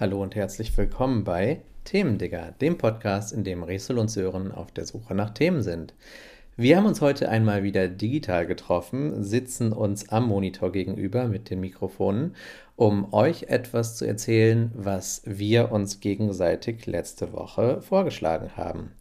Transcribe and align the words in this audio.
Hallo 0.00 0.22
und 0.22 0.36
herzlich 0.36 0.76
willkommen 0.78 1.24
bei 1.24 1.60
Themendigger, 1.84 2.54
dem 2.60 2.78
Podcast, 2.78 3.32
in 3.32 3.42
dem 3.42 3.64
Resel 3.64 3.98
und 3.98 4.08
Sören 4.08 4.52
auf 4.52 4.70
der 4.70 4.86
Suche 4.86 5.14
nach 5.14 5.30
Themen 5.30 5.62
sind. 5.62 5.92
Wir 6.56 6.76
haben 6.76 6.86
uns 6.86 7.00
heute 7.00 7.28
einmal 7.28 7.62
wieder 7.62 7.88
digital 7.88 8.46
getroffen, 8.46 9.22
sitzen 9.22 9.72
uns 9.72 10.08
am 10.08 10.28
Monitor 10.28 10.70
gegenüber 10.70 11.28
mit 11.28 11.50
den 11.50 11.60
Mikrofonen, 11.60 12.34
um 12.76 13.12
euch 13.12 13.44
etwas 13.44 13.96
zu 13.96 14.06
erzählen, 14.06 14.70
was 14.74 15.22
wir 15.24 15.72
uns 15.72 16.00
gegenseitig 16.00 16.86
letzte 16.86 17.32
Woche 17.32 17.80
vorgeschlagen 17.80 18.56
haben. 18.56 18.92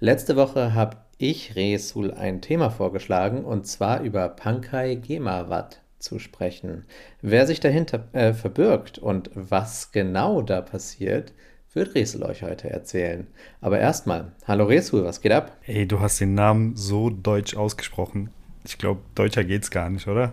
Letzte 0.00 0.34
Woche 0.36 0.74
habe 0.74 0.96
ich 1.20 1.54
Resul 1.54 2.14
ein 2.14 2.40
Thema 2.40 2.70
vorgeschlagen 2.70 3.44
und 3.44 3.66
zwar 3.66 4.00
über 4.00 4.26
Pankaj 4.30 4.96
Gemawat 4.96 5.82
zu 5.98 6.18
sprechen. 6.18 6.86
Wer 7.20 7.46
sich 7.46 7.60
dahinter 7.60 8.08
äh, 8.12 8.32
verbirgt 8.32 8.98
und 8.98 9.30
was 9.34 9.92
genau 9.92 10.40
da 10.40 10.62
passiert, 10.62 11.34
wird 11.74 11.94
Resul 11.94 12.22
euch 12.22 12.42
heute 12.42 12.70
erzählen. 12.70 13.26
Aber 13.60 13.78
erstmal, 13.78 14.32
hallo 14.46 14.64
Resul, 14.64 15.04
was 15.04 15.20
geht 15.20 15.32
ab? 15.32 15.58
Ey, 15.66 15.86
du 15.86 16.00
hast 16.00 16.20
den 16.20 16.34
Namen 16.34 16.74
so 16.74 17.10
deutsch 17.10 17.54
ausgesprochen. 17.54 18.30
Ich 18.64 18.78
glaube, 18.78 19.02
deutscher 19.14 19.44
geht's 19.44 19.70
gar 19.70 19.90
nicht, 19.90 20.08
oder? 20.08 20.32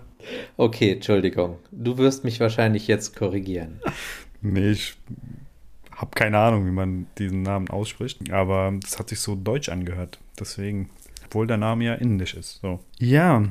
Okay, 0.55 0.93
Entschuldigung. 0.93 1.57
Du 1.71 1.97
wirst 1.97 2.23
mich 2.23 2.39
wahrscheinlich 2.39 2.87
jetzt 2.87 3.15
korrigieren. 3.15 3.81
Nee, 4.39 4.69
ich 4.69 4.95
habe 5.91 6.11
keine 6.13 6.37
Ahnung, 6.37 6.67
wie 6.67 6.71
man 6.71 7.07
diesen 7.17 7.41
Namen 7.41 7.71
ausspricht, 7.71 8.31
aber 8.31 8.71
das 8.79 8.99
hat 8.99 9.09
sich 9.09 9.19
so 9.19 9.33
deutsch 9.33 9.67
angehört. 9.67 10.19
Deswegen, 10.39 10.89
obwohl 11.25 11.47
der 11.47 11.57
Name 11.57 11.85
ja 11.85 11.93
indisch 11.95 12.33
ist. 12.35 12.59
So. 12.61 12.79
Ja, 12.99 13.43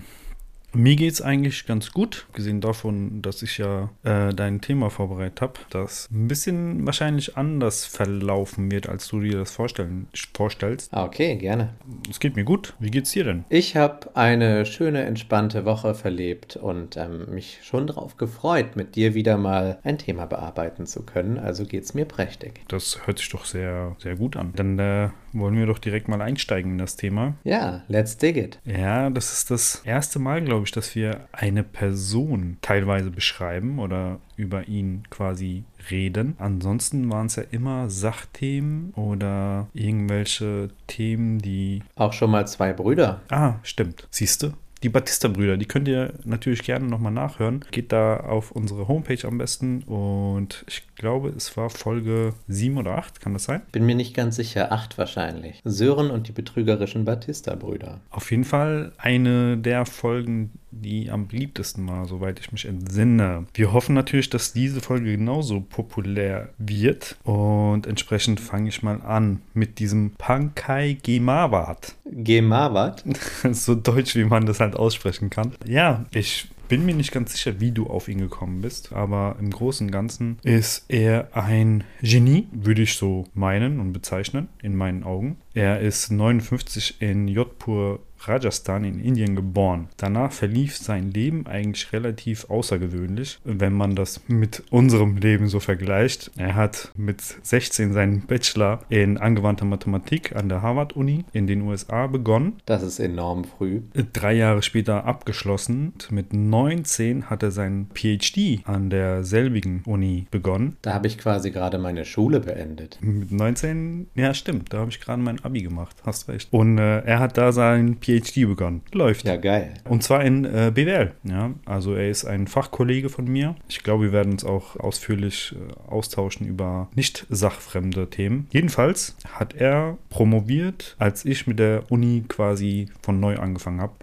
mir 0.76 0.94
geht's 0.96 1.22
eigentlich 1.22 1.64
ganz 1.64 1.92
gut, 1.92 2.26
gesehen 2.34 2.60
davon, 2.60 3.22
dass 3.22 3.40
ich 3.40 3.56
ja 3.56 3.88
äh, 4.04 4.34
dein 4.34 4.60
Thema 4.60 4.90
vorbereitet 4.90 5.40
habe, 5.40 5.54
das 5.70 6.06
ein 6.12 6.28
bisschen 6.28 6.84
wahrscheinlich 6.84 7.36
anders 7.36 7.86
verlaufen 7.86 8.70
wird, 8.70 8.86
als 8.86 9.08
du 9.08 9.20
dir 9.20 9.38
das 9.38 9.52
vorstellen, 9.52 10.08
vorstellst. 10.34 10.92
Ah, 10.92 11.04
Okay, 11.06 11.36
gerne. 11.36 11.70
Es 12.10 12.20
geht 12.20 12.36
mir 12.36 12.44
gut. 12.44 12.74
Wie 12.78 12.90
geht's 12.90 13.12
dir 13.12 13.24
denn? 13.24 13.44
Ich 13.48 13.74
habe 13.74 14.14
eine 14.14 14.66
schöne, 14.66 15.04
entspannte 15.04 15.64
Woche 15.64 15.94
verlebt 15.94 16.56
und 16.56 16.98
ähm, 16.98 17.26
mich 17.30 17.60
schon 17.62 17.86
darauf 17.86 18.18
gefreut, 18.18 18.76
mit 18.76 18.96
dir 18.96 19.14
wieder 19.14 19.38
mal 19.38 19.78
ein 19.82 19.96
Thema 19.96 20.26
bearbeiten 20.26 20.84
zu 20.84 21.04
können. 21.04 21.38
Also 21.38 21.64
geht's 21.64 21.94
mir 21.94 22.04
prächtig. 22.04 22.60
Das 22.68 23.06
hört 23.06 23.18
sich 23.18 23.30
doch 23.30 23.46
sehr, 23.46 23.96
sehr 23.98 24.16
gut 24.16 24.36
an. 24.36 24.52
Dann 24.54 24.78
äh, 24.78 25.08
wollen 25.38 25.56
wir 25.56 25.66
doch 25.66 25.78
direkt 25.78 26.08
mal 26.08 26.20
einsteigen 26.20 26.72
in 26.72 26.78
das 26.78 26.96
Thema. 26.96 27.34
Ja, 27.44 27.82
let's 27.88 28.16
dig 28.16 28.36
it. 28.36 28.58
Ja, 28.64 29.10
das 29.10 29.32
ist 29.32 29.50
das 29.50 29.82
erste 29.84 30.18
Mal, 30.18 30.42
glaube 30.42 30.64
ich, 30.64 30.72
dass 30.72 30.94
wir 30.94 31.28
eine 31.32 31.62
Person 31.62 32.58
teilweise 32.62 33.10
beschreiben 33.10 33.78
oder 33.78 34.18
über 34.36 34.68
ihn 34.68 35.04
quasi 35.10 35.64
reden. 35.90 36.34
Ansonsten 36.38 37.10
waren 37.10 37.26
es 37.26 37.36
ja 37.36 37.44
immer 37.50 37.88
Sachthemen 37.90 38.92
oder 38.94 39.68
irgendwelche 39.72 40.70
Themen, 40.86 41.38
die. 41.38 41.82
Auch 41.94 42.12
schon 42.12 42.30
mal 42.30 42.46
zwei 42.46 42.72
Brüder. 42.72 43.22
Ah, 43.30 43.54
stimmt. 43.62 44.06
Siehst 44.10 44.42
du? 44.42 44.52
Die 44.86 44.90
Batista-Brüder, 44.90 45.56
die 45.56 45.66
könnt 45.66 45.88
ihr 45.88 46.12
natürlich 46.22 46.62
gerne 46.62 46.86
nochmal 46.86 47.10
nachhören. 47.10 47.64
Geht 47.72 47.90
da 47.90 48.18
auf 48.18 48.52
unsere 48.52 48.86
Homepage 48.86 49.26
am 49.26 49.36
besten 49.36 49.82
und 49.82 50.64
ich 50.68 50.84
glaube, 50.94 51.30
es 51.30 51.56
war 51.56 51.70
Folge 51.70 52.34
7 52.46 52.78
oder 52.78 52.96
8, 52.96 53.20
kann 53.20 53.32
das 53.32 53.42
sein? 53.42 53.62
Bin 53.72 53.84
mir 53.84 53.96
nicht 53.96 54.14
ganz 54.14 54.36
sicher, 54.36 54.70
acht 54.70 54.96
wahrscheinlich. 54.96 55.60
Sören 55.64 56.12
und 56.12 56.28
die 56.28 56.32
betrügerischen 56.32 57.04
Batista-Brüder. 57.04 58.00
Auf 58.10 58.30
jeden 58.30 58.44
Fall 58.44 58.92
eine 58.96 59.58
der 59.58 59.86
Folgen, 59.86 60.52
die 60.82 61.10
am 61.10 61.28
beliebtesten 61.28 61.86
war, 61.88 62.06
soweit 62.06 62.40
ich 62.40 62.52
mich 62.52 62.66
entsinne. 62.66 63.46
Wir 63.54 63.72
hoffen 63.72 63.94
natürlich, 63.94 64.30
dass 64.30 64.52
diese 64.52 64.80
Folge 64.80 65.16
genauso 65.16 65.60
populär 65.60 66.50
wird 66.58 67.16
und 67.24 67.86
entsprechend 67.86 68.40
fange 68.40 68.68
ich 68.68 68.82
mal 68.82 69.00
an 69.02 69.40
mit 69.54 69.78
diesem 69.78 70.12
Pankaj 70.18 70.98
Gemawat. 71.02 71.94
Gemawat? 72.04 73.04
so 73.52 73.74
deutsch, 73.74 74.14
wie 74.14 74.24
man 74.24 74.46
das 74.46 74.60
halt 74.60 74.76
aussprechen 74.76 75.30
kann. 75.30 75.52
Ja, 75.66 76.04
ich 76.12 76.48
bin 76.68 76.84
mir 76.84 76.94
nicht 76.94 77.12
ganz 77.12 77.32
sicher, 77.32 77.60
wie 77.60 77.70
du 77.70 77.86
auf 77.86 78.08
ihn 78.08 78.18
gekommen 78.18 78.60
bist, 78.60 78.92
aber 78.92 79.36
im 79.38 79.50
Großen 79.50 79.86
und 79.86 79.92
Ganzen 79.92 80.38
ist 80.42 80.84
er 80.88 81.28
ein 81.32 81.84
Genie, 82.02 82.48
würde 82.52 82.82
ich 82.82 82.94
so 82.94 83.24
meinen 83.34 83.80
und 83.80 83.92
bezeichnen, 83.92 84.48
in 84.62 84.76
meinen 84.76 85.04
Augen. 85.04 85.38
Er 85.54 85.80
ist 85.80 86.10
59 86.10 87.00
in 87.00 87.28
Jodhpur, 87.28 88.00
Rajasthan 88.20 88.84
in 88.84 89.00
Indien 89.00 89.36
geboren. 89.36 89.88
Danach 89.96 90.32
verlief 90.32 90.76
sein 90.76 91.10
Leben 91.10 91.46
eigentlich 91.46 91.92
relativ 91.92 92.50
außergewöhnlich, 92.50 93.38
wenn 93.44 93.72
man 93.72 93.94
das 93.94 94.20
mit 94.28 94.62
unserem 94.70 95.16
Leben 95.16 95.48
so 95.48 95.60
vergleicht. 95.60 96.30
Er 96.36 96.54
hat 96.54 96.92
mit 96.96 97.20
16 97.20 97.92
seinen 97.92 98.26
Bachelor 98.26 98.80
in 98.88 99.18
angewandter 99.18 99.64
Mathematik 99.64 100.34
an 100.34 100.48
der 100.48 100.62
Harvard-Uni 100.62 101.24
in 101.32 101.46
den 101.46 101.62
USA 101.62 102.06
begonnen. 102.06 102.54
Das 102.66 102.82
ist 102.82 102.98
enorm 102.98 103.44
früh. 103.44 103.82
Drei 104.12 104.34
Jahre 104.34 104.62
später 104.62 105.04
abgeschlossen. 105.04 105.92
Mit 106.10 106.32
19 106.32 107.30
hat 107.30 107.42
er 107.42 107.50
seinen 107.50 107.88
PhD 107.94 108.60
an 108.64 108.90
derselbigen 108.90 109.82
Uni 109.86 110.26
begonnen. 110.30 110.76
Da 110.82 110.94
habe 110.94 111.06
ich 111.06 111.18
quasi 111.18 111.50
gerade 111.50 111.78
meine 111.78 112.04
Schule 112.04 112.40
beendet. 112.40 112.98
Mit 113.00 113.32
19, 113.32 114.08
ja 114.14 114.34
stimmt, 114.34 114.72
da 114.72 114.78
habe 114.78 114.90
ich 114.90 115.00
gerade 115.00 115.22
mein 115.22 115.42
Abi 115.44 115.62
gemacht, 115.62 115.96
hast 116.04 116.28
recht. 116.28 116.48
Und 116.52 116.78
äh, 116.78 117.00
er 117.00 117.18
hat 117.18 117.36
da 117.36 117.52
seinen 117.52 117.98
PhD 118.00 118.15
begonnen. 118.20 118.82
Läuft. 118.92 119.26
Ja, 119.26 119.36
geil. 119.36 119.74
Und 119.84 120.02
zwar 120.02 120.24
in 120.24 120.44
äh, 120.44 120.72
BWL. 120.74 121.12
Ja, 121.24 121.50
also 121.64 121.94
er 121.94 122.10
ist 122.10 122.24
ein 122.24 122.46
Fachkollege 122.46 123.08
von 123.08 123.26
mir. 123.26 123.56
Ich 123.68 123.82
glaube, 123.82 124.04
wir 124.04 124.12
werden 124.12 124.32
uns 124.32 124.44
auch 124.44 124.76
ausführlich 124.76 125.54
äh, 125.54 125.90
austauschen 125.90 126.46
über 126.46 126.88
nicht 126.94 127.26
sachfremde 127.28 128.08
Themen. 128.10 128.46
Jedenfalls 128.50 129.16
hat 129.32 129.54
er 129.54 129.98
promoviert, 130.10 130.96
als 130.98 131.24
ich 131.24 131.46
mit 131.46 131.58
der 131.58 131.90
Uni 131.90 132.24
quasi 132.28 132.88
von 133.02 133.20
neu 133.20 133.36
angefangen 133.38 133.80
habe. 133.80 133.94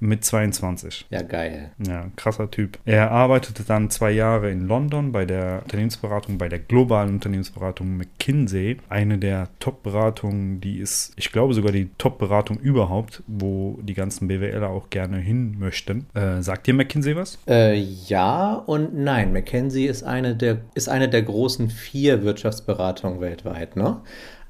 Mit 0.00 0.24
22. 0.24 1.06
Ja, 1.10 1.22
geil. 1.22 1.72
Ja, 1.86 2.06
krasser 2.16 2.50
Typ. 2.50 2.78
Er 2.84 3.10
arbeitete 3.10 3.64
dann 3.64 3.90
zwei 3.90 4.12
Jahre 4.12 4.50
in 4.50 4.66
London 4.66 5.12
bei 5.12 5.24
der 5.24 5.62
Unternehmensberatung, 5.64 6.38
bei 6.38 6.48
der 6.48 6.60
globalen 6.60 7.14
Unternehmensberatung 7.14 7.96
McKinsey. 7.96 8.78
Eine 8.88 9.18
der 9.18 9.48
Top-Beratungen, 9.58 10.60
die 10.60 10.78
ist, 10.78 11.12
ich 11.16 11.32
glaube 11.32 11.54
sogar 11.54 11.72
die 11.72 11.90
Top-Beratung 11.98 12.58
überhaupt, 12.58 13.22
wo 13.26 13.78
die 13.82 13.94
ganzen 13.94 14.28
BWLer 14.28 14.68
auch 14.68 14.90
gerne 14.90 15.18
hin 15.18 15.56
möchten. 15.58 16.06
Äh, 16.14 16.42
sagt 16.42 16.66
dir 16.66 16.74
McKinsey 16.74 17.16
was? 17.16 17.38
Äh, 17.48 17.74
ja 17.74 18.54
und 18.54 18.94
nein. 18.94 19.32
McKinsey 19.32 19.86
ist 19.86 20.04
eine 20.04 20.36
der, 20.36 20.58
ist 20.74 20.88
eine 20.88 21.08
der 21.08 21.22
großen 21.22 21.70
vier 21.70 22.22
Wirtschaftsberatungen 22.22 23.20
weltweit, 23.20 23.76
ne? 23.76 24.00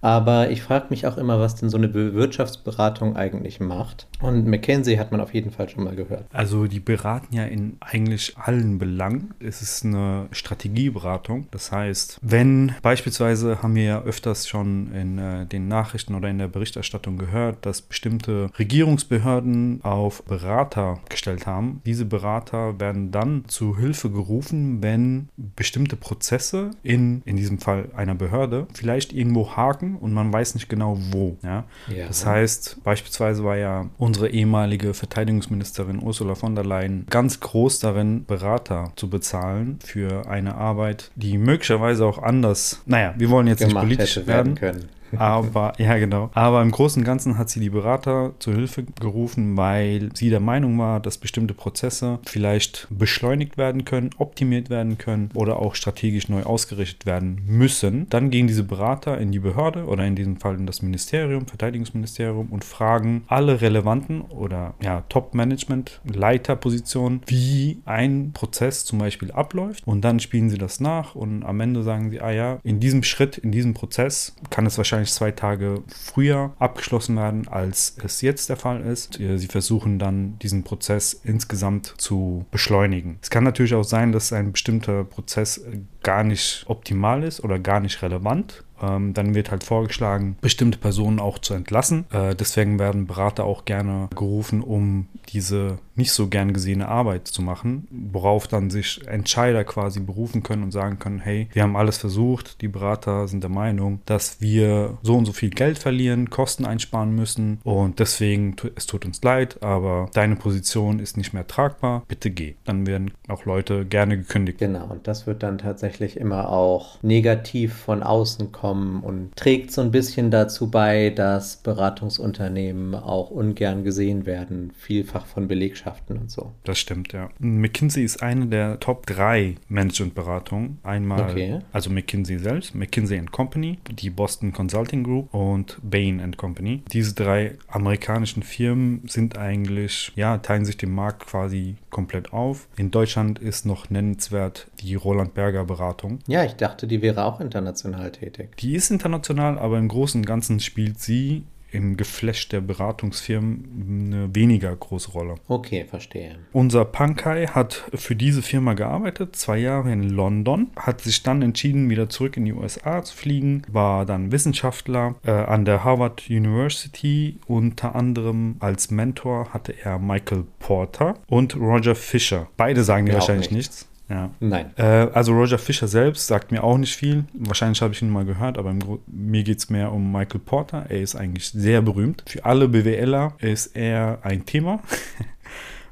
Aber 0.01 0.51
ich 0.51 0.63
frage 0.63 0.87
mich 0.91 1.07
auch 1.07 1.17
immer, 1.17 1.41
was 1.41 1.57
denn 1.57 1.71
so 1.71 1.77
eine 1.77 1.89
Be- 1.89 2.15
Wirtschaftsberatung 2.15 3.17
eigentlich 3.17 3.61
macht. 3.61 4.07
Und 4.21 4.47
McKinsey 4.47 4.97
hat 4.97 5.11
man 5.13 5.21
auf 5.21 5.35
jeden 5.35 5.51
Fall 5.51 5.69
schon 5.69 5.85
mal 5.85 5.97
gehört. 5.97 6.25
Also 6.33 6.67
die 6.67 6.81
beraten 6.81 7.35
ja 7.35 7.45
in 7.45 7.77
eigentlich 7.81 8.37
allen 8.37 8.79
Belangen. 8.79 9.35
Es 9.41 9.63
ist 9.63 9.85
eine 9.85 10.27
Strategieberatung. 10.31 11.47
Das 11.51 11.73
heißt, 11.73 12.19
wenn 12.23 12.73
beispielsweise 12.83 13.63
haben 13.63 13.75
wir 13.75 13.85
ja 13.85 14.03
öfters 14.03 14.49
schon 14.49 14.93
in 14.93 15.19
äh, 15.19 15.47
den 15.47 15.69
Nachrichten 15.69 16.15
oder 16.15 16.29
in 16.29 16.39
der 16.39 16.49
Berichterstattung 16.49 17.19
gehört, 17.19 17.67
dass 17.67 17.83
bestimmte 17.83 18.51
Regierungsbehörden 18.59 19.81
auf 19.83 20.23
Berater 20.25 21.01
gestellt 21.09 21.47
haben. 21.47 21.81
Diese 21.87 22.05
Berater 22.05 22.79
werden 22.81 23.11
dann 23.11 23.45
zu 23.49 23.77
Hilfe 23.77 24.11
gerufen, 24.11 24.83
wenn 24.83 25.29
bestimmte 25.37 25.97
Prozesse 25.97 26.71
in, 26.83 27.23
in 27.25 27.37
diesem 27.37 27.59
Fall 27.59 27.91
einer 27.97 28.15
Behörde 28.15 28.67
vielleicht 28.75 29.13
irgendwo 29.13 29.57
haken 29.57 29.88
und 29.97 30.13
man 30.13 30.33
weiß 30.33 30.55
nicht 30.55 30.69
genau 30.69 30.99
wo. 31.11 31.37
Ja? 31.43 31.65
Ja. 31.89 32.07
Das 32.07 32.27
heißt, 32.27 32.83
beispielsweise 32.85 33.45
war 33.45 33.57
ja 33.57 33.87
unsere 33.99 34.29
ehemalige 34.29 34.95
Verteidigungsministerin 34.95 36.03
Ursula 36.03 36.35
von 36.35 36.55
der 36.55 36.65
Leyen 36.65 37.07
ganz 37.11 37.41
groß 37.41 37.81
darin, 37.81 38.25
Berater 38.25 38.93
zu 38.97 39.09
bezahlen 39.09 39.79
für 39.85 40.29
eine 40.29 40.55
Arbeit, 40.55 41.11
die 41.17 41.39
möglicherweise 41.39 42.07
auch 42.07 42.23
anders, 42.23 42.83
naja, 42.87 43.15
wir 43.17 43.31
wollen 43.31 43.47
jetzt 43.47 43.63
nicht 43.63 43.77
politisch 43.77 44.17
werden, 44.19 44.29
werden 44.29 44.55
können. 44.55 44.89
Aber, 45.17 45.73
ja, 45.79 45.97
genau. 45.99 46.31
Aber 46.35 46.63
im 46.63 46.71
Großen 46.71 47.01
und 47.03 47.07
Ganzen 47.07 47.39
hat 47.39 47.51
sie 47.51 47.61
die 47.61 47.71
Berater 47.71 48.33
zur 48.39 48.55
Hilfe 48.55 48.85
gerufen, 48.85 49.57
weil 49.57 50.11
sie 50.15 50.31
der 50.31 50.41
Meinung 50.41 50.79
war, 50.79 51.01
dass 51.01 51.19
bestimmte 51.19 51.55
Prozesse 51.55 52.19
vielleicht 52.25 52.87
beschleunigt 52.91 53.59
werden 53.59 53.85
können, 53.85 54.11
optimiert 54.19 54.71
werden 54.71 54.99
können 54.99 55.31
oder 55.35 55.59
auch 55.59 55.75
strategisch 55.75 56.29
neu 56.29 56.43
ausgerichtet 56.43 57.07
werden 57.07 57.43
müssen. 57.47 58.09
Dann 58.11 58.31
gehen 58.31 58.47
diese 58.47 58.65
Berater 58.65 59.19
in 59.19 59.33
die 59.33 59.39
Behörde 59.39 59.85
oder 59.87 60.05
in 60.05 60.17
diesem 60.17 60.37
Fall 60.39 60.57
in 60.57 60.67
das 60.67 60.83
Ministerium, 60.83 61.47
Verteidigungsministerium 61.47 62.49
und 62.49 62.65
fragen 62.65 63.23
alle 63.29 63.61
relevanten 63.61 64.23
oder 64.23 64.75
ja, 64.83 65.03
Top-Management, 65.09 66.01
Leiterpositionen, 66.05 67.23
wie 67.27 67.79
ein 67.85 68.33
Prozess 68.33 68.85
zum 68.85 68.99
Beispiel 68.99 69.31
abläuft. 69.33 69.87
Und 69.87 70.03
dann 70.03 70.21
spielen 70.21 70.51
sie 70.51 70.59
das 70.59 70.81
nach 70.81 71.15
und 71.15 71.45
am 71.45 71.61
Ende 71.61 71.83
sagen 71.83 72.11
sie, 72.11 72.21
ah 72.21 72.31
ja, 72.31 72.59
in 72.63 72.81
diesem 72.81 73.03
Schritt, 73.03 73.39
in 73.39 73.53
diesem 73.53 73.75
Prozess 73.75 74.37
kann 74.51 74.67
es 74.67 74.79
wahrscheinlich 74.79 74.98
wahrscheinlich 74.99 75.13
zwei 75.13 75.31
Tage 75.31 75.83
früher 75.89 76.55
abgeschlossen 76.59 77.17
werden, 77.17 77.49
als 77.49 77.97
es 78.03 78.21
jetzt 78.21 78.49
der 78.49 78.57
Fall 78.57 78.81
ist. 78.81 79.21
Äh, 79.21 79.39
Sie 79.39 79.47
versuchen 79.47 79.99
dann 79.99 80.39
diesen 80.41 80.65
Prozess 80.65 81.13
insgesamt 81.25 81.95
zu 81.99 82.47
beschleunigen. 82.51 83.19
Es 83.23 83.31
kann 83.31 83.45
natürlich 83.45 83.75
auch 83.75 83.85
sein, 83.85 84.13
dass 84.13 84.33
ein 84.33 84.53
bestimmter 84.53 85.05
Prozess 85.05 85.65
gar 86.03 86.25
nicht 86.25 86.65
optimal 86.69 87.23
ist 87.23 87.43
oder 87.45 87.59
gar 87.59 87.81
nicht 87.81 88.03
relevant. 88.03 88.65
Ähm, 88.83 89.15
dann 89.15 89.35
wird 89.35 89.51
halt 89.51 89.65
vorgeschlagen, 89.65 90.37
bestimmte 90.41 90.79
Personen 90.79 91.21
auch 91.21 91.39
zu 91.39 91.55
entlassen. 91.55 92.07
Äh, 92.13 92.35
deswegen 92.35 92.79
werden 92.79 93.07
Berater 93.07 93.45
auch 93.45 93.65
gerne 93.65 94.09
gerufen, 94.15 94.63
um 94.63 95.07
diese 95.29 95.79
nicht 95.99 96.13
so 96.13 96.29
gern 96.29 96.53
gesehene 96.53 96.89
Arbeit 96.89 97.27
zu 97.29 97.43
machen, 97.43 97.87
worauf 97.91 98.47
dann 98.47 98.71
sich 98.71 99.07
Entscheider 99.07 99.65
quasi 99.65 100.01
berufen 100.01 100.43
können 100.43 100.63
und 100.63 100.71
sagen 100.71 100.99
können, 100.99 101.19
hey, 101.19 101.49
wir 101.53 101.63
haben 101.63 101.77
alles 101.77 101.99
versucht, 101.99 102.63
die 102.63 102.69
Berater 102.69 103.27
sind 103.29 103.43
der 103.43 103.51
Meinung, 103.51 104.01
dass 104.07 104.41
wir 104.41 104.97
so 105.03 105.17
und 105.17 105.27
so 105.27 105.33
viel 105.33 105.51
Geld 105.51 105.79
verlieren, 105.79 106.31
Kosten 106.31 106.65
einsparen 106.65 107.15
müssen 107.15 107.61
und 107.65 107.99
deswegen, 107.99 108.55
es 108.77 108.87
tut 108.87 109.05
uns 109.05 109.23
leid, 109.23 109.63
aber 109.63 110.09
deine 110.15 110.37
Position 110.37 111.01
ist 111.01 111.17
nicht 111.17 111.35
mehr 111.35 111.47
tragbar, 111.47 112.05
bitte 112.07 112.31
geh. 112.31 112.55
Dann 112.65 112.87
werden 112.87 113.11
auch 113.27 113.45
Leute 113.45 113.85
gerne 113.85 114.17
gekündigt. 114.17 114.59
Genau, 114.59 114.87
und 114.87 115.09
das 115.09 115.27
wird 115.27 115.43
dann 115.43 115.59
tatsächlich 115.59 116.17
immer 116.17 116.49
auch 116.51 117.03
negativ 117.03 117.75
von 117.75 118.05
außen 118.05 118.53
kommen 118.53 118.68
und 118.73 119.35
trägt 119.37 119.73
so 119.73 119.81
ein 119.81 119.91
bisschen 119.91 120.31
dazu 120.31 120.71
bei, 120.71 121.11
dass 121.11 121.57
Beratungsunternehmen 121.57 122.95
auch 122.95 123.31
ungern 123.31 123.85
gesehen 123.85 124.27
werden, 124.27 124.73
vielfach 124.77 125.27
von 125.27 125.49
Belegschaften 125.49 126.19
und 126.19 126.31
so. 126.31 126.53
Das 126.65 126.79
stimmt, 126.79 127.13
ja. 127.13 127.29
McKinsey 127.39 128.05
ist 128.05 128.23
eine 128.23 128.47
der 128.47 128.81
Top 128.81 129.07
3 129.07 129.57
Managementberatungen. 129.69 130.79
Einmal, 130.83 131.19
Okay. 131.31 131.59
also 131.73 131.91
McKinsey 131.91 132.39
selbst, 132.39 132.75
McKinsey 132.75 133.19
Company, 133.27 133.79
die 133.91 134.11
Boston 134.11 134.53
Consulting 134.53 135.03
Group 135.05 135.33
und 135.35 135.79
Bain 135.83 136.19
Company. 136.37 136.83
Diese 136.93 137.15
drei 137.15 137.57
amerikanischen 137.69 138.43
Firmen 138.43 139.03
sind 139.07 139.37
eigentlich, 139.39 140.13
ja, 140.17 140.39
teilen 140.39 140.65
sich 140.65 140.77
den 140.77 140.93
Markt 140.93 141.27
quasi 141.27 141.77
komplett 141.91 142.33
auf. 142.33 142.69
In 142.77 142.91
Deutschland 142.91 143.39
ist 143.39 143.67
noch 143.67 143.91
nennenswert 143.91 144.69
die 144.81 144.95
Roland 144.95 145.35
Berger 145.35 145.65
Beratung. 145.65 146.19
Ja, 146.27 146.45
ich 146.45 146.55
dachte, 146.55 146.87
die 146.87 147.03
wäre 147.03 147.25
auch 147.25 147.41
international 147.41 148.13
tätig. 148.13 148.57
Die 148.61 148.75
ist 148.75 148.91
international, 148.91 149.59
aber 149.59 149.79
im 149.79 149.89
Großen 149.89 150.21
und 150.21 150.27
Ganzen 150.27 150.61
spielt 150.61 151.01
sie 151.01 151.45
im 151.71 151.97
Geflecht 151.97 152.53
der 152.53 152.61
Beratungsfirmen 152.61 154.13
eine 154.13 154.35
weniger 154.35 154.75
große 154.75 155.11
Rolle. 155.13 155.35
Okay, 155.49 155.85
verstehe. 155.85 156.37
Unser 156.53 156.85
Pankai 156.85 157.47
hat 157.47 157.85
für 157.95 158.17
diese 158.17 158.43
Firma 158.43 158.75
gearbeitet, 158.75 159.37
zwei 159.37 159.59
Jahre 159.59 159.93
in 159.93 160.09
London, 160.09 160.71
hat 160.77 161.03
sich 161.03 161.23
dann 161.23 161.43
entschieden, 161.43 161.91
wieder 161.91 162.09
zurück 162.09 162.37
in 162.37 162.47
die 162.47 162.53
USA 162.53 163.03
zu 163.03 163.15
fliegen, 163.17 163.63
war 163.71 164.07
dann 164.07 164.33
Wissenschaftler 164.33 165.17
äh, 165.25 165.31
an 165.31 165.65
der 165.65 165.85
Harvard 165.85 166.25
University. 166.31 167.39
Unter 167.47 167.95
anderem 167.95 168.57
als 168.61 168.91
Mentor 168.91 169.53
hatte 169.53 169.75
er 169.83 169.99
Michael 169.99 170.45
Porter 170.59 171.15
und 171.27 171.57
Roger 171.57 171.95
Fisher. 171.95 172.49
Beide 172.57 172.83
sagen 172.83 173.07
dir 173.07 173.13
auch 173.13 173.17
wahrscheinlich 173.17 173.51
nichts. 173.51 173.81
nichts. 173.81 173.88
Ja. 174.09 174.31
Nein. 174.41 174.71
Äh, 174.77 174.83
also 175.13 175.33
Roger 175.33 175.59
Fisher 175.59 175.87
selbst 175.87 176.27
sagt 176.27 176.51
mir 176.51 176.65
auch 176.65 176.79
nicht 176.79 176.97
viel. 176.97 177.25
Wahrscheinlich 177.35 177.83
habe 177.83 177.93
ich 177.93 178.01
ihn 178.01 178.11
mal 178.11 178.25
gehört, 178.25 178.57
aber 178.57 178.71
im 178.71 178.79
mir 179.07 179.43
geht 179.43 179.59
es 179.59 179.69
mehr 179.69 179.93
um 179.93 180.11
Michael 180.11 180.41
Porter. 180.41 180.87
Er 180.89 181.03
ist 181.03 181.15
eigentlich 181.15 181.51
sehr 181.51 181.83
berühmt. 181.83 182.25
Für 182.27 182.45
alle 182.45 182.69
BWLer 182.69 183.35
ist 183.39 183.77
er 183.77 184.21
ein 184.23 184.47
Thema. 184.47 184.81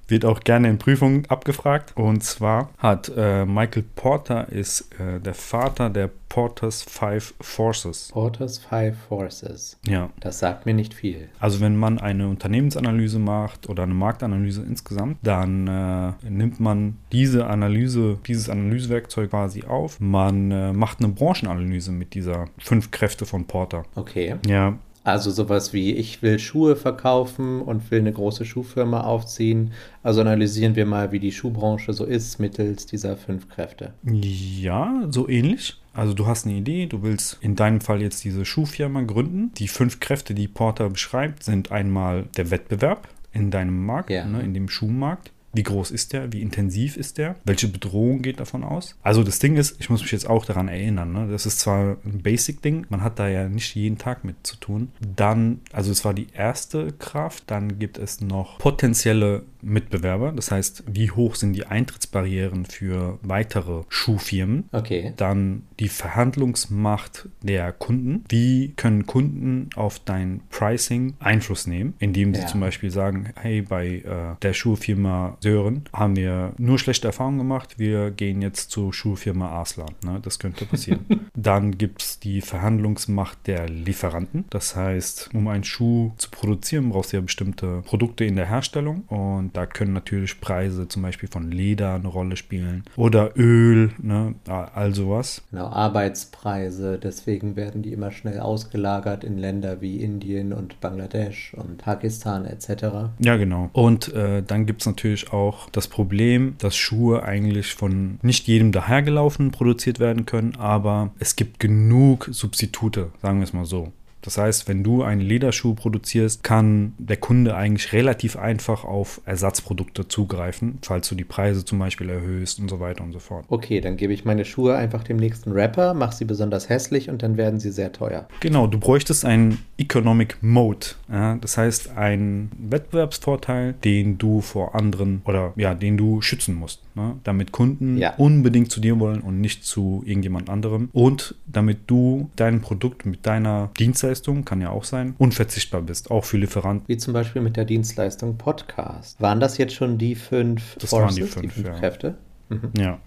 Wird 0.08 0.24
auch 0.24 0.40
gerne 0.40 0.68
in 0.68 0.78
Prüfungen 0.78 1.24
abgefragt. 1.28 1.92
Und 1.96 2.22
zwar 2.22 2.70
hat 2.78 3.12
äh, 3.16 3.44
Michael 3.44 3.84
Porter 3.94 4.48
ist 4.50 4.92
äh, 5.00 5.20
der 5.20 5.34
Vater 5.34 5.90
der 5.90 6.10
Porter's 6.28 6.82
Five 6.82 7.34
Forces. 7.40 8.10
Porter's 8.12 8.58
Five 8.58 8.96
Forces. 9.08 9.78
Ja. 9.86 10.10
Das 10.20 10.38
sagt 10.38 10.66
mir 10.66 10.74
nicht 10.74 10.92
viel. 10.92 11.28
Also 11.40 11.60
wenn 11.60 11.76
man 11.76 11.98
eine 11.98 12.28
Unternehmensanalyse 12.28 13.18
macht 13.18 13.68
oder 13.68 13.84
eine 13.84 13.94
Marktanalyse 13.94 14.62
insgesamt, 14.62 15.18
dann 15.22 15.66
äh, 15.66 16.12
nimmt 16.28 16.60
man 16.60 16.98
diese 17.12 17.46
Analyse, 17.46 18.18
dieses 18.26 18.48
Analysewerkzeug 18.48 19.30
quasi 19.30 19.64
auf. 19.64 20.00
Man 20.00 20.50
äh, 20.50 20.72
macht 20.72 20.98
eine 20.98 21.08
Branchenanalyse 21.08 21.92
mit 21.92 22.14
dieser 22.14 22.46
fünf 22.58 22.90
Kräfte 22.90 23.26
von 23.26 23.46
Porter. 23.46 23.84
Okay. 23.94 24.36
Ja, 24.46 24.78
Also 25.06 25.30
sowas 25.30 25.72
wie, 25.72 25.92
ich 25.92 26.20
will 26.20 26.40
Schuhe 26.40 26.74
verkaufen 26.74 27.62
und 27.62 27.92
will 27.92 28.00
eine 28.00 28.12
große 28.12 28.44
Schuhfirma 28.44 29.02
aufziehen. 29.02 29.70
Also 30.02 30.20
analysieren 30.20 30.74
wir 30.74 30.84
mal, 30.84 31.12
wie 31.12 31.20
die 31.20 31.30
Schuhbranche 31.30 31.92
so 31.92 32.04
ist 32.04 32.40
mittels 32.40 32.86
dieser 32.86 33.16
fünf 33.16 33.48
Kräfte. 33.48 33.92
ja, 34.02 35.06
so 35.10 35.28
ähnlich. 35.28 35.80
Also 35.94 36.12
du 36.12 36.26
hast 36.26 36.44
eine 36.44 36.56
Idee, 36.56 36.86
du 36.86 37.02
willst 37.04 37.38
in 37.40 37.54
deinem 37.54 37.80
Fall 37.80 38.02
jetzt 38.02 38.24
diese 38.24 38.44
Schuhfirma 38.44 39.02
gründen. 39.02 39.52
Die 39.58 39.68
fünf 39.68 40.00
Kräfte, 40.00 40.34
die 40.34 40.48
Porter 40.48 40.90
beschreibt, 40.90 41.44
sind 41.44 41.70
einmal 41.70 42.24
der 42.36 42.50
Wettbewerb 42.50 43.06
in 43.32 43.52
deinem 43.52 43.86
Markt, 43.86 44.10
Ja. 44.10 44.26
ne, 44.26 44.42
in 44.42 44.54
dem 44.54 44.68
Schuhmarkt. 44.68 45.30
Wie 45.56 45.62
groß 45.62 45.90
ist 45.90 46.12
der? 46.12 46.32
Wie 46.32 46.42
intensiv 46.42 46.98
ist 46.98 47.16
der? 47.16 47.36
Welche 47.44 47.68
Bedrohung 47.68 48.20
geht 48.20 48.40
davon 48.40 48.62
aus? 48.62 48.94
Also 49.02 49.22
das 49.22 49.38
Ding 49.38 49.56
ist, 49.56 49.76
ich 49.80 49.88
muss 49.88 50.02
mich 50.02 50.12
jetzt 50.12 50.28
auch 50.28 50.44
daran 50.44 50.68
erinnern, 50.68 51.12
ne? 51.12 51.28
das 51.30 51.46
ist 51.46 51.60
zwar 51.60 51.96
ein 52.04 52.20
Basic-Ding, 52.22 52.86
man 52.90 53.02
hat 53.02 53.18
da 53.18 53.26
ja 53.26 53.48
nicht 53.48 53.74
jeden 53.74 53.96
Tag 53.96 54.22
mit 54.24 54.46
zu 54.46 54.56
tun. 54.56 54.92
Dann, 55.16 55.60
also 55.72 55.90
es 55.90 56.04
war 56.04 56.12
die 56.12 56.26
erste 56.34 56.92
Kraft, 56.92 57.44
dann 57.46 57.78
gibt 57.78 57.96
es 57.96 58.20
noch 58.20 58.58
potenzielle 58.58 59.44
Mitbewerber, 59.66 60.32
das 60.32 60.50
heißt, 60.50 60.84
wie 60.86 61.10
hoch 61.10 61.34
sind 61.34 61.52
die 61.52 61.66
Eintrittsbarrieren 61.66 62.64
für 62.66 63.18
weitere 63.22 63.82
Schuhfirmen? 63.88 64.68
Okay. 64.72 65.12
Dann 65.16 65.62
die 65.80 65.88
Verhandlungsmacht 65.88 67.28
der 67.42 67.72
Kunden. 67.72 68.24
Wie 68.28 68.72
können 68.76 69.06
Kunden 69.06 69.70
auf 69.74 69.98
dein 69.98 70.40
Pricing 70.50 71.14
Einfluss 71.18 71.66
nehmen, 71.66 71.94
indem 71.98 72.34
sie 72.34 72.42
Ja. 72.42 72.46
zum 72.46 72.60
Beispiel 72.60 72.90
sagen, 72.90 73.30
hey, 73.36 73.62
bei 73.62 73.86
äh, 73.96 74.36
der 74.42 74.52
Schuhfirma 74.52 75.36
Sören 75.40 75.84
haben 75.92 76.16
wir 76.16 76.52
nur 76.58 76.78
schlechte 76.78 77.08
Erfahrungen 77.08 77.38
gemacht, 77.38 77.78
wir 77.78 78.10
gehen 78.10 78.42
jetzt 78.42 78.70
zur 78.70 78.92
Schuhfirma 78.92 79.60
Aslan. 79.60 79.90
Ne? 80.04 80.20
Das 80.22 80.38
könnte 80.38 80.64
passieren. 80.64 81.04
Dann 81.34 81.76
gibt 81.78 82.02
es 82.02 82.18
die 82.20 82.40
Verhandlungsmacht 82.40 83.46
der 83.46 83.68
Lieferanten. 83.68 84.44
Das 84.50 84.76
heißt, 84.76 85.30
um 85.34 85.48
einen 85.48 85.64
Schuh 85.64 86.12
zu 86.16 86.30
produzieren, 86.30 86.90
brauchst 86.90 87.12
du 87.12 87.16
ja 87.18 87.20
bestimmte 87.20 87.82
Produkte 87.82 88.24
in 88.24 88.36
der 88.36 88.46
Herstellung 88.48 89.02
und 89.08 89.55
da 89.56 89.64
können 89.64 89.94
natürlich 89.94 90.40
Preise 90.40 90.86
zum 90.86 91.02
Beispiel 91.02 91.30
von 91.30 91.50
Leder 91.50 91.94
eine 91.94 92.08
Rolle 92.08 92.36
spielen 92.36 92.84
oder 92.96 93.36
Öl, 93.36 93.90
ne? 93.98 94.34
all 94.46 94.94
sowas. 94.94 95.42
Genau, 95.50 95.68
Arbeitspreise, 95.68 96.98
deswegen 96.98 97.56
werden 97.56 97.82
die 97.82 97.92
immer 97.92 98.10
schnell 98.10 98.40
ausgelagert 98.40 99.24
in 99.24 99.38
Länder 99.38 99.80
wie 99.80 100.02
Indien 100.02 100.52
und 100.52 100.80
Bangladesch 100.80 101.54
und 101.54 101.78
Pakistan 101.78 102.44
etc. 102.44 103.08
Ja, 103.18 103.36
genau. 103.36 103.70
Und 103.72 104.12
äh, 104.12 104.42
dann 104.42 104.66
gibt 104.66 104.82
es 104.82 104.86
natürlich 104.86 105.32
auch 105.32 105.70
das 105.70 105.88
Problem, 105.88 106.56
dass 106.58 106.76
Schuhe 106.76 107.22
eigentlich 107.22 107.74
von 107.74 108.18
nicht 108.22 108.46
jedem 108.46 108.72
dahergelaufenen 108.72 109.52
produziert 109.52 110.00
werden 110.00 110.26
können, 110.26 110.56
aber 110.56 111.12
es 111.18 111.34
gibt 111.36 111.60
genug 111.60 112.28
Substitute, 112.30 113.10
sagen 113.22 113.38
wir 113.38 113.44
es 113.44 113.54
mal 113.54 113.64
so. 113.64 113.92
Das 114.26 114.36
heißt, 114.38 114.68
wenn 114.68 114.82
du 114.82 115.02
einen 115.02 115.20
Lederschuh 115.22 115.74
produzierst, 115.74 116.42
kann 116.42 116.92
der 116.98 117.16
Kunde 117.16 117.56
eigentlich 117.56 117.92
relativ 117.92 118.36
einfach 118.36 118.84
auf 118.84 119.20
Ersatzprodukte 119.24 120.08
zugreifen, 120.08 120.78
falls 120.82 121.08
du 121.08 121.14
die 121.14 121.24
Preise 121.24 121.64
zum 121.64 121.78
Beispiel 121.78 122.10
erhöhst 122.10 122.58
und 122.58 122.68
so 122.68 122.80
weiter 122.80 123.04
und 123.04 123.12
so 123.12 123.20
fort. 123.20 123.44
Okay, 123.48 123.80
dann 123.80 123.96
gebe 123.96 124.12
ich 124.12 124.24
meine 124.24 124.44
Schuhe 124.44 124.74
einfach 124.76 125.04
dem 125.04 125.16
nächsten 125.16 125.52
Rapper, 125.52 125.94
mache 125.94 126.14
sie 126.16 126.24
besonders 126.24 126.68
hässlich 126.68 127.08
und 127.08 127.22
dann 127.22 127.36
werden 127.36 127.60
sie 127.60 127.70
sehr 127.70 127.92
teuer. 127.92 128.26
Genau, 128.40 128.66
du 128.66 128.78
bräuchtest 128.78 129.24
einen 129.24 129.58
Economic 129.78 130.38
Mode. 130.42 130.86
Ja, 131.10 131.36
das 131.36 131.56
heißt, 131.56 131.96
einen 131.96 132.50
Wettbewerbsvorteil, 132.58 133.74
den 133.84 134.18
du 134.18 134.40
vor 134.40 134.74
anderen 134.74 135.22
oder 135.24 135.52
ja, 135.56 135.74
den 135.74 135.96
du 135.96 136.20
schützen 136.20 136.54
musst. 136.56 136.82
Ne? 136.96 137.16
Damit 137.24 137.52
Kunden 137.52 137.98
Ja. 137.98 138.14
unbedingt 138.16 138.70
zu 138.72 138.80
dir 138.80 138.98
wollen 138.98 139.20
und 139.20 139.40
nicht 139.40 139.64
zu 139.64 140.02
irgendjemand 140.04 140.50
anderem. 140.50 140.88
Und 140.92 141.34
damit 141.46 141.78
du 141.86 142.30
dein 142.36 142.60
Produkt 142.60 143.06
mit 143.06 143.26
deiner 143.26 143.70
Dienstleistung, 143.78 144.15
kann 144.44 144.60
ja 144.60 144.70
auch 144.70 144.84
sein, 144.84 145.14
unverzichtbar 145.18 145.82
bist, 145.82 146.10
auch 146.10 146.24
für 146.24 146.36
Lieferanten. 146.36 146.88
Wie 146.88 146.96
zum 146.96 147.12
Beispiel 147.12 147.42
mit 147.42 147.56
der 147.56 147.64
Dienstleistung 147.64 148.38
Podcast. 148.38 149.20
Waren 149.20 149.40
das 149.40 149.58
jetzt 149.58 149.74
schon 149.74 149.98
die 149.98 150.14
fünf 150.14 150.76
Das 150.78 150.92
waren 150.92 151.14
die 151.14 151.22
fünf, 151.22 151.42
die 151.42 151.48
fünf 151.48 151.66
ja. 151.66 151.74
Kräfte? 151.74 152.18
Mhm. 152.48 152.72
Ja. 152.78 152.98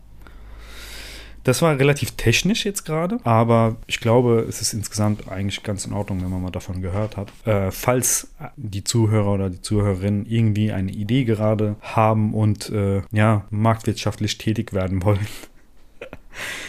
Das 1.43 1.61
war 1.61 1.79
relativ 1.79 2.11
technisch 2.11 2.65
jetzt 2.65 2.83
gerade, 2.83 3.17
aber 3.23 3.77
ich 3.87 3.99
glaube, 4.01 4.45
es 4.47 4.61
ist 4.61 4.73
insgesamt 4.73 5.29
eigentlich 5.29 5.63
ganz 5.63 5.85
in 5.85 5.93
Ordnung, 5.93 6.21
wenn 6.21 6.29
man 6.29 6.41
mal 6.41 6.51
davon 6.51 6.81
gehört 6.81 7.17
hat. 7.17 7.31
Äh, 7.45 7.71
falls 7.71 8.33
die 8.57 8.83
Zuhörer 8.83 9.33
oder 9.33 9.49
die 9.49 9.61
Zuhörerinnen 9.61 10.25
irgendwie 10.25 10.71
eine 10.71 10.91
Idee 10.91 11.23
gerade 11.23 11.75
haben 11.81 12.33
und 12.33 12.69
äh, 12.69 13.01
ja, 13.11 13.45
marktwirtschaftlich 13.49 14.37
tätig 14.37 14.73
werden 14.73 15.01
wollen. 15.03 15.25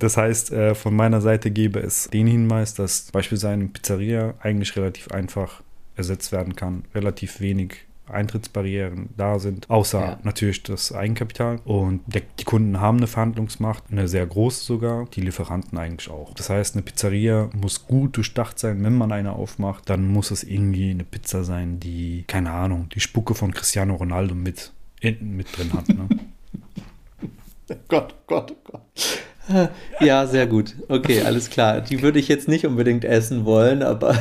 Das 0.00 0.16
heißt, 0.16 0.50
äh, 0.52 0.74
von 0.74 0.94
meiner 0.96 1.20
Seite 1.20 1.50
gäbe 1.50 1.78
es 1.78 2.08
den 2.10 2.26
Hinweis, 2.26 2.74
dass 2.74 3.10
beispielsweise 3.12 3.54
eine 3.54 3.66
Pizzeria 3.66 4.34
eigentlich 4.40 4.74
relativ 4.76 5.08
einfach 5.12 5.62
ersetzt 5.94 6.32
werden 6.32 6.56
kann, 6.56 6.84
relativ 6.94 7.40
wenig 7.40 7.84
Eintrittsbarrieren 8.08 9.10
da 9.16 9.38
sind, 9.38 9.70
außer 9.70 10.00
Ja. 10.00 10.18
natürlich 10.24 10.62
das 10.64 10.92
Eigenkapital. 10.92 11.60
Und 11.64 12.00
der, 12.06 12.22
die 12.40 12.44
Kunden 12.44 12.80
haben 12.80 12.96
eine 12.96 13.06
Verhandlungsmacht, 13.06 13.84
eine 13.90 14.08
sehr 14.08 14.26
große 14.26 14.64
sogar, 14.64 15.06
die 15.14 15.20
Lieferanten 15.20 15.78
eigentlich 15.78 16.10
auch. 16.10 16.34
Das 16.34 16.50
heißt, 16.50 16.74
eine 16.74 16.82
Pizzeria 16.82 17.50
muss 17.54 17.86
gut 17.86 18.16
durchdacht 18.16 18.58
sein, 18.58 18.82
wenn 18.82 18.96
man 18.98 19.12
eine 19.12 19.32
aufmacht, 19.32 19.88
dann 19.88 20.08
muss 20.08 20.32
es 20.32 20.42
irgendwie 20.42 20.90
eine 20.90 21.04
Pizza 21.04 21.44
sein, 21.44 21.78
die, 21.78 22.24
keine 22.26 22.50
Ahnung, 22.50 22.88
die 22.92 23.00
Spucke 23.00 23.34
von 23.34 23.52
Cristiano 23.54 23.94
Ronaldo 23.94 24.34
mit, 24.34 24.72
in, 25.00 25.36
mit 25.36 25.56
drin 25.56 25.72
hat. 25.72 25.88
Ne? 25.88 26.08
Gott, 27.88 28.14
Gott, 28.26 28.56
Gott. 28.64 28.82
Ja, 30.00 30.26
sehr 30.26 30.46
gut. 30.46 30.74
Okay, 30.88 31.22
alles 31.22 31.50
klar. 31.50 31.80
Die 31.80 32.02
würde 32.02 32.18
ich 32.18 32.28
jetzt 32.28 32.48
nicht 32.48 32.66
unbedingt 32.66 33.04
essen 33.04 33.44
wollen, 33.44 33.82
aber 33.82 34.16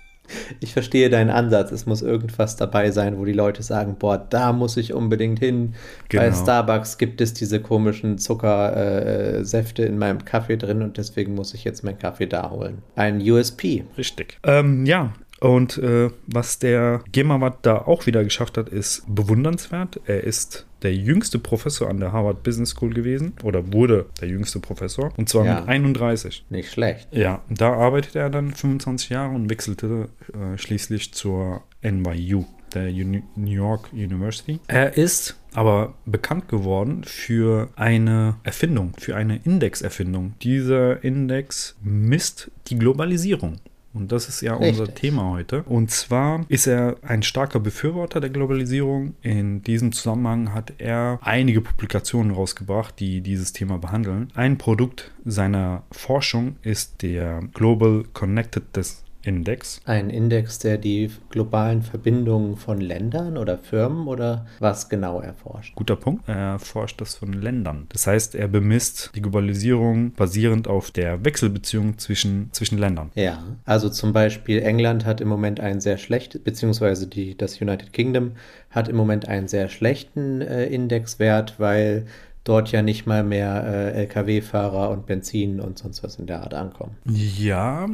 ich 0.60 0.72
verstehe 0.72 1.10
deinen 1.10 1.30
Ansatz. 1.30 1.72
Es 1.72 1.86
muss 1.86 2.02
irgendwas 2.02 2.56
dabei 2.56 2.90
sein, 2.90 3.18
wo 3.18 3.24
die 3.24 3.32
Leute 3.32 3.62
sagen, 3.62 3.96
boah, 3.98 4.18
da 4.18 4.52
muss 4.52 4.76
ich 4.76 4.92
unbedingt 4.94 5.38
hin. 5.38 5.74
Bei 6.12 6.26
Genau. 6.28 6.36
Starbucks 6.36 6.98
gibt 6.98 7.20
es 7.20 7.34
diese 7.34 7.60
komischen 7.60 8.18
Zuckersäfte 8.18 9.38
äh, 9.40 9.44
Säfte 9.44 9.82
in 9.84 9.98
meinem 9.98 10.24
Kaffee 10.24 10.56
drin 10.56 10.82
und 10.82 10.96
deswegen 10.96 11.34
muss 11.34 11.54
ich 11.54 11.64
jetzt 11.64 11.84
meinen 11.84 11.98
Kaffee 11.98 12.26
da 12.26 12.50
holen. 12.50 12.78
Ein 12.96 13.20
USP. 13.20 13.84
Richtig. 13.98 14.38
Ähm, 14.44 14.86
ja, 14.86 15.12
und 15.40 15.78
äh, 15.78 16.10
was 16.26 16.58
der 16.58 17.02
Gemawat 17.12 17.58
da 17.62 17.76
auch 17.78 18.06
wieder 18.06 18.22
geschafft 18.24 18.58
hat, 18.58 18.68
ist 18.68 19.02
bewundernswert. 19.08 20.00
Er 20.06 20.22
ist 20.24 20.66
der 20.82 20.94
jüngste 20.94 21.38
Professor 21.38 21.88
an 21.88 22.00
der 22.00 22.12
Harvard 22.12 22.42
Business 22.42 22.70
School 22.70 22.92
gewesen 22.94 23.32
oder 23.42 23.72
wurde 23.72 24.06
der 24.20 24.28
jüngste 24.28 24.60
Professor 24.60 25.12
und 25.16 25.28
zwar 25.28 25.44
Ja. 25.44 25.60
mit 25.60 25.68
31. 25.68 26.44
Nicht 26.50 26.70
schlecht. 26.72 27.08
Ja, 27.12 27.42
da 27.48 27.72
arbeitete 27.72 28.18
er 28.18 28.30
dann 28.30 28.52
25 28.54 29.10
Jahre 29.10 29.34
und 29.34 29.50
wechselte 29.50 30.08
äh, 30.32 30.56
schließlich 30.58 31.12
zur 31.12 31.62
NYU, 31.82 32.44
der 32.74 32.88
Uni 32.88 33.22
New 33.36 33.50
York 33.50 33.92
University. 33.92 34.60
Er 34.68 34.96
ist 34.96 35.36
aber 35.52 35.94
bekannt 36.06 36.48
geworden 36.48 37.02
für 37.04 37.70
eine 37.74 38.36
Erfindung, 38.44 38.92
für 38.98 39.16
eine 39.16 39.40
Indexerfindung. 39.44 40.34
Dieser 40.42 41.02
Index 41.02 41.76
misst 41.82 42.50
die 42.68 42.78
Globalisierung. 42.78 43.56
Und 43.92 44.12
das 44.12 44.28
ist 44.28 44.40
ja 44.40 44.54
unser 44.54 44.84
Richtig. 44.84 45.00
Thema 45.00 45.30
heute. 45.30 45.62
Und 45.64 45.90
zwar 45.90 46.44
ist 46.48 46.66
er 46.66 46.96
ein 47.02 47.22
starker 47.22 47.58
Befürworter 47.58 48.20
der 48.20 48.30
Globalisierung. 48.30 49.14
In 49.22 49.62
diesem 49.62 49.92
Zusammenhang 49.92 50.54
hat 50.54 50.74
er 50.78 51.18
einige 51.22 51.60
Publikationen 51.60 52.32
rausgebracht, 52.32 53.00
die 53.00 53.20
dieses 53.20 53.52
Thema 53.52 53.78
behandeln. 53.78 54.28
Ein 54.34 54.58
Produkt 54.58 55.10
seiner 55.24 55.82
Forschung 55.90 56.56
ist 56.62 57.02
der 57.02 57.42
Global 57.52 58.04
Connectedness 58.12 59.04
Index. 59.22 59.80
Ein 59.84 60.10
Index, 60.10 60.58
der 60.58 60.78
die 60.78 61.10
globalen 61.30 61.82
Verbindungen 61.82 62.56
von 62.56 62.80
Ländern 62.80 63.36
oder 63.36 63.58
Firmen 63.58 64.08
oder 64.08 64.46
was 64.58 64.88
genau 64.88 65.20
erforscht. 65.20 65.74
Guter 65.74 65.96
Punkt. 65.96 66.28
Er 66.28 66.58
forscht 66.58 67.00
das 67.00 67.16
von 67.16 67.32
Ländern. 67.32 67.86
Das 67.90 68.06
heißt, 68.06 68.34
er 68.34 68.48
bemisst 68.48 69.10
die 69.14 69.22
Globalisierung 69.22 70.12
basierend 70.12 70.68
auf 70.68 70.90
der 70.90 71.24
Wechselbeziehung 71.24 71.98
zwischen, 71.98 72.48
zwischen 72.52 72.78
Ländern. 72.78 73.10
Ja, 73.14 73.42
also 73.64 73.88
zum 73.90 74.12
Beispiel 74.12 74.60
England 74.62 75.04
hat 75.04 75.20
im 75.20 75.28
Moment 75.28 75.60
einen 75.60 75.80
sehr 75.80 75.98
schlechten, 75.98 76.42
beziehungsweise 76.42 77.06
die, 77.06 77.36
das 77.36 77.60
United 77.60 77.92
Kingdom 77.92 78.32
hat 78.70 78.88
im 78.88 78.96
Moment 78.96 79.28
einen 79.28 79.48
sehr 79.48 79.68
schlechten 79.68 80.40
äh, 80.40 80.66
Indexwert, 80.66 81.54
weil 81.58 82.06
dort 82.44 82.72
ja 82.72 82.82
nicht 82.82 83.06
mal 83.06 83.22
mehr 83.22 83.64
äh, 83.64 84.02
Lkw-Fahrer 84.02 84.90
und 84.90 85.06
Benzin 85.06 85.60
und 85.60 85.78
sonst 85.78 86.02
was 86.02 86.16
in 86.16 86.26
der 86.26 86.42
Art 86.42 86.54
ankommen. 86.54 86.96
Ja, 87.04 87.88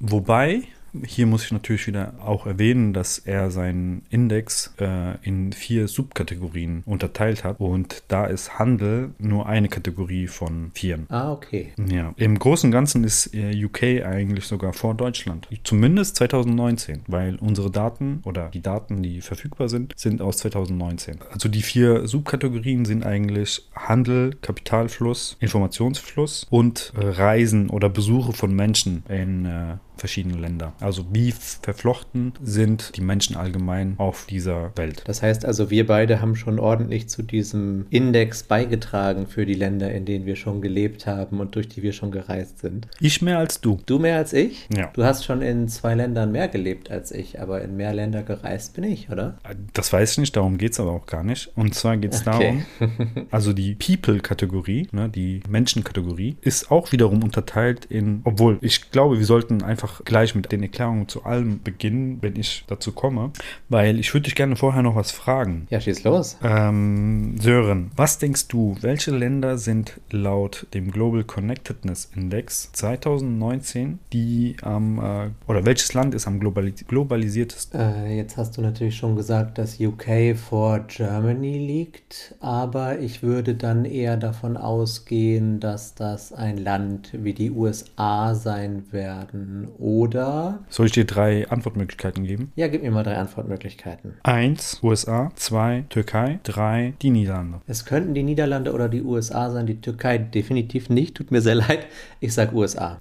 wobei, 0.00 0.62
hier 1.04 1.26
muss 1.26 1.44
ich 1.44 1.52
natürlich 1.52 1.86
wieder 1.86 2.14
auch 2.24 2.46
erwähnen, 2.46 2.92
dass 2.92 3.18
er 3.18 3.50
seinen 3.50 4.02
Index 4.10 4.74
äh, 4.80 5.16
in 5.22 5.52
vier 5.52 5.88
Subkategorien 5.88 6.82
unterteilt 6.86 7.44
hat 7.44 7.60
und 7.60 8.02
da 8.08 8.26
ist 8.26 8.58
Handel 8.58 9.10
nur 9.18 9.46
eine 9.46 9.68
Kategorie 9.68 10.26
von 10.26 10.70
vier. 10.74 11.00
Ah, 11.08 11.32
okay. 11.32 11.72
Ja, 11.90 12.14
im 12.16 12.38
Großen 12.38 12.68
und 12.68 12.72
Ganzen 12.72 13.04
ist 13.04 13.34
äh, 13.34 13.64
UK 13.64 14.04
eigentlich 14.04 14.46
sogar 14.46 14.72
vor 14.72 14.94
Deutschland. 14.94 15.48
Zumindest 15.64 16.16
2019, 16.16 17.02
weil 17.06 17.36
unsere 17.36 17.70
Daten 17.70 18.20
oder 18.24 18.48
die 18.48 18.62
Daten, 18.62 19.02
die 19.02 19.20
verfügbar 19.20 19.68
sind, 19.68 19.92
sind 19.96 20.22
aus 20.22 20.38
2019. 20.38 21.18
Also 21.30 21.48
die 21.48 21.62
vier 21.62 22.06
Subkategorien 22.06 22.84
sind 22.84 23.04
eigentlich 23.04 23.68
Handel, 23.74 24.36
Kapitalfluss, 24.40 25.36
Informationsfluss 25.40 26.46
und 26.50 26.92
äh, 26.96 27.04
Reisen 27.04 27.70
oder 27.70 27.88
Besuche 27.88 28.32
von 28.32 28.54
Menschen 28.54 29.02
in 29.08 29.46
äh, 29.46 29.76
verschiedene 30.00 30.36
Länder. 30.38 30.72
Also 30.80 31.06
wie 31.12 31.32
verflochten 31.32 32.32
sind 32.42 32.96
die 32.96 33.00
Menschen 33.00 33.36
allgemein 33.36 33.94
auf 33.98 34.26
dieser 34.26 34.72
Welt. 34.76 35.02
Das 35.06 35.22
heißt 35.22 35.44
also, 35.44 35.70
wir 35.70 35.86
beide 35.86 36.20
haben 36.20 36.36
schon 36.36 36.58
ordentlich 36.58 37.08
zu 37.08 37.22
diesem 37.22 37.86
Index 37.90 38.42
beigetragen 38.42 39.26
für 39.26 39.46
die 39.46 39.54
Länder, 39.54 39.90
in 39.92 40.04
denen 40.04 40.26
wir 40.26 40.36
schon 40.36 40.60
gelebt 40.60 41.06
haben 41.06 41.40
und 41.40 41.54
durch 41.54 41.68
die 41.68 41.82
wir 41.82 41.92
schon 41.92 42.10
gereist 42.10 42.60
sind. 42.60 42.88
Ich 43.00 43.22
mehr 43.22 43.38
als 43.38 43.60
du. 43.60 43.78
Du 43.86 43.98
mehr 43.98 44.16
als 44.16 44.32
ich? 44.32 44.68
Ja. 44.74 44.90
Du 44.94 45.04
hast 45.04 45.24
schon 45.24 45.42
in 45.42 45.68
zwei 45.68 45.94
Ländern 45.94 46.32
mehr 46.32 46.48
gelebt 46.48 46.90
als 46.90 47.12
ich, 47.12 47.40
aber 47.40 47.62
in 47.62 47.76
mehr 47.76 47.92
Länder 47.94 48.22
gereist 48.22 48.74
bin 48.74 48.84
ich, 48.84 49.10
oder? 49.10 49.38
Das 49.72 49.92
weiß 49.92 50.12
ich 50.12 50.18
nicht, 50.18 50.36
darum 50.36 50.58
geht 50.58 50.72
es 50.72 50.80
aber 50.80 50.92
auch 50.92 51.06
gar 51.06 51.22
nicht. 51.24 51.50
Und 51.56 51.74
zwar 51.74 51.96
geht 51.96 52.14
es 52.14 52.26
Okay. 52.26 52.62
darum, 52.78 53.26
also 53.30 53.52
die 53.52 53.74
People-Kategorie, 53.74 54.88
ne, 54.92 55.08
die 55.08 55.40
Menschen-Kategorie, 55.48 56.36
ist 56.40 56.70
auch 56.70 56.92
wiederum 56.92 57.22
unterteilt 57.22 57.84
in, 57.86 58.20
obwohl 58.24 58.58
ich 58.60 58.90
glaube, 58.90 59.18
wir 59.18 59.24
sollten 59.26 59.62
einfach 59.62 59.87
gleich 60.04 60.34
mit 60.34 60.50
den 60.52 60.62
Erklärungen 60.62 61.08
zu 61.08 61.24
allem 61.24 61.62
beginnen, 61.62 62.18
wenn 62.20 62.36
ich 62.36 62.64
dazu 62.66 62.92
komme, 62.92 63.32
weil 63.68 63.98
ich 63.98 64.12
würde 64.14 64.24
dich 64.24 64.34
gerne 64.34 64.56
vorher 64.56 64.82
noch 64.82 64.96
was 64.96 65.10
fragen. 65.10 65.66
Ja, 65.70 65.80
schieß 65.80 66.04
los. 66.04 66.38
Ähm, 66.42 67.36
Sören, 67.40 67.90
was 67.96 68.18
denkst 68.18 68.48
du, 68.48 68.76
welche 68.80 69.10
Länder 69.10 69.58
sind 69.58 70.00
laut 70.10 70.66
dem 70.74 70.90
Global 70.90 71.24
Connectedness 71.24 72.10
Index 72.14 72.72
2019 72.72 73.98
die 74.12 74.56
am, 74.62 74.98
äh, 74.98 75.30
oder 75.46 75.64
welches 75.64 75.94
Land 75.94 76.14
ist 76.14 76.26
am 76.26 76.40
globalis 76.40 76.86
globalisiertesten? 76.86 77.80
Äh, 77.80 78.16
jetzt 78.16 78.36
hast 78.36 78.56
du 78.56 78.62
natürlich 78.62 78.96
schon 78.96 79.16
gesagt, 79.16 79.58
dass 79.58 79.80
UK 79.80 80.36
vor 80.36 80.80
Germany 80.80 81.58
liegt, 81.58 82.34
aber 82.40 82.98
ich 82.98 83.22
würde 83.22 83.54
dann 83.54 83.84
eher 83.84 84.16
davon 84.16 84.56
ausgehen, 84.56 85.60
dass 85.60 85.94
das 85.94 86.32
ein 86.32 86.56
Land 86.58 87.10
wie 87.12 87.34
die 87.34 87.50
USA 87.50 88.34
sein 88.34 88.84
werden. 88.90 89.68
Oder. 89.78 90.64
Soll 90.68 90.86
ich 90.86 90.92
dir 90.92 91.04
drei 91.04 91.48
Antwortmöglichkeiten 91.48 92.24
geben? 92.24 92.52
Ja, 92.56 92.66
gib 92.66 92.82
mir 92.82 92.90
mal 92.90 93.04
drei 93.04 93.16
Antwortmöglichkeiten. 93.16 94.14
1 94.24 94.82
USA, 94.82 95.30
2 95.36 95.84
Türkei, 95.88 96.40
3 96.42 96.94
die 97.00 97.10
Niederlande. 97.10 97.60
Es 97.68 97.84
könnten 97.84 98.12
die 98.12 98.24
Niederlande 98.24 98.72
oder 98.72 98.88
die 98.88 99.02
USA 99.02 99.50
sein, 99.50 99.66
die 99.66 99.80
Türkei 99.80 100.18
definitiv 100.18 100.90
nicht. 100.90 101.16
Tut 101.16 101.30
mir 101.30 101.40
sehr 101.40 101.54
leid. 101.54 101.86
Ich 102.18 102.34
sag 102.34 102.52
USA. 102.52 102.98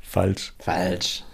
Falsch. 0.00 0.54
Falsch. 0.58 1.24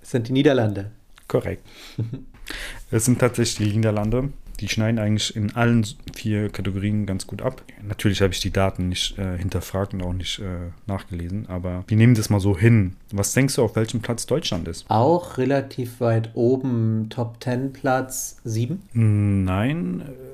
Es 0.00 0.10
sind 0.10 0.28
die 0.28 0.32
Niederlande. 0.32 0.90
Korrekt. 1.28 1.66
es 2.90 3.04
sind 3.04 3.18
tatsächlich 3.18 3.68
die 3.68 3.76
Niederlande. 3.76 4.30
Die 4.60 4.68
schneiden 4.68 4.98
eigentlich 4.98 5.34
in 5.34 5.54
allen 5.56 5.86
vier 6.14 6.50
Kategorien 6.50 7.06
ganz 7.06 7.26
gut 7.26 7.40
ab. 7.40 7.62
Natürlich 7.82 8.20
habe 8.20 8.32
ich 8.32 8.40
die 8.40 8.50
Daten 8.50 8.88
nicht 8.88 9.18
äh, 9.18 9.38
hinterfragt 9.38 9.94
und 9.94 10.02
auch 10.02 10.12
nicht 10.12 10.38
äh, 10.38 10.70
nachgelesen, 10.86 11.46
aber 11.48 11.84
wir 11.86 11.96
nehmen 11.96 12.14
das 12.14 12.28
mal 12.28 12.40
so 12.40 12.58
hin. 12.58 12.96
Was 13.10 13.32
denkst 13.32 13.56
du, 13.56 13.62
auf 13.62 13.74
welchem 13.76 14.00
Platz 14.00 14.26
Deutschland 14.26 14.68
ist? 14.68 14.84
Auch 14.88 15.38
relativ 15.38 16.00
weit 16.00 16.30
oben, 16.34 17.06
Top 17.08 17.42
10 17.42 17.72
Platz 17.72 18.36
7. 18.44 18.82
Nein, 18.92 20.02
äh, 20.02 20.29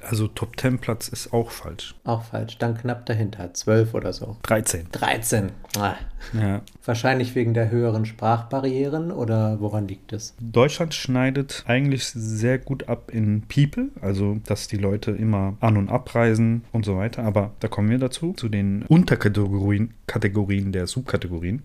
also 0.00 0.28
Top 0.28 0.58
10 0.58 0.78
Platz 0.78 1.08
ist 1.08 1.32
auch 1.32 1.50
falsch. 1.50 1.94
Auch 2.04 2.22
falsch. 2.22 2.58
Dann 2.58 2.76
knapp 2.76 3.06
dahinter, 3.06 3.52
12 3.52 3.94
oder 3.94 4.12
so. 4.12 4.36
13. 4.42 4.88
13. 4.92 5.50
Ah. 5.78 5.94
Ja. 6.32 6.62
Wahrscheinlich 6.84 7.34
wegen 7.34 7.54
der 7.54 7.70
höheren 7.70 8.06
Sprachbarrieren 8.06 9.10
oder 9.10 9.60
woran 9.60 9.88
liegt 9.88 10.12
es? 10.12 10.34
Deutschland 10.40 10.94
schneidet 10.94 11.64
eigentlich 11.66 12.06
sehr 12.06 12.58
gut 12.58 12.88
ab 12.88 13.10
in 13.12 13.42
People, 13.42 13.88
also 14.00 14.38
dass 14.46 14.68
die 14.68 14.76
Leute 14.76 15.12
immer 15.12 15.56
an- 15.60 15.76
und 15.76 15.88
abreisen 15.88 16.64
und 16.72 16.84
so 16.84 16.96
weiter. 16.96 17.22
Aber 17.22 17.52
da 17.60 17.68
kommen 17.68 17.90
wir 17.90 17.98
dazu, 17.98 18.32
zu 18.32 18.48
den 18.48 18.82
Unterkategorien 18.88 19.94
Kategorien 20.06 20.72
der 20.72 20.86
Subkategorien. 20.86 21.62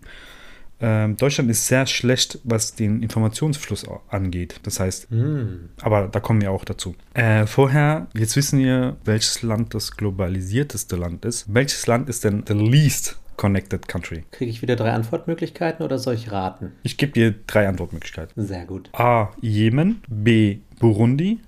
Ähm, 0.82 1.16
Deutschland 1.16 1.48
ist 1.50 1.66
sehr 1.66 1.86
schlecht, 1.86 2.40
was 2.44 2.74
den 2.74 3.02
Informationsfluss 3.02 3.86
angeht. 4.08 4.60
Das 4.64 4.80
heißt, 4.80 5.08
Hm. 5.10 5.68
aber 5.80 6.08
da 6.08 6.20
kommen 6.20 6.40
wir 6.40 6.50
auch 6.50 6.64
dazu. 6.64 6.94
Äh, 7.14 7.46
vorher, 7.46 8.08
jetzt 8.14 8.36
wissen 8.36 8.58
wir, 8.58 8.96
welches 9.04 9.42
Land 9.42 9.74
das 9.74 9.92
globalisierteste 9.96 10.96
Land 10.96 11.24
ist. 11.24 11.52
Welches 11.54 11.86
Land 11.86 12.08
ist 12.08 12.24
denn 12.24 12.44
the 12.46 12.54
least 12.54 13.18
connected 13.36 13.88
country? 13.88 14.24
Kriege 14.32 14.50
ich 14.50 14.60
wieder 14.62 14.76
drei 14.76 14.90
Antwortmöglichkeiten 14.92 15.84
oder 15.84 15.98
soll 15.98 16.14
ich 16.14 16.30
raten? 16.32 16.72
Ich 16.82 16.96
gebe 16.96 17.12
dir 17.12 17.34
drei 17.46 17.68
Antwortmöglichkeiten. 17.68 18.44
Sehr 18.46 18.66
gut. 18.66 18.90
A. 18.92 19.30
Jemen, 19.40 20.02
B. 20.08 20.58
Burundi 20.80 21.38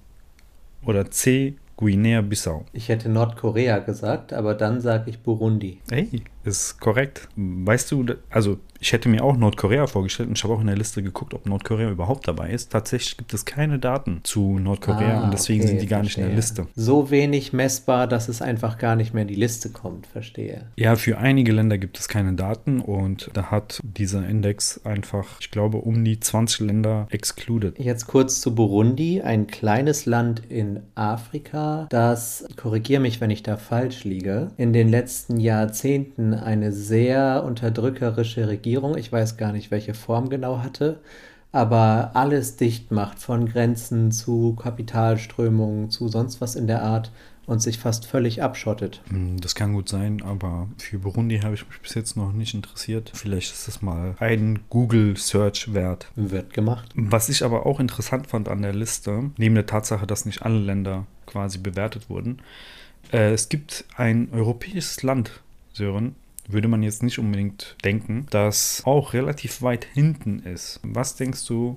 oder 0.84 1.10
C. 1.10 1.54
Guinea-Bissau. 1.76 2.64
Ich 2.72 2.88
hätte 2.88 3.08
Nordkorea 3.08 3.78
gesagt, 3.80 4.32
aber 4.32 4.54
dann 4.54 4.80
sage 4.80 5.10
ich 5.10 5.18
Burundi. 5.18 5.80
Ey, 5.90 6.22
ist 6.44 6.80
korrekt. 6.80 7.28
Weißt 7.36 7.90
du, 7.92 8.04
also 8.30 8.58
ich 8.80 8.92
hätte 8.92 9.08
mir 9.08 9.24
auch 9.24 9.36
Nordkorea 9.36 9.86
vorgestellt 9.86 10.28
und 10.28 10.36
ich 10.36 10.44
habe 10.44 10.52
auch 10.54 10.60
in 10.60 10.66
der 10.66 10.76
Liste 10.76 11.02
geguckt, 11.02 11.32
ob 11.32 11.46
Nordkorea 11.46 11.90
überhaupt 11.90 12.28
dabei 12.28 12.50
ist. 12.50 12.70
Tatsächlich 12.70 13.16
gibt 13.16 13.32
es 13.32 13.46
keine 13.46 13.78
Daten 13.78 14.20
zu 14.24 14.58
Nordkorea 14.58 15.20
Ah, 15.20 15.24
und 15.24 15.32
deswegen 15.32 15.60
okay, 15.60 15.70
sind 15.70 15.82
die 15.82 15.86
gar 15.86 16.02
nicht 16.02 16.18
in 16.18 16.24
der 16.24 16.32
verstehe. 16.32 16.64
Liste. 16.64 16.80
So 16.80 17.10
wenig 17.10 17.52
messbar, 17.54 18.06
dass 18.06 18.28
es 18.28 18.42
einfach 18.42 18.76
gar 18.76 18.94
nicht 18.94 19.14
mehr 19.14 19.22
in 19.22 19.28
die 19.28 19.34
Liste 19.34 19.70
kommt, 19.70 20.06
verstehe. 20.06 20.66
Ja, 20.76 20.96
für 20.96 21.16
einige 21.18 21.52
Länder 21.52 21.78
gibt 21.78 21.98
es 21.98 22.08
keine 22.08 22.34
Daten 22.34 22.80
und 22.80 23.30
da 23.32 23.50
hat 23.50 23.80
dieser 23.82 24.28
Index 24.28 24.80
einfach, 24.84 25.40
ich 25.40 25.50
glaube, 25.50 25.78
um 25.78 26.04
die 26.04 26.20
20 26.20 26.60
Länder 26.60 27.06
excluded. 27.10 27.78
Jetzt 27.78 28.06
kurz 28.06 28.40
zu 28.42 28.54
Burundi, 28.54 29.22
ein 29.22 29.46
kleines 29.46 30.04
Land 30.04 30.42
in 30.48 30.80
Afrika, 30.94 31.86
das, 31.88 32.44
korrigiere 32.56 33.00
mich, 33.00 33.20
wenn 33.22 33.30
ich 33.30 33.42
da 33.42 33.56
falsch 33.56 34.04
liege, 34.04 34.50
in 34.58 34.72
den 34.74 34.90
letzten 34.90 35.40
Jahrzehnten 35.40 36.33
eine 36.42 36.72
sehr 36.72 37.44
unterdrückerische 37.44 38.48
Regierung, 38.48 38.96
ich 38.96 39.12
weiß 39.12 39.36
gar 39.36 39.52
nicht, 39.52 39.70
welche 39.70 39.94
Form 39.94 40.28
genau 40.28 40.58
hatte, 40.58 41.00
aber 41.52 42.10
alles 42.14 42.56
dicht 42.56 42.90
macht, 42.90 43.18
von 43.20 43.46
Grenzen 43.46 44.10
zu 44.10 44.54
Kapitalströmungen 44.56 45.90
zu 45.90 46.08
sonst 46.08 46.40
was 46.40 46.56
in 46.56 46.66
der 46.66 46.82
Art 46.82 47.12
und 47.46 47.60
sich 47.60 47.78
fast 47.78 48.06
völlig 48.06 48.42
abschottet. 48.42 49.02
Hm, 49.08 49.38
Das 49.40 49.54
kann 49.54 49.74
gut 49.74 49.88
sein, 49.88 50.22
aber 50.22 50.68
für 50.78 50.98
Burundi 50.98 51.40
habe 51.40 51.54
ich 51.54 51.68
mich 51.68 51.80
bis 51.80 51.94
jetzt 51.94 52.16
noch 52.16 52.32
nicht 52.32 52.54
interessiert. 52.54 53.12
Vielleicht 53.14 53.52
ist 53.52 53.68
das 53.68 53.82
mal 53.82 54.14
ein 54.18 54.60
Google-Search 54.70 55.74
wert. 55.74 56.10
Wird 56.16 56.54
gemacht. 56.54 56.90
Was 56.94 57.28
ich 57.28 57.44
aber 57.44 57.66
auch 57.66 57.80
interessant 57.80 58.26
fand 58.26 58.48
an 58.48 58.62
der 58.62 58.72
Liste, 58.72 59.30
neben 59.36 59.54
der 59.54 59.66
Tatsache, 59.66 60.06
dass 60.06 60.24
nicht 60.24 60.42
alle 60.42 60.58
Länder 60.58 61.06
quasi 61.26 61.58
bewertet 61.58 62.08
wurden, 62.08 62.38
äh, 63.12 63.32
es 63.32 63.48
gibt 63.48 63.84
ein 63.96 64.28
europäisches 64.32 65.02
Land, 65.02 65.30
Sören, 65.72 66.14
würde 66.48 66.68
man 66.68 66.82
jetzt 66.82 67.02
nicht 67.02 67.18
unbedingt 67.18 67.76
denken, 67.84 68.26
das 68.30 68.82
auch 68.84 69.12
relativ 69.12 69.62
weit 69.62 69.84
hinten 69.84 70.40
ist. 70.40 70.80
Was 70.82 71.16
denkst 71.16 71.46
du, 71.46 71.76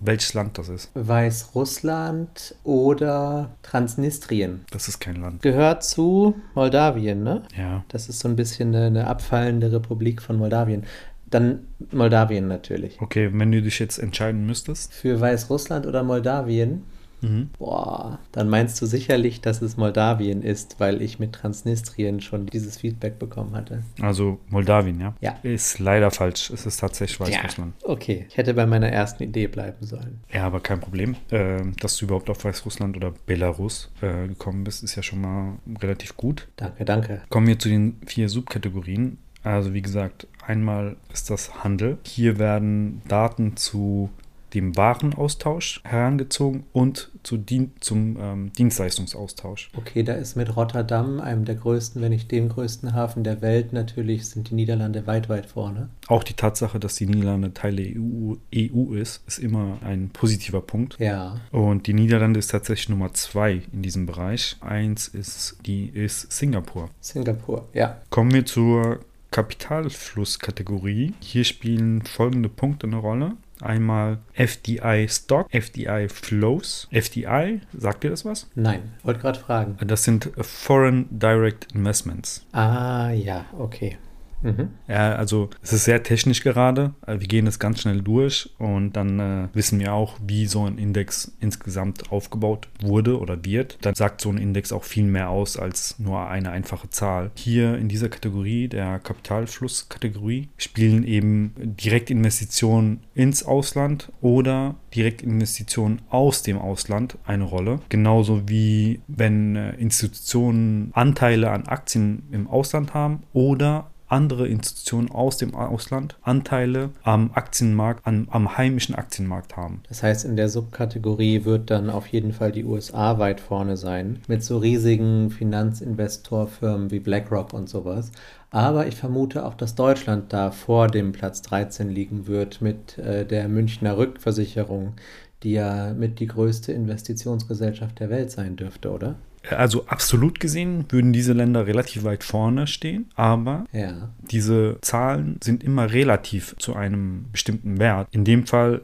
welches 0.00 0.32
Land 0.34 0.56
das 0.56 0.68
ist? 0.68 0.90
Weißrussland 0.94 2.54
oder 2.64 3.50
Transnistrien. 3.62 4.64
Das 4.70 4.88
ist 4.88 4.98
kein 4.98 5.16
Land. 5.16 5.42
Gehört 5.42 5.84
zu 5.84 6.34
Moldawien, 6.54 7.22
ne? 7.22 7.42
Ja. 7.56 7.84
Das 7.88 8.08
ist 8.08 8.20
so 8.20 8.28
ein 8.28 8.36
bisschen 8.36 8.74
eine, 8.74 8.86
eine 8.86 9.06
abfallende 9.06 9.70
Republik 9.70 10.22
von 10.22 10.36
Moldawien. 10.36 10.84
Dann 11.26 11.66
Moldawien 11.92 12.48
natürlich. 12.48 13.00
Okay, 13.00 13.30
wenn 13.32 13.52
du 13.52 13.62
dich 13.62 13.78
jetzt 13.78 13.98
entscheiden 13.98 14.46
müsstest. 14.46 14.92
Für 14.94 15.20
Weißrussland 15.20 15.86
oder 15.86 16.02
Moldawien? 16.02 16.84
Mhm. 17.22 17.50
Boah, 17.58 18.18
dann 18.32 18.48
meinst 18.48 18.80
du 18.80 18.86
sicherlich, 18.86 19.40
dass 19.40 19.62
es 19.62 19.76
Moldawien 19.76 20.42
ist, 20.42 20.76
weil 20.78 21.02
ich 21.02 21.18
mit 21.18 21.32
Transnistrien 21.32 22.20
schon 22.20 22.46
dieses 22.46 22.78
Feedback 22.78 23.18
bekommen 23.18 23.54
hatte. 23.54 23.82
Also 24.00 24.38
Moldawien, 24.48 25.00
ja? 25.00 25.14
Ja. 25.20 25.36
Ist 25.42 25.78
leider 25.78 26.10
falsch. 26.10 26.50
Es 26.50 26.66
ist 26.66 26.78
tatsächlich 26.78 27.20
Weißrussland. 27.20 27.74
Okay, 27.84 28.26
ich 28.28 28.36
hätte 28.36 28.54
bei 28.54 28.66
meiner 28.66 28.88
ersten 28.88 29.22
Idee 29.22 29.46
bleiben 29.46 29.86
sollen. 29.86 30.20
Ja, 30.32 30.46
aber 30.46 30.60
kein 30.60 30.80
Problem. 30.80 31.16
Äh, 31.30 31.62
dass 31.80 31.96
du 31.96 32.06
überhaupt 32.06 32.30
auf 32.30 32.44
Weißrussland 32.44 32.96
oder 32.96 33.12
Belarus 33.26 33.90
äh, 34.00 34.28
gekommen 34.28 34.64
bist, 34.64 34.82
ist 34.82 34.96
ja 34.96 35.02
schon 35.02 35.20
mal 35.20 35.54
relativ 35.80 36.16
gut. 36.16 36.48
Danke, 36.56 36.84
danke. 36.84 37.22
Kommen 37.28 37.46
wir 37.46 37.58
zu 37.58 37.68
den 37.68 37.96
vier 38.06 38.28
Subkategorien. 38.28 39.18
Also 39.42 39.72
wie 39.72 39.82
gesagt, 39.82 40.26
einmal 40.46 40.96
ist 41.12 41.30
das 41.30 41.64
Handel. 41.64 41.98
Hier 42.04 42.38
werden 42.38 43.00
Daten 43.08 43.56
zu 43.56 44.10
dem 44.54 44.76
Warenaustausch 44.76 45.80
herangezogen 45.84 46.64
und 46.72 47.10
zu 47.22 47.36
Dien 47.36 47.72
zum 47.80 48.16
ähm, 48.18 48.52
Dienstleistungsaustausch. 48.54 49.70
Okay, 49.76 50.02
da 50.02 50.14
ist 50.14 50.36
mit 50.36 50.56
Rotterdam, 50.56 51.20
einem 51.20 51.44
der 51.44 51.56
größten, 51.56 52.00
wenn 52.00 52.10
nicht 52.10 52.30
dem 52.30 52.48
größten 52.48 52.94
Hafen 52.94 53.24
der 53.24 53.42
Welt, 53.42 53.72
natürlich 53.72 54.28
sind 54.28 54.50
die 54.50 54.54
Niederlande 54.54 55.06
weit, 55.06 55.28
weit 55.28 55.46
vorne. 55.46 55.90
Auch 56.08 56.24
die 56.24 56.34
Tatsache, 56.34 56.80
dass 56.80 56.96
die 56.96 57.06
Niederlande 57.06 57.52
Teil 57.52 57.76
der 57.76 57.86
EU, 57.96 58.34
EU 58.54 58.94
ist, 58.94 59.22
ist 59.26 59.38
immer 59.38 59.78
ein 59.84 60.10
positiver 60.10 60.60
Punkt. 60.60 60.98
Ja, 60.98 61.36
Und 61.52 61.86
die 61.86 61.94
Niederlande 61.94 62.38
ist 62.38 62.50
tatsächlich 62.50 62.88
Nummer 62.88 63.12
zwei 63.12 63.62
in 63.72 63.82
diesem 63.82 64.06
Bereich. 64.06 64.56
Eins 64.60 65.08
ist 65.08 65.58
die 65.66 65.86
ist 65.86 66.32
Singapur. 66.32 66.90
Singapur, 67.00 67.68
ja. 67.74 68.00
Kommen 68.10 68.32
wir 68.32 68.46
zur 68.46 69.00
Kapitalflusskategorie. 69.30 71.14
Hier 71.20 71.44
spielen 71.44 72.02
folgende 72.02 72.48
Punkte 72.48 72.86
eine 72.86 72.96
Rolle. 72.96 73.32
Einmal 73.62 74.18
FDI 74.34 75.06
Stock, 75.08 75.46
FDI 75.52 76.08
Flows. 76.08 76.88
FDI, 76.90 77.60
sagt 77.76 78.04
dir 78.04 78.10
das 78.10 78.24
was? 78.24 78.48
Nein, 78.54 78.92
wollte 79.02 79.20
gerade 79.20 79.38
fragen. 79.38 79.76
Das 79.86 80.04
sind 80.04 80.30
Foreign 80.40 81.06
Direct 81.10 81.72
Investments. 81.74 82.46
Ah, 82.52 83.10
ja, 83.10 83.46
okay. 83.58 83.96
Mhm. 84.42 84.70
Ja, 84.88 85.14
also 85.14 85.50
es 85.62 85.72
ist 85.72 85.84
sehr 85.84 86.02
technisch 86.02 86.42
gerade. 86.42 86.94
Wir 87.06 87.18
gehen 87.18 87.44
das 87.44 87.58
ganz 87.58 87.80
schnell 87.80 88.02
durch 88.02 88.50
und 88.58 88.92
dann 88.94 89.20
äh, 89.20 89.48
wissen 89.52 89.80
wir 89.80 89.94
auch, 89.94 90.18
wie 90.24 90.46
so 90.46 90.64
ein 90.64 90.78
Index 90.78 91.36
insgesamt 91.40 92.10
aufgebaut 92.10 92.68
wurde 92.82 93.18
oder 93.18 93.44
wird. 93.44 93.78
Dann 93.82 93.94
sagt 93.94 94.20
so 94.20 94.30
ein 94.30 94.38
Index 94.38 94.72
auch 94.72 94.84
viel 94.84 95.04
mehr 95.04 95.30
aus 95.30 95.56
als 95.56 95.98
nur 95.98 96.28
eine 96.28 96.50
einfache 96.50 96.90
Zahl. 96.90 97.30
Hier 97.34 97.76
in 97.76 97.88
dieser 97.88 98.08
Kategorie, 98.08 98.68
der 98.68 98.98
Kapitalflusskategorie, 98.98 100.48
spielen 100.56 101.04
eben 101.04 101.54
Direktinvestitionen 101.56 103.00
ins 103.14 103.42
Ausland 103.42 104.10
oder 104.20 104.76
Direktinvestitionen 104.94 106.02
aus 106.08 106.42
dem 106.42 106.58
Ausland 106.58 107.18
eine 107.24 107.44
Rolle. 107.44 107.80
Genauso 107.88 108.48
wie 108.48 109.00
wenn 109.06 109.56
äh, 109.56 109.74
Institutionen 109.74 110.90
Anteile 110.94 111.50
an 111.50 111.66
Aktien 111.66 112.22
im 112.30 112.46
Ausland 112.48 112.94
haben 112.94 113.22
oder 113.32 113.89
andere 114.10 114.48
Institutionen 114.48 115.10
aus 115.10 115.36
dem 115.36 115.54
Ausland 115.54 116.16
Anteile 116.22 116.90
am 117.02 117.30
Aktienmarkt, 117.34 118.06
am, 118.06 118.28
am 118.30 118.56
heimischen 118.56 118.94
Aktienmarkt 118.94 119.56
haben. 119.56 119.82
Das 119.88 120.02
heißt, 120.02 120.24
in 120.24 120.36
der 120.36 120.48
Subkategorie 120.48 121.44
wird 121.44 121.70
dann 121.70 121.90
auf 121.90 122.06
jeden 122.08 122.32
Fall 122.32 122.52
die 122.52 122.64
USA 122.64 123.18
weit 123.18 123.40
vorne 123.40 123.76
sein, 123.76 124.20
mit 124.28 124.42
so 124.42 124.58
riesigen 124.58 125.30
Finanzinvestorfirmen 125.30 126.90
wie 126.90 127.00
BlackRock 127.00 127.52
und 127.52 127.68
sowas. 127.68 128.10
Aber 128.50 128.86
ich 128.86 128.96
vermute 128.96 129.46
auch, 129.46 129.54
dass 129.54 129.76
Deutschland 129.76 130.32
da 130.32 130.50
vor 130.50 130.88
dem 130.88 131.12
Platz 131.12 131.42
13 131.42 131.88
liegen 131.88 132.26
wird 132.26 132.60
mit 132.60 132.98
äh, 132.98 133.24
der 133.24 133.48
Münchner 133.48 133.96
Rückversicherung, 133.96 134.94
die 135.42 135.52
ja 135.52 135.94
mit 135.94 136.18
die 136.18 136.26
größte 136.26 136.72
Investitionsgesellschaft 136.72 138.00
der 138.00 138.10
Welt 138.10 138.30
sein 138.30 138.56
dürfte, 138.56 138.90
oder? 138.90 139.14
Also 139.48 139.86
absolut 139.86 140.38
gesehen 140.38 140.84
würden 140.90 141.12
diese 141.12 141.32
Länder 141.32 141.66
relativ 141.66 142.04
weit 142.04 142.24
vorne 142.24 142.66
stehen, 142.66 143.06
aber 143.14 143.64
Ja. 143.72 144.10
diese 144.30 144.76
Zahlen 144.82 145.38
sind 145.42 145.64
immer 145.64 145.90
relativ 145.92 146.54
zu 146.58 146.76
einem 146.76 147.24
bestimmten 147.32 147.78
Wert. 147.78 148.08
In 148.10 148.24
dem 148.24 148.46
Fall 148.46 148.82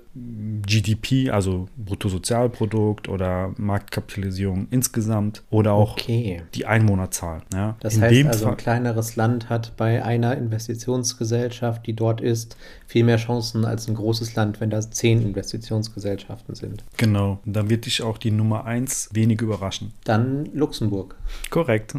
GDP, 0.67 1.31
also 1.31 1.67
Bruttosozialprodukt 1.77 3.09
oder 3.09 3.53
Marktkapitalisierung 3.57 4.67
insgesamt 4.71 5.43
oder 5.51 5.73
auch 5.73 5.93
Okay. 5.93 6.43
die 6.55 6.67
Einwohnerzahl. 6.67 7.43
Ja. 7.53 7.77
Das 7.81 7.97
In 7.97 8.03
heißt 8.03 8.27
also, 8.27 8.45
Fall, 8.45 8.53
ein 8.55 8.57
kleineres 8.57 9.17
Land 9.17 9.49
hat 9.49 9.77
bei 9.77 10.05
einer 10.05 10.37
Investitionsgesellschaft, 10.37 11.87
die 11.87 11.93
dort 11.95 12.21
ist, 12.21 12.57
viel 12.87 13.05
mehr 13.05 13.19
Chancen 13.19 13.65
als 13.65 13.89
ein 13.89 13.95
großes 13.95 14.35
Land, 14.35 14.61
wenn 14.61 14.71
da 14.71 14.81
zehn 14.81 15.23
Investitionsgesellschaften 15.23 16.55
sind. 16.55 16.85
genau, 16.97 17.39
da 17.45 17.69
wird 17.69 17.87
dich 17.87 18.03
auch 18.03 18.19
die 18.19 18.31
Nummer 18.31 18.65
1 18.65 19.11
wenig 19.13 19.41
überraschen. 19.41 19.93
Dann 20.05 20.47
Luxemburg. 20.55 21.17
Korrekt. 21.51 21.95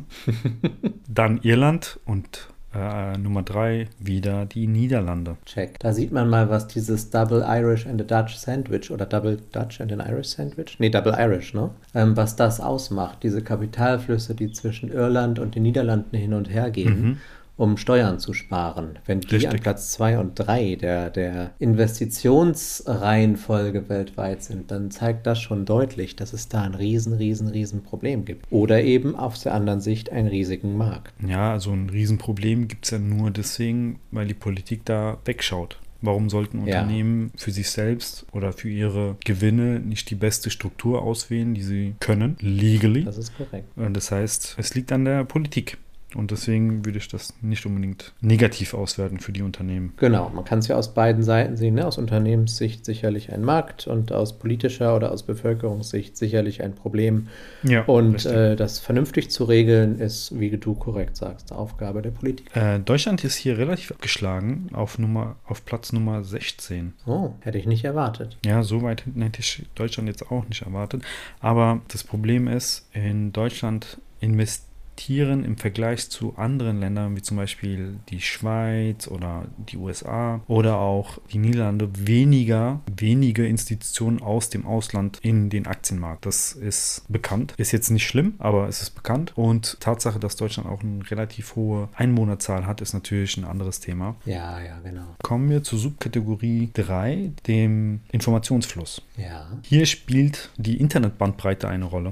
Dann 1.08 1.40
Irland 1.44 2.00
und 2.06 2.50
äh, 2.74 3.18
Nummer 3.18 3.44
3 3.44 3.88
wieder 4.00 4.46
die 4.46 4.68
Niederlande. 4.68 5.38
Check. 5.46 5.80
Da 5.80 5.94
sieht 5.94 6.12
man 6.12 6.30
mal, 6.30 6.50
was 6.50 6.68
dieses 6.68 7.10
Double 7.10 7.44
Irish 7.48 7.88
and 7.88 8.02
a 8.02 8.04
Dutch 8.04 8.36
Sandwich 8.36 8.92
oder 8.92 9.06
Double 9.06 9.38
Dutch 9.52 9.82
and 9.82 9.92
an 9.92 10.00
Irish 10.00 10.30
Sandwich? 10.30 10.78
Nee, 10.80 10.90
Double 10.90 11.16
Irish, 11.18 11.54
ne? 11.54 11.70
Ähm, 11.96 12.18
was 12.18 12.36
das 12.36 12.60
ausmacht. 12.60 13.24
Diese 13.24 13.42
Kapitalflüsse, 13.42 14.36
die 14.36 14.52
zwischen 14.52 14.92
Irland 14.92 15.40
und 15.40 15.56
den 15.56 15.64
Niederlanden 15.64 16.18
hin 16.18 16.34
und 16.34 16.50
her 16.50 16.70
gehen. 16.70 17.02
Mhm. 17.02 17.18
Um 17.58 17.78
Steuern 17.78 18.20
zu 18.20 18.34
sparen. 18.34 19.00
Wenn 19.06 19.20
die 19.22 19.28
Richtig. 19.28 19.50
an 19.52 19.60
Platz 19.60 19.92
2 19.92 20.20
und 20.20 20.36
3 20.36 20.76
der, 20.76 21.10
der 21.10 21.52
Investitionsreihenfolge 21.60 23.90
weltweit 23.90 24.44
sind, 24.44 24.72
dann 24.72 24.92
zeigt 24.92 25.26
das 25.28 25.42
schon 25.42 25.66
deutlich, 25.66 26.16
dass 26.16 26.34
es 26.34 26.48
da 26.48 26.62
ein 26.62 26.76
riesen, 26.76 27.14
riesen, 27.14 27.48
riesen 27.48 27.84
Problem 27.84 28.26
gibt. 28.26 28.46
Oder 28.52 28.84
eben 28.84 29.16
auf 29.16 29.42
der 29.42 29.54
anderen 29.54 29.82
Sicht 29.82 30.12
einen 30.12 30.28
riesigen 30.28 30.78
Markt. 30.78 31.14
Ja, 31.28 31.52
also 31.52 31.72
ein 31.72 31.90
Riesenproblem 31.90 32.68
gibt 32.68 32.86
es 32.86 32.92
ja 32.92 33.00
nur 33.00 33.32
deswegen, 33.32 34.00
weil 34.12 34.28
die 34.28 34.34
Politik 34.34 34.86
da 34.86 35.18
wegschaut. 35.26 35.80
Warum 36.02 36.30
sollten 36.30 36.68
Ja. 36.68 36.82
Unternehmen 36.82 37.32
für 37.36 37.50
sich 37.50 37.72
selbst 37.72 38.28
oder 38.32 38.54
für 38.54 38.70
ihre 38.70 39.16
Gewinne 39.26 39.80
nicht 39.80 40.12
die 40.12 40.16
beste 40.16 40.52
Struktur 40.52 41.02
auswählen, 41.02 41.56
die 41.56 41.64
sie 41.64 41.96
können, 42.00 42.38
legally? 42.40 43.04
Das 43.04 43.18
ist 43.18 43.36
korrekt. 43.36 43.66
Und 43.76 43.96
Das 43.96 44.12
heißt, 44.12 44.56
es 44.60 44.76
liegt 44.76 44.92
an 44.92 45.06
der 45.06 45.24
Politik. 45.26 45.80
Und 46.18 46.32
deswegen 46.32 46.84
würde 46.84 46.98
ich 46.98 47.08
das 47.08 47.36
nicht 47.42 47.66
unbedingt 47.68 48.12
negativ 48.22 48.74
auswerten 48.74 49.20
für 49.20 49.32
die 49.32 49.44
Unternehmen. 49.44 49.94
Genau, 49.98 50.30
man 50.30 50.44
kann 50.46 50.60
es 50.60 50.68
ja 50.68 50.76
aus 50.76 50.96
beiden 50.96 51.22
Seiten 51.22 51.56
sehen. 51.58 51.76
Ne? 51.76 51.86
Aus 51.86 52.00
Unternehmenssicht 52.00 52.86
sicherlich 52.86 53.32
ein 53.32 53.44
Markt 53.44 53.86
und 53.86 54.12
aus 54.12 54.40
politischer 54.40 54.96
oder 54.96 55.12
aus 55.12 55.22
Bevölkerungssicht 55.22 56.18
sicherlich 56.18 56.64
ein 56.64 56.74
Problem. 56.74 57.28
Ja, 57.62 57.84
Und 57.84 58.26
äh, 58.26 58.56
das 58.56 58.80
vernünftig 58.80 59.30
zu 59.30 59.44
regeln 59.44 60.00
ist, 60.00 60.40
wie 60.40 60.50
du 60.50 60.74
korrekt 60.74 61.18
sagst, 61.18 61.52
Aufgabe 61.52 62.02
der 62.02 62.12
Politik. 62.12 62.50
Äh, 62.56 62.80
Deutschland 62.80 63.24
ist 63.24 63.36
hier 63.36 63.60
relativ 63.60 63.92
abgeschlagen 63.92 64.70
auf, 64.74 64.98
Nummer, 64.98 65.36
auf 65.46 65.66
Platz 65.66 65.94
Nummer 65.94 66.24
16. 66.24 66.94
Oh, 67.06 67.34
hätte 67.42 67.60
ich 67.60 67.68
nicht 67.68 67.86
erwartet. 67.86 68.38
Ja, 68.44 68.64
so 68.64 68.82
weit 68.82 69.04
hätte 69.20 69.40
ich 69.40 69.68
Deutschland 69.76 70.10
jetzt 70.10 70.32
auch 70.32 70.48
nicht 70.48 70.64
erwartet. 70.64 71.04
Aber 71.42 71.82
das 71.90 72.04
Problem 72.04 72.48
ist, 72.48 72.90
in 72.94 73.34
Deutschland 73.34 74.00
investieren 74.20 74.67
im 75.10 75.58
Vergleich 75.58 76.10
zu 76.10 76.36
anderen 76.36 76.80
Ländern, 76.80 77.16
wie 77.16 77.22
zum 77.22 77.38
Beispiel 77.38 77.98
die 78.10 78.20
Schweiz 78.20 79.08
oder 79.08 79.46
die 79.58 79.78
USA 79.78 80.42
oder 80.48 80.78
auch 80.78 81.20
die 81.32 81.38
Niederlande, 81.38 81.90
weniger, 81.94 82.82
wenige 82.94 83.48
Institutionen 83.48 84.22
aus 84.22 84.50
dem 84.50 84.66
Ausland 84.66 85.20
in 85.22 85.50
den 85.50 85.66
Aktienmarkt. 85.66 86.26
Das 86.26 86.52
ist 86.52 87.04
bekannt. 87.08 87.54
Ist 87.58 87.72
jetzt 87.72 87.90
nicht 87.90 88.06
schlimm, 88.06 88.34
aber 88.40 88.68
es 88.68 88.82
ist 88.82 88.92
bekannt. 88.92 89.34
Und 89.36 89.80
Tatsache, 89.80 90.20
dass 90.20 90.36
Deutschland 90.36 90.68
auch 90.68 90.82
eine 90.82 91.10
relativ 91.10 91.56
hohe 91.56 91.90
Einwohnerzahl 91.96 92.66
hat, 92.66 92.82
ist 92.82 92.94
natürlich 92.94 93.38
ein 93.38 93.46
anderes 93.46 93.80
Thema. 93.80 94.16
Ja, 94.26 94.62
ja, 94.62 94.80
genau. 94.84 95.16
Kommen 95.24 95.50
wir 95.50 95.64
zur 95.64 95.80
Subkategorie 95.80 96.70
3, 96.74 97.32
dem 97.48 98.02
Informationsfluss. 98.12 99.02
Ja. 99.16 99.48
Hier 99.62 99.86
spielt 99.86 100.50
die 100.58 100.78
Internetbandbreite 100.78 101.68
eine 101.68 101.86
Rolle. 101.86 102.12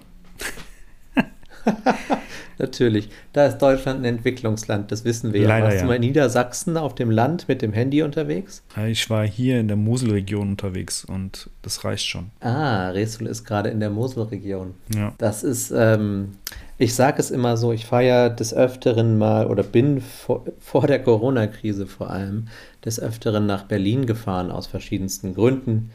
Natürlich. 2.57 3.09
Da 3.33 3.47
ist 3.47 3.57
Deutschland 3.57 4.01
ein 4.01 4.05
Entwicklungsland, 4.05 4.91
das 4.91 5.05
wissen 5.05 5.33
wir 5.33 5.47
Leider 5.47 5.57
ja. 5.57 5.63
Warst 5.65 5.75
ja. 5.75 5.81
du 5.81 5.87
mal 5.87 5.95
in 5.95 6.01
Niedersachsen 6.01 6.77
auf 6.77 6.95
dem 6.95 7.11
Land 7.11 7.47
mit 7.47 7.61
dem 7.61 7.73
Handy 7.73 8.03
unterwegs? 8.03 8.63
Ich 8.87 9.09
war 9.09 9.25
hier 9.25 9.59
in 9.59 9.67
der 9.67 9.77
Moselregion 9.77 10.49
unterwegs 10.49 11.05
und 11.05 11.49
das 11.61 11.83
reicht 11.83 12.05
schon. 12.05 12.31
Ah, 12.39 12.89
Resul 12.89 13.27
ist 13.27 13.43
gerade 13.43 13.69
in 13.69 13.79
der 13.79 13.89
Moselregion. 13.89 14.73
Ja. 14.95 15.13
Das 15.17 15.43
ist, 15.43 15.71
ähm, 15.75 16.35
ich 16.77 16.95
sage 16.95 17.19
es 17.19 17.31
immer 17.31 17.57
so, 17.57 17.71
ich 17.71 17.85
fahre 17.85 18.05
ja 18.05 18.29
des 18.29 18.53
Öfteren 18.53 19.17
mal 19.17 19.47
oder 19.47 19.63
bin 19.63 20.01
vor, 20.01 20.45
vor 20.59 20.87
der 20.87 21.01
Corona-Krise 21.01 21.87
vor 21.87 22.09
allem 22.09 22.47
des 22.83 22.99
Öfteren 22.99 23.45
nach 23.45 23.63
Berlin 23.63 24.05
gefahren 24.05 24.51
aus 24.51 24.67
verschiedensten 24.67 25.33
Gründen. 25.33 25.91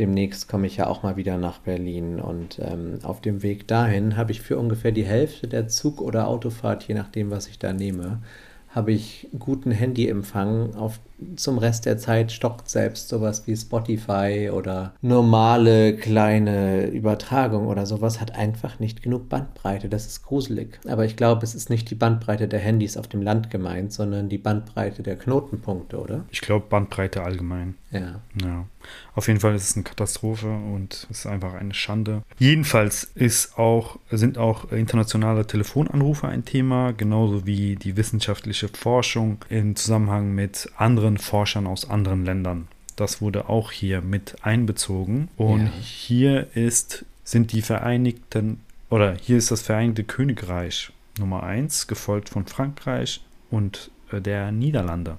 Demnächst 0.00 0.48
komme 0.48 0.66
ich 0.66 0.78
ja 0.78 0.86
auch 0.86 1.02
mal 1.02 1.18
wieder 1.18 1.36
nach 1.36 1.58
Berlin 1.58 2.20
und 2.20 2.58
ähm, 2.58 3.00
auf 3.02 3.20
dem 3.20 3.42
Weg 3.42 3.68
dahin 3.68 4.16
habe 4.16 4.32
ich 4.32 4.40
für 4.40 4.58
ungefähr 4.58 4.92
die 4.92 5.04
Hälfte 5.04 5.46
der 5.46 5.68
Zug- 5.68 6.00
oder 6.00 6.26
Autofahrt, 6.26 6.84
je 6.84 6.94
nachdem, 6.94 7.30
was 7.30 7.48
ich 7.48 7.58
da 7.58 7.74
nehme, 7.74 8.22
habe 8.70 8.92
ich 8.92 9.28
guten 9.38 9.70
Handyempfang. 9.70 10.74
Auf, 10.74 11.00
zum 11.36 11.58
Rest 11.58 11.86
der 11.86 11.98
Zeit 11.98 12.32
stockt 12.32 12.68
selbst 12.68 13.08
sowas 13.08 13.46
wie 13.46 13.56
Spotify 13.56 14.50
oder 14.52 14.94
normale 15.02 15.96
kleine 15.96 16.86
Übertragung 16.86 17.66
oder 17.66 17.86
sowas 17.86 18.20
hat 18.20 18.34
einfach 18.34 18.78
nicht 18.78 19.02
genug 19.02 19.28
Bandbreite. 19.28 19.88
Das 19.88 20.06
ist 20.06 20.22
gruselig. 20.22 20.80
Aber 20.88 21.04
ich 21.04 21.16
glaube, 21.16 21.44
es 21.44 21.54
ist 21.54 21.70
nicht 21.70 21.90
die 21.90 21.94
Bandbreite 21.94 22.48
der 22.48 22.60
Handys 22.60 22.96
auf 22.96 23.08
dem 23.08 23.22
Land 23.22 23.50
gemeint, 23.50 23.92
sondern 23.92 24.28
die 24.28 24.38
Bandbreite 24.38 25.02
der 25.02 25.16
Knotenpunkte, 25.16 25.98
oder? 25.98 26.24
Ich 26.30 26.40
glaube, 26.40 26.66
Bandbreite 26.68 27.22
allgemein. 27.22 27.74
Ja. 27.90 28.20
Ja. 28.40 28.66
Auf 29.14 29.28
jeden 29.28 29.40
Fall 29.40 29.54
ist 29.54 29.70
es 29.70 29.76
eine 29.76 29.82
Katastrophe 29.82 30.48
und 30.48 31.06
es 31.10 31.20
ist 31.20 31.26
einfach 31.26 31.54
eine 31.54 31.74
Schande. 31.74 32.22
Jedenfalls 32.38 33.04
ist 33.04 33.58
auch, 33.58 33.98
sind 34.10 34.38
auch 34.38 34.70
internationale 34.72 35.46
Telefonanrufe 35.46 36.28
ein 36.28 36.44
Thema, 36.44 36.92
genauso 36.92 37.46
wie 37.46 37.76
die 37.76 37.96
wissenschaftliche 37.96 38.68
Forschung 38.68 39.38
im 39.48 39.76
Zusammenhang 39.76 40.34
mit 40.34 40.70
anderen 40.76 41.09
Forschern 41.18 41.66
aus 41.66 41.88
anderen 41.88 42.24
Ländern. 42.24 42.68
Das 42.96 43.20
wurde 43.22 43.48
auch 43.48 43.72
hier 43.72 44.02
mit 44.02 44.36
einbezogen. 44.42 45.28
Und 45.36 45.66
Ja. 45.66 45.72
hier 45.80 46.46
ist, 46.54 47.04
sind 47.24 47.52
die 47.52 47.62
Vereinigten, 47.62 48.60
oder 48.90 49.14
hier 49.14 49.38
ist 49.38 49.50
das 49.50 49.62
Vereinigte 49.62 50.04
Königreich 50.04 50.90
Nummer 51.18 51.42
1, 51.42 51.86
gefolgt 51.86 52.28
von 52.28 52.46
Frankreich 52.46 53.20
und 53.50 53.90
äh, 54.12 54.20
der 54.20 54.52
Niederlande. 54.52 55.16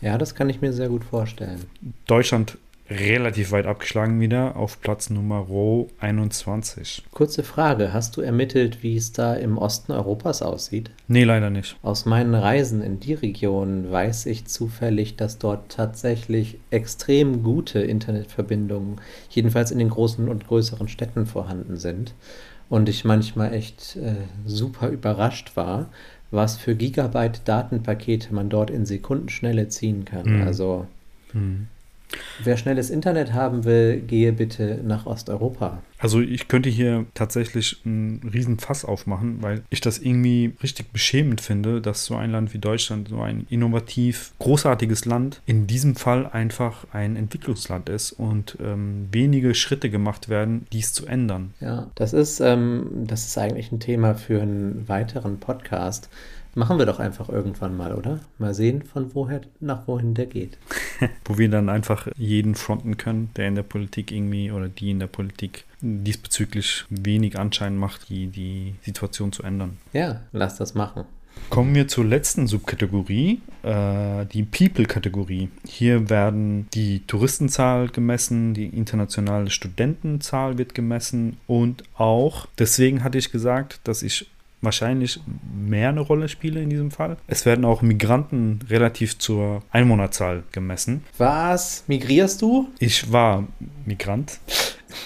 Ja, 0.00 0.16
das 0.18 0.34
kann 0.34 0.48
ich 0.48 0.60
mir 0.60 0.72
sehr 0.72 0.88
gut 0.88 1.04
vorstellen. 1.04 1.64
Deutschland 2.06 2.56
relativ 2.90 3.52
weit 3.52 3.66
abgeschlagen 3.66 4.20
wieder 4.20 4.56
auf 4.56 4.80
Platz 4.80 5.10
Nummer 5.10 5.46
21. 6.00 7.04
Kurze 7.12 7.44
Frage, 7.44 7.92
hast 7.92 8.16
du 8.16 8.20
ermittelt, 8.20 8.82
wie 8.82 8.96
es 8.96 9.12
da 9.12 9.34
im 9.34 9.58
Osten 9.58 9.92
Europas 9.92 10.42
aussieht? 10.42 10.90
Nee, 11.06 11.24
leider 11.24 11.50
nicht. 11.50 11.76
Aus 11.82 12.04
meinen 12.04 12.34
Reisen 12.34 12.82
in 12.82 12.98
die 12.98 13.14
Region 13.14 13.90
weiß 13.90 14.26
ich 14.26 14.46
zufällig, 14.46 15.16
dass 15.16 15.38
dort 15.38 15.70
tatsächlich 15.70 16.58
extrem 16.70 17.44
gute 17.44 17.78
Internetverbindungen, 17.80 19.00
jedenfalls 19.30 19.70
in 19.70 19.78
den 19.78 19.90
großen 19.90 20.28
und 20.28 20.48
größeren 20.48 20.88
Städten 20.88 21.26
vorhanden 21.26 21.76
sind. 21.76 22.14
Und 22.68 22.88
ich 22.88 23.04
manchmal 23.04 23.54
echt 23.54 23.96
äh, 23.96 24.14
super 24.46 24.88
überrascht 24.88 25.56
war, 25.56 25.88
was 26.30 26.56
für 26.56 26.74
Gigabyte 26.74 27.42
Datenpakete 27.44 28.34
man 28.34 28.48
dort 28.48 28.70
in 28.70 28.86
Sekundenschnelle 28.86 29.68
ziehen 29.68 30.04
kann. 30.04 30.36
Mhm. 30.38 30.42
Also 30.42 30.86
Hm. 31.32 31.68
Wer 32.42 32.56
schnelles 32.56 32.90
Internet 32.90 33.32
haben 33.32 33.64
will, 33.64 34.00
gehe 34.00 34.32
bitte 34.32 34.80
nach 34.84 35.06
Osteuropa. 35.06 35.82
Also 35.98 36.20
ich 36.20 36.48
könnte 36.48 36.70
hier 36.70 37.04
tatsächlich 37.12 37.82
einen 37.84 38.22
riesen 38.32 38.58
Fass 38.58 38.86
aufmachen, 38.86 39.42
weil 39.42 39.62
ich 39.68 39.82
das 39.82 39.98
irgendwie 39.98 40.54
richtig 40.62 40.92
beschämend 40.92 41.42
finde, 41.42 41.82
dass 41.82 42.06
so 42.06 42.16
ein 42.16 42.30
Land 42.30 42.54
wie 42.54 42.58
Deutschland, 42.58 43.08
so 43.08 43.20
ein 43.20 43.46
innovativ, 43.50 44.32
großartiges 44.38 45.04
Land, 45.04 45.42
in 45.44 45.66
diesem 45.66 45.96
Fall 45.96 46.26
einfach 46.26 46.86
ein 46.92 47.16
Entwicklungsland 47.16 47.90
ist 47.90 48.12
und 48.12 48.56
ähm, 48.62 49.08
wenige 49.12 49.54
Schritte 49.54 49.90
gemacht 49.90 50.30
werden, 50.30 50.66
dies 50.72 50.94
zu 50.94 51.06
ändern. 51.06 51.52
Ja, 51.60 51.90
das 51.94 52.14
ist, 52.14 52.40
ähm, 52.40 52.86
das 53.06 53.26
ist 53.26 53.36
eigentlich 53.36 53.70
ein 53.70 53.80
Thema 53.80 54.14
für 54.14 54.40
einen 54.40 54.88
weiteren 54.88 55.38
Podcast. 55.38 56.08
Machen 56.54 56.78
wir 56.78 56.86
doch 56.86 56.98
einfach 56.98 57.28
irgendwann 57.28 57.76
mal, 57.76 57.94
oder? 57.94 58.20
Mal 58.38 58.54
sehen, 58.54 58.82
von 58.82 59.14
woher 59.14 59.40
nach 59.60 59.86
wohin 59.86 60.14
der 60.14 60.26
geht. 60.26 60.58
Wo 61.24 61.38
wir 61.38 61.48
dann 61.48 61.68
einfach 61.68 62.08
jeden 62.16 62.56
fronten 62.56 62.96
können, 62.96 63.30
der 63.36 63.48
in 63.48 63.54
der 63.54 63.62
Politik 63.62 64.10
irgendwie 64.10 64.50
oder 64.50 64.68
die 64.68 64.90
in 64.90 64.98
der 64.98 65.06
Politik 65.06 65.64
diesbezüglich 65.80 66.84
wenig 66.90 67.38
Anschein 67.38 67.76
macht, 67.76 68.08
die, 68.08 68.26
die 68.26 68.74
Situation 68.82 69.32
zu 69.32 69.42
ändern. 69.44 69.78
Ja, 69.92 70.22
lass 70.32 70.56
das 70.56 70.74
machen. 70.74 71.04
Kommen 71.48 71.74
wir 71.74 71.88
zur 71.88 72.04
letzten 72.04 72.46
Subkategorie, 72.46 73.40
äh, 73.62 74.26
die 74.26 74.42
People-Kategorie. 74.44 75.48
Hier 75.64 76.10
werden 76.10 76.68
die 76.74 77.00
Touristenzahl 77.06 77.88
gemessen, 77.88 78.54
die 78.54 78.66
internationale 78.66 79.50
Studentenzahl 79.50 80.58
wird 80.58 80.74
gemessen 80.74 81.38
und 81.46 81.84
auch, 81.96 82.46
deswegen 82.58 83.02
hatte 83.02 83.18
ich 83.18 83.32
gesagt, 83.32 83.80
dass 83.84 84.02
ich 84.02 84.28
wahrscheinlich 84.62 85.20
mehr 85.54 85.88
eine 85.88 86.00
Rolle 86.00 86.28
spiele 86.28 86.62
in 86.62 86.70
diesem 86.70 86.90
Fall. 86.90 87.16
Es 87.26 87.46
werden 87.46 87.64
auch 87.64 87.82
Migranten 87.82 88.60
relativ 88.68 89.18
zur 89.18 89.62
Einwohnerzahl 89.70 90.42
gemessen. 90.52 91.04
Was? 91.18 91.84
Migrierst 91.86 92.42
du? 92.42 92.68
Ich 92.78 93.12
war 93.12 93.46
Migrant 93.84 94.38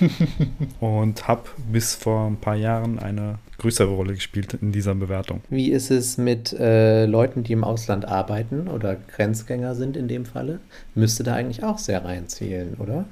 und 0.81 1.29
habe 1.29 1.49
bis 1.71 1.95
vor 1.95 2.27
ein 2.27 2.37
paar 2.37 2.57
Jahren 2.57 2.99
eine 2.99 3.39
größere 3.59 3.89
Rolle 3.89 4.15
gespielt 4.15 4.55
in 4.55 4.73
dieser 4.73 4.95
Bewertung. 4.95 5.41
Wie 5.49 5.71
ist 5.71 5.91
es 5.91 6.19
mit 6.19 6.53
äh, 6.53 7.07
Leuten, 7.07 7.45
die 7.45 7.53
im 7.53 7.65
Ausland 7.65 8.07
arbeiten 8.07 8.69
oder 8.69 8.97
Grenzgänger 8.97 9.75
sind 9.75 9.97
in 9.97 10.09
dem 10.09 10.27
Falle? 10.27 10.61
Müsste 10.95 11.23
da 11.23 11.35
eigentlich 11.35 11.63
auch 11.63 11.79
sehr 11.79 12.05
reinzählen, 12.05 12.75
oder? 12.75 13.05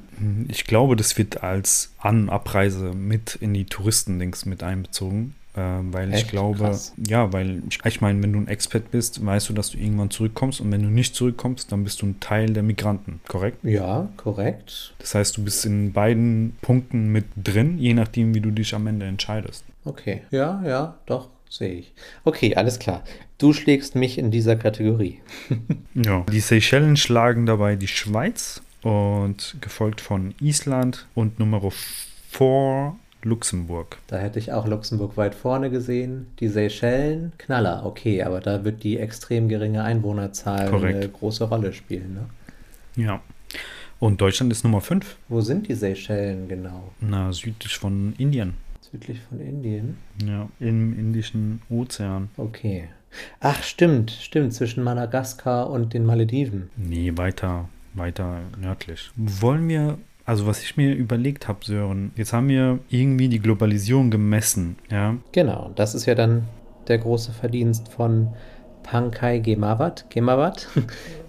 Ich 0.48 0.66
glaube, 0.66 0.96
das 0.96 1.16
wird 1.16 1.42
als 1.42 1.92
An- 1.98 2.24
und 2.24 2.31
Abreise 2.31 2.92
mit 2.92 3.37
in 3.37 3.55
die 3.55 3.66
Touristendings 3.66 4.44
mit 4.44 4.62
einbezogen. 4.62 5.35
Äh, 5.54 5.60
weil 5.60 6.08
ich 6.10 6.14
Echt? 6.22 6.30
glaube, 6.30 6.58
Krass. 6.60 6.94
ja, 7.06 7.30
weil 7.32 7.62
ich, 7.68 7.78
ich 7.84 8.00
meine, 8.00 8.22
wenn 8.22 8.32
du 8.32 8.38
ein 8.40 8.48
Expat 8.48 8.90
bist, 8.90 9.24
weißt 9.24 9.50
du, 9.50 9.52
dass 9.52 9.70
du 9.70 9.78
irgendwann 9.78 10.08
zurückkommst 10.10 10.60
und 10.62 10.72
wenn 10.72 10.82
du 10.82 10.88
nicht 10.88 11.14
zurückkommst, 11.14 11.70
dann 11.70 11.84
bist 11.84 12.00
du 12.00 12.06
ein 12.06 12.20
Teil 12.20 12.54
der 12.54 12.62
Migranten, 12.62 13.20
korrekt? 13.28 13.58
Ja, 13.62 14.08
korrekt. 14.16 14.94
Das 14.98 15.14
heißt, 15.14 15.36
du 15.36 15.44
bist 15.44 15.66
in 15.66 15.92
beiden 15.92 16.56
Punkten 16.62 17.12
mit 17.12 17.26
drin, 17.36 17.76
je 17.78 17.92
nachdem, 17.92 18.34
wie 18.34 18.40
du 18.40 18.50
dich 18.50 18.74
am 18.74 18.86
Ende 18.86 19.04
entscheidest. 19.06 19.64
Okay. 19.84 20.22
Ja, 20.30 20.62
ja, 20.64 20.96
doch, 21.04 21.28
sehe 21.50 21.74
ich. 21.74 21.92
Okay, 22.24 22.54
alles 22.56 22.78
klar. 22.78 23.02
Du 23.36 23.52
schlägst 23.52 23.94
mich 23.94 24.16
in 24.18 24.30
dieser 24.30 24.56
Kategorie. 24.56 25.20
Ja. 25.94 26.24
Die 26.32 26.40
Seychellen 26.40 26.96
schlagen 26.96 27.44
dabei 27.44 27.76
die 27.76 27.86
Schweiz 27.88 28.62
und 28.80 29.56
gefolgt 29.60 30.00
von 30.00 30.34
Island 30.40 31.06
und 31.14 31.38
Nummer 31.38 31.60
4 32.30 32.94
Luxemburg. 33.24 33.98
Da 34.06 34.18
hätte 34.18 34.38
ich 34.38 34.52
auch 34.52 34.66
Luxemburg 34.66 35.16
weit 35.16 35.35
vorne 35.35 35.70
gesehen. 35.70 36.26
Die 36.40 36.48
Seychellen, 36.48 37.32
Knaller, 37.38 37.85
okay, 37.87 38.22
aber 38.22 38.40
da 38.40 38.64
wird 38.64 38.82
die 38.82 38.98
extrem 38.98 39.48
geringe 39.48 39.85
Einwohnerzahl 39.85 40.68
Korrekt. 40.70 40.96
eine 40.96 41.08
große 41.08 41.44
Rolle 41.44 41.72
spielen. 41.72 42.14
Ne? 42.14 43.02
Ja. 43.04 43.20
Und 43.98 44.20
Deutschland 44.20 44.50
ist 44.50 44.64
Nummer 44.64 44.80
5, 44.80 45.16
Wo 45.28 45.40
sind 45.40 45.68
die 45.68 45.74
Seychellen 45.74 46.48
genau? 46.48 46.92
na, 47.00 47.32
südlich 47.32 47.76
von 47.78 48.14
Indien. 48.18 48.54
Südlich 48.90 49.20
von 49.28 49.40
Indien. 49.40 49.96
Ja, 50.26 50.48
im 50.61 50.98
Indischen 50.98 51.62
Ozean. 51.70 52.28
Okay. 52.37 52.88
Ach, 53.40 53.62
stimmt, 53.62 54.11
stimmt, 54.11 54.54
zwischen 54.54 54.82
Madagaskar 54.82 55.70
und 55.70 55.94
den 55.94 56.04
Malediven. 56.04 56.70
Nee, 56.76 57.12
weiter, 57.16 57.68
weiter 57.94 58.40
nördlich. 58.61 59.11
Wollen 59.16 59.68
wir, 59.68 59.98
also 60.24 60.46
was 60.46 60.62
ich 60.62 60.76
mir 60.76 60.94
überlegt 60.94 61.48
habe, 61.48 61.64
Sören, 61.64 62.12
jetzt 62.16 62.32
haben 62.32 62.48
wir 62.48 62.78
irgendwie 62.88 63.28
die 63.28 63.40
Globalisierung 63.40 64.11
gemessen, 64.11 64.76
ja? 64.90 65.16
Genau, 65.32 65.70
das 65.74 65.94
ist 65.94 66.06
ja 66.06 66.14
dann 66.14 66.44
der 66.88 66.98
große 66.98 67.32
Verdienst 67.32 67.88
von 67.88 68.28
Pankaj 68.82 69.40
Gemawat, 69.40 70.06
Gemawat, 70.11 70.68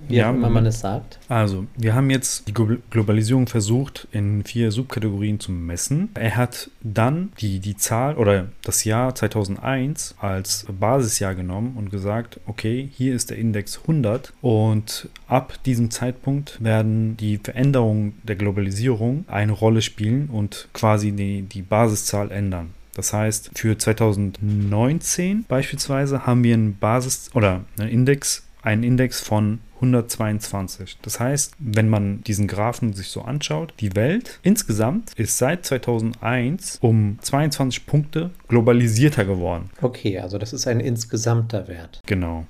wie 0.08 0.16
Ja, 0.16 0.30
auch 0.30 0.36
immer 0.36 0.50
man 0.50 0.66
es 0.66 0.80
sagt. 0.80 1.20
Also, 1.30 1.66
wir 1.78 1.96
haben 1.96 2.10
jetzt 2.10 2.48
die 2.48 2.54
Glo- 2.54 2.78
Globalisierung 2.90 3.48
versucht, 3.48 4.08
in 4.12 4.44
vier 4.44 4.72
Subkategorien 4.72 5.40
zu 5.40 5.52
messen. 5.52 6.10
Er 6.16 6.36
hat 6.36 6.70
dann 6.82 7.32
die, 7.40 7.60
die 7.60 7.76
Zahl 7.78 8.16
oder 8.16 8.48
das 8.64 8.84
Jahr 8.84 9.16
2001 9.16 10.16
als 10.20 10.66
Basisjahr 10.80 11.36
genommen 11.36 11.74
und 11.78 11.90
gesagt, 11.92 12.40
okay, 12.46 12.90
hier 12.92 13.16
ist 13.16 13.30
der 13.30 13.38
Index 13.38 13.80
100 13.82 14.34
und 14.42 15.10
ab 15.28 15.58
diesem 15.66 15.92
Zeitpunkt 15.92 16.64
werden 16.64 17.18
die 17.18 17.38
Veränderungen 17.38 18.14
der 18.24 18.36
Globalisierung 18.36 19.26
eine 19.28 19.52
Rolle 19.52 19.82
spielen 19.82 20.30
und 20.32 20.68
quasi 20.74 21.12
die, 21.12 21.44
die 21.44 21.62
Basiszahl 21.62 22.32
ändern. 22.32 22.72
Das 22.96 23.12
heißt, 23.12 23.52
für 23.56 23.76
2019 23.76 25.46
beispielsweise 25.48 26.26
haben 26.26 26.44
wir 26.44 26.54
einen 26.54 26.78
Basis- 26.78 27.32
oder 27.34 27.62
einen 27.80 27.90
Index, 27.90 28.44
einen 28.62 28.84
Index 28.84 29.20
von 29.20 29.60
122. 29.84 30.98
Das 31.02 31.20
heißt, 31.20 31.54
wenn 31.60 31.90
man 31.90 32.24
diesen 32.24 32.48
Graphen 32.48 32.94
sich 32.94 33.08
so 33.10 33.22
anschaut, 33.22 33.74
die 33.80 33.96
Welt 33.96 34.40
insgesamt 34.44 35.12
ist 35.18 35.38
seit 35.38 35.66
2001 35.66 36.80
um 36.82 37.18
22 37.22 37.86
Punkte 37.86 38.32
globalisierter 38.48 39.26
geworden. 39.26 39.70
Okay, 39.82 40.20
also 40.20 40.38
das 40.38 40.54
ist 40.54 40.68
ein 40.68 40.80
insgesamter 40.80 41.68
Wert. 41.68 42.00
Genau. 42.06 42.46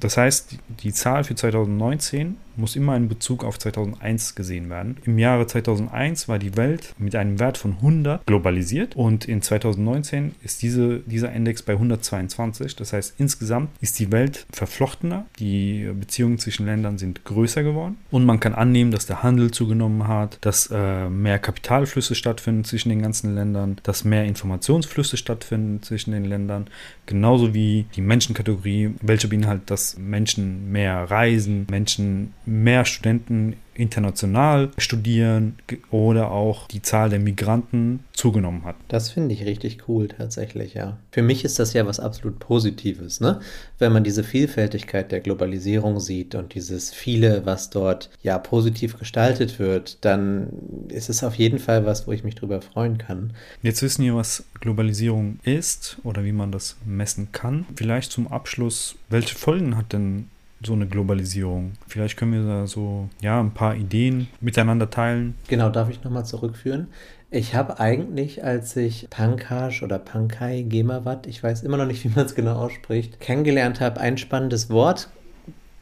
Das 0.00 0.16
heißt, 0.16 0.52
die- 0.52 0.58
die 0.82 0.92
Zahl 0.94 1.24
für 1.24 1.34
2019 1.34 2.36
muss 2.56 2.76
immer 2.76 2.96
in 2.96 3.08
Bezug 3.08 3.44
auf 3.44 3.58
2001 3.58 4.34
gesehen 4.34 4.70
werden. 4.70 4.96
Im 5.04 5.18
Jahre 5.18 5.46
2001 5.46 6.28
war 6.28 6.38
die 6.38 6.56
Welt 6.56 6.94
mit 6.98 7.14
einem 7.16 7.38
Wert 7.38 7.58
von 7.58 7.72
100 7.72 8.26
globalisiert 8.26 8.96
und 8.96 9.26
in 9.26 9.42
2019 9.42 10.34
ist 10.42 10.62
diese, 10.62 11.00
dieser 11.00 11.32
Index 11.32 11.62
bei 11.62 11.74
122. 11.74 12.76
Das 12.76 12.92
heißt, 12.92 13.14
insgesamt 13.18 13.70
ist 13.80 13.98
die 13.98 14.12
Welt 14.12 14.46
verflochtener, 14.52 15.26
die 15.38 15.88
Beziehungen 15.98 16.38
zwischen 16.38 16.66
Ländern 16.66 16.98
sind 16.98 17.24
größer 17.24 17.62
geworden 17.62 17.96
und 18.10 18.24
man 18.24 18.40
kann 18.40 18.54
annehmen, 18.54 18.90
dass 18.90 19.06
der 19.06 19.22
Handel 19.22 19.50
zugenommen 19.50 20.08
hat, 20.08 20.38
dass 20.40 20.70
äh, 20.72 21.08
mehr 21.08 21.38
Kapitalflüsse 21.38 22.14
stattfinden 22.14 22.64
zwischen 22.64 22.88
den 22.88 23.02
ganzen 23.02 23.34
Ländern, 23.34 23.76
dass 23.82 24.04
mehr 24.04 24.24
Informationsflüsse 24.24 25.16
stattfinden 25.16 25.82
zwischen 25.82 26.12
den 26.12 26.24
Ländern, 26.24 26.66
genauso 27.06 27.54
wie 27.54 27.86
die 27.94 28.00
Menschenkategorie, 28.00 28.94
welche 29.00 29.28
beinhaltet, 29.28 29.70
dass 29.70 29.96
Menschen 29.98 30.70
mehr 30.70 31.10
reisen, 31.10 31.66
Menschen 31.70 32.34
mehr 32.44 32.84
Studenten 32.84 33.56
international 33.74 34.70
studieren 34.76 35.56
oder 35.90 36.30
auch 36.30 36.68
die 36.68 36.82
Zahl 36.82 37.08
der 37.10 37.18
Migranten 37.18 38.00
zugenommen 38.12 38.64
hat. 38.64 38.76
Das 38.88 39.10
finde 39.10 39.34
ich 39.34 39.46
richtig 39.46 39.88
cool 39.88 40.08
tatsächlich, 40.08 40.74
ja. 40.74 40.98
Für 41.10 41.22
mich 41.22 41.44
ist 41.44 41.58
das 41.58 41.72
ja 41.72 41.86
was 41.86 41.98
absolut 41.98 42.38
Positives, 42.38 43.20
ne? 43.20 43.40
Wenn 43.78 43.92
man 43.92 44.04
diese 44.04 44.24
Vielfältigkeit 44.24 45.10
der 45.10 45.20
Globalisierung 45.20 46.00
sieht 46.00 46.34
und 46.34 46.54
dieses 46.54 46.92
viele, 46.92 47.46
was 47.46 47.70
dort 47.70 48.10
ja 48.22 48.38
positiv 48.38 48.98
gestaltet 48.98 49.58
wird, 49.58 50.04
dann 50.04 50.48
ist 50.88 51.08
es 51.08 51.24
auf 51.24 51.34
jeden 51.36 51.58
Fall 51.58 51.86
was, 51.86 52.06
wo 52.06 52.12
ich 52.12 52.24
mich 52.24 52.34
drüber 52.34 52.60
freuen 52.60 52.98
kann. 52.98 53.32
Jetzt 53.62 53.82
wissen 53.82 54.04
wir, 54.04 54.14
was 54.14 54.44
Globalisierung 54.60 55.38
ist 55.44 55.96
oder 56.04 56.24
wie 56.24 56.32
man 56.32 56.52
das 56.52 56.76
messen 56.84 57.28
kann. 57.32 57.64
Vielleicht 57.74 58.12
zum 58.12 58.28
Abschluss, 58.28 58.96
welche 59.08 59.34
Folgen 59.34 59.76
hat 59.76 59.94
denn 59.94 60.26
so 60.64 60.72
eine 60.72 60.86
Globalisierung? 60.86 61.72
Vielleicht 61.86 62.16
können 62.16 62.32
wir 62.32 62.46
da 62.46 62.66
so 62.66 63.08
ja 63.20 63.40
ein 63.40 63.52
paar 63.52 63.76
Ideen 63.76 64.28
miteinander 64.40 64.90
teilen. 64.90 65.34
Genau, 65.48 65.68
darf 65.70 65.90
ich 65.90 66.02
nochmal 66.04 66.24
zurückführen? 66.24 66.88
Ich 67.30 67.54
habe 67.54 67.80
eigentlich, 67.80 68.44
als 68.44 68.76
ich 68.76 69.08
Pankaj 69.08 69.82
oder 69.82 69.98
Pankaj 69.98 70.64
Gemawat, 70.64 71.26
ich 71.26 71.42
weiß 71.42 71.62
immer 71.62 71.78
noch 71.78 71.86
nicht, 71.86 72.04
wie 72.04 72.10
man 72.14 72.26
es 72.26 72.34
genau 72.34 72.56
ausspricht, 72.56 73.20
kennengelernt 73.20 73.80
habe, 73.80 74.00
ein 74.00 74.18
spannendes 74.18 74.68
Wort 74.70 75.08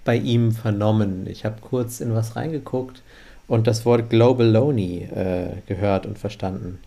bei 0.05 0.17
ihm 0.17 0.53
vernommen. 0.53 1.27
Ich 1.27 1.45
habe 1.45 1.57
kurz 1.61 2.01
in 2.01 2.15
was 2.15 2.37
reingeguckt 2.37 3.03
und 3.49 3.67
das 3.67 3.85
Wort 3.85 4.11
Global 4.11 4.47
Lonely 4.47 5.03
äh, 5.05 5.49
gehört 5.67 6.07
und 6.07 6.19
verstanden. 6.19 6.79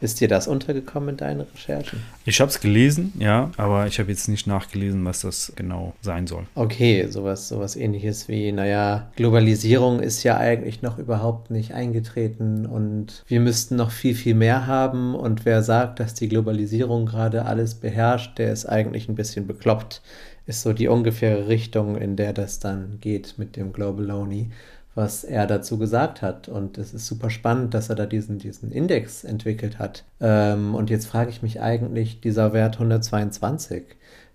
Ist 0.00 0.20
dir 0.20 0.28
das 0.28 0.48
untergekommen 0.48 1.10
in 1.10 1.16
deinen 1.18 1.40
Recherchen? 1.42 2.00
Ich 2.24 2.40
habe 2.40 2.50
es 2.50 2.60
gelesen, 2.60 3.12
ja, 3.18 3.50
aber 3.58 3.86
ich 3.86 3.98
habe 3.98 4.10
jetzt 4.10 4.28
nicht 4.28 4.46
nachgelesen, 4.46 5.04
was 5.04 5.20
das 5.20 5.52
genau 5.56 5.92
sein 6.00 6.26
soll. 6.26 6.46
Okay, 6.54 7.06
sowas, 7.10 7.48
sowas 7.48 7.76
ähnliches 7.76 8.26
wie, 8.26 8.50
naja, 8.50 9.10
Globalisierung 9.16 10.00
ist 10.00 10.22
ja 10.22 10.38
eigentlich 10.38 10.80
noch 10.80 10.98
überhaupt 10.98 11.50
nicht 11.50 11.74
eingetreten 11.74 12.64
und 12.64 13.24
wir 13.26 13.40
müssten 13.40 13.76
noch 13.76 13.90
viel, 13.90 14.14
viel 14.14 14.34
mehr 14.34 14.66
haben 14.66 15.14
und 15.14 15.44
wer 15.44 15.62
sagt, 15.62 16.00
dass 16.00 16.14
die 16.14 16.28
Globalisierung 16.28 17.04
gerade 17.04 17.44
alles 17.44 17.74
beherrscht, 17.74 18.38
der 18.38 18.52
ist 18.52 18.64
eigentlich 18.64 19.08
ein 19.08 19.16
bisschen 19.16 19.46
bekloppt, 19.46 20.00
ist 20.46 20.62
so 20.62 20.72
die 20.72 20.88
ungefähre 20.88 21.48
Richtung, 21.48 21.96
in 21.96 22.16
der 22.16 22.32
das 22.32 22.58
dann 22.58 22.98
geht 23.00 23.34
mit 23.36 23.56
dem 23.56 23.72
Global 23.74 24.06
Lonely, 24.06 24.50
was 24.94 25.24
er 25.24 25.46
dazu 25.46 25.78
gesagt 25.78 26.22
hat. 26.22 26.48
Und 26.48 26.78
es 26.78 26.94
ist 26.94 27.06
super 27.06 27.30
spannend, 27.30 27.74
dass 27.74 27.88
er 27.88 27.96
da 27.96 28.06
diesen, 28.06 28.38
diesen 28.38 28.72
Index 28.72 29.24
entwickelt 29.24 29.78
hat. 29.78 30.04
Ähm, 30.20 30.74
und 30.74 30.90
jetzt 30.90 31.06
frage 31.06 31.30
ich 31.30 31.42
mich 31.42 31.60
eigentlich, 31.60 32.20
dieser 32.20 32.52
Wert 32.52 32.74
122, 32.74 33.84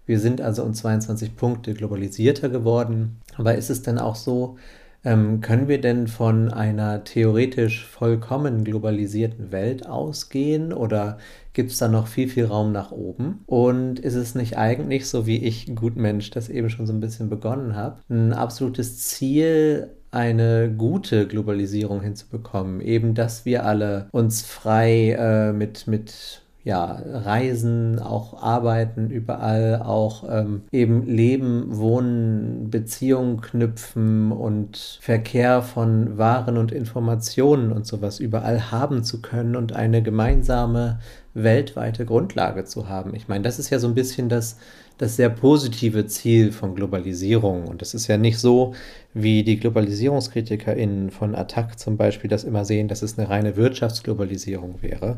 wir 0.05 0.19
sind 0.19 0.39
also 0.41 0.63
um 0.63 0.73
22 0.73 1.35
Punkte 1.35 1.73
globalisierter 1.73 2.49
geworden. 2.49 3.17
Aber 3.37 3.55
ist 3.55 3.69
es 3.69 3.81
denn 3.81 3.97
auch 3.97 4.15
so, 4.15 4.57
ähm, 5.05 5.39
können 5.39 5.67
wir 5.67 5.79
denn 5.79 6.07
von 6.07 6.51
einer 6.51 7.03
theoretisch 7.03 7.85
vollkommen 7.85 8.63
globalisierten 8.63 9.51
Welt 9.51 9.85
ausgehen 9.85 10.73
oder 10.73 11.19
gibt 11.53 11.71
es 11.71 11.77
da 11.77 11.87
noch 11.87 12.07
viel, 12.07 12.27
viel 12.27 12.45
Raum 12.45 12.71
nach 12.71 12.91
oben? 12.91 13.43
Und 13.45 13.99
ist 13.99 14.15
es 14.15 14.33
nicht 14.33 14.57
eigentlich, 14.57 15.07
so 15.07 15.27
wie 15.27 15.37
ich, 15.37 15.73
Gutmensch, 15.75 16.31
das 16.31 16.49
eben 16.49 16.69
schon 16.69 16.87
so 16.87 16.93
ein 16.93 16.99
bisschen 16.99 17.29
begonnen 17.29 17.75
habe, 17.75 18.01
ein 18.09 18.33
absolutes 18.33 18.97
Ziel, 18.97 19.94
eine 20.15 20.73
gute 20.75 21.27
Globalisierung 21.27 22.01
hinzubekommen? 22.01 22.81
Eben, 22.81 23.13
dass 23.13 23.45
wir 23.45 23.65
alle 23.65 24.07
uns 24.11 24.41
frei 24.41 25.11
äh, 25.11 25.53
mit, 25.53 25.87
mit 25.87 26.41
ja, 26.65 26.99
reisen, 27.05 27.99
auch 27.99 28.41
arbeiten, 28.41 29.11
überall 29.11 29.83
auch 29.85 30.23
ähm, 30.27 30.63
eben 30.71 31.05
leben, 31.05 31.77
wohnen, 31.77 32.71
Beziehungen 32.71 33.39
knüpfen 33.39 34.31
und 34.31 34.97
Verkehr 34.99 35.61
von 35.61 36.17
Waren 36.17 36.57
und 36.57 36.71
Informationen 36.71 37.71
und 37.71 37.85
sowas 37.85 38.19
überall 38.19 38.71
haben 38.71 39.03
zu 39.03 39.21
können 39.21 39.55
und 39.55 39.73
eine 39.73 40.01
gemeinsame 40.01 40.97
weltweite 41.35 42.03
Grundlage 42.03 42.65
zu 42.65 42.89
haben. 42.89 43.13
Ich 43.13 43.27
meine, 43.27 43.43
das 43.43 43.59
ist 43.59 43.69
ja 43.69 43.77
so 43.77 43.87
ein 43.87 43.93
bisschen 43.93 44.27
das, 44.27 44.57
das 44.97 45.15
sehr 45.15 45.29
positive 45.29 46.05
Ziel 46.07 46.51
von 46.51 46.75
Globalisierung. 46.75 47.67
Und 47.67 47.81
es 47.81 47.93
ist 47.93 48.07
ja 48.07 48.17
nicht 48.17 48.39
so, 48.39 48.73
wie 49.13 49.43
die 49.43 49.59
GlobalisierungskritikerInnen 49.59 51.11
von 51.11 51.35
Attac 51.35 51.79
zum 51.79 51.97
Beispiel 51.97 52.29
das 52.29 52.43
immer 52.43 52.65
sehen, 52.65 52.87
dass 52.87 53.01
es 53.01 53.17
eine 53.17 53.29
reine 53.29 53.55
Wirtschaftsglobalisierung 53.55 54.81
wäre. 54.81 55.17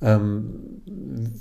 Ähm, 0.00 0.82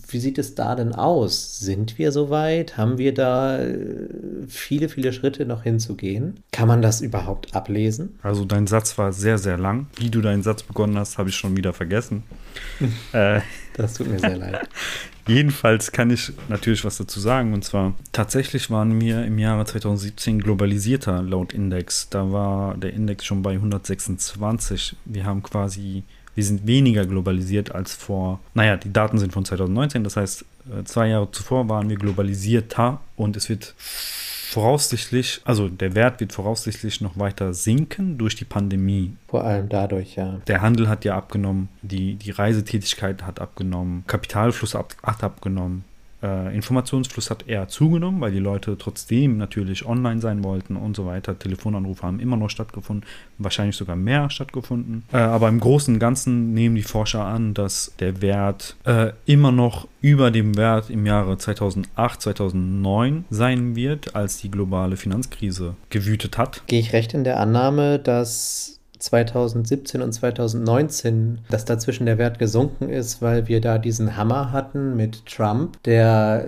wie 0.07 0.19
sieht 0.19 0.37
es 0.37 0.55
da 0.55 0.75
denn 0.75 0.93
aus? 0.93 1.59
Sind 1.59 1.97
wir 1.97 2.11
soweit? 2.11 2.77
Haben 2.77 2.97
wir 2.97 3.13
da 3.13 3.59
äh, 3.59 4.07
viele, 4.47 4.89
viele 4.89 5.13
Schritte 5.13 5.45
noch 5.45 5.63
hinzugehen? 5.63 6.39
Kann 6.51 6.67
man 6.67 6.81
das 6.81 7.01
überhaupt 7.01 7.55
ablesen? 7.55 8.17
Also 8.23 8.45
dein 8.45 8.65
Satz 8.65 8.97
war 8.97 9.13
sehr, 9.13 9.37
sehr 9.37 9.57
lang. 9.57 9.87
Wie 9.95 10.09
du 10.09 10.21
deinen 10.21 10.41
Satz 10.41 10.63
begonnen 10.63 10.97
hast, 10.97 11.17
habe 11.17 11.29
ich 11.29 11.35
schon 11.35 11.55
wieder 11.55 11.73
vergessen. 11.73 12.23
äh, 13.11 13.41
Das 13.75 13.93
tut 13.93 14.07
mir 14.07 14.19
sehr 14.19 14.37
leid. 14.37 14.67
Jedenfalls 15.27 15.91
kann 15.91 16.09
ich 16.09 16.31
natürlich 16.47 16.85
was 16.85 16.97
dazu 16.97 17.19
sagen. 17.19 17.53
Und 17.53 17.63
zwar, 17.63 17.93
tatsächlich 18.13 18.71
waren 18.71 18.99
wir 18.99 19.25
im 19.25 19.37
Jahre 19.37 19.65
2017 19.65 20.39
globalisierter 20.39 21.21
laut 21.21 21.53
Index. 21.53 22.09
Da 22.09 22.31
war 22.31 22.77
der 22.77 22.93
Index 22.93 23.25
schon 23.25 23.41
bei 23.41 23.51
126. 23.51 24.95
Wir 25.05 25.25
haben 25.25 25.43
quasi, 25.43 26.03
wir 26.37 26.43
sind 26.43 26.67
weniger 26.67 27.03
globalisiert 27.07 27.73
als 27.73 27.95
vor, 27.95 28.39
naja, 28.53 28.77
die 28.77 28.93
Daten 28.93 29.17
sind 29.17 29.33
von 29.33 29.43
2019. 29.43 30.03
Das 30.03 30.17
heißt, 30.17 30.45
äh, 30.69 30.83
zwei 30.83 31.07
Jahre 31.07 31.31
zuvor 31.31 31.67
waren 31.67 31.89
wir 31.89 31.95
globalisierter 31.95 32.99
und 33.15 33.35
es 33.35 33.49
wird 33.49 33.73
voraussichtlich, 33.75 35.41
also 35.45 35.67
der 35.67 35.95
Wert 35.95 36.19
wird 36.19 36.33
voraussichtlich 36.33 37.01
noch 37.01 37.17
weiter 37.17 37.55
sinken 37.55 38.19
durch 38.19 38.35
die 38.35 38.45
Pandemie. 38.45 39.13
Vor 39.27 39.45
allem 39.45 39.67
dadurch, 39.67 40.15
ja. 40.15 40.39
Der 40.45 40.61
Handel 40.61 40.87
hat 40.87 41.05
ja 41.05 41.17
abgenommen, 41.17 41.69
die, 41.81 42.13
die 42.13 42.29
Reisetätigkeit 42.29 43.23
hat 43.23 43.41
abgenommen, 43.41 44.03
Kapitalfluss 44.05 44.75
hat 44.75 44.95
abgenommen. 45.01 45.85
Äh, 46.23 46.55
Informationsfluss 46.55 47.29
hat 47.29 47.47
eher 47.47 47.67
zugenommen, 47.67 48.21
weil 48.21 48.31
die 48.31 48.39
Leute 48.39 48.77
trotzdem 48.77 49.37
natürlich 49.37 49.85
online 49.85 50.19
sein 50.21 50.43
wollten 50.43 50.75
und 50.75 50.95
so 50.95 51.05
weiter. 51.05 51.37
Telefonanrufe 51.37 52.03
haben 52.03 52.19
immer 52.19 52.37
noch 52.37 52.49
stattgefunden, 52.49 53.07
wahrscheinlich 53.37 53.75
sogar 53.75 53.95
mehr 53.95 54.29
stattgefunden. 54.29 55.03
Äh, 55.11 55.17
aber 55.17 55.49
im 55.49 55.59
Großen 55.59 55.93
und 55.93 55.99
Ganzen 55.99 56.53
nehmen 56.53 56.75
die 56.75 56.83
Forscher 56.83 57.25
an, 57.25 57.53
dass 57.53 57.93
der 57.99 58.21
Wert 58.21 58.75
äh, 58.85 59.11
immer 59.25 59.51
noch 59.51 59.87
über 60.01 60.31
dem 60.31 60.57
Wert 60.57 60.89
im 60.89 61.05
Jahre 61.05 61.37
2008, 61.37 62.21
2009 62.21 63.25
sein 63.29 63.75
wird, 63.75 64.15
als 64.15 64.37
die 64.37 64.49
globale 64.49 64.97
Finanzkrise 64.97 65.75
gewütet 65.89 66.37
hat. 66.37 66.63
Gehe 66.67 66.79
ich 66.79 66.93
recht 66.93 67.13
in 67.13 67.23
der 67.23 67.39
Annahme, 67.39 67.99
dass 67.99 68.76
2017 68.99 70.01
und 70.01 70.11
2019, 70.11 71.39
dass 71.49 71.65
dazwischen 71.65 72.05
der 72.05 72.17
Wert 72.17 72.39
gesunken 72.39 72.89
ist, 72.89 73.21
weil 73.21 73.47
wir 73.47 73.61
da 73.61 73.77
diesen 73.77 74.17
Hammer 74.17 74.51
hatten 74.51 74.95
mit 74.95 75.25
Trump, 75.25 75.81
der 75.83 76.47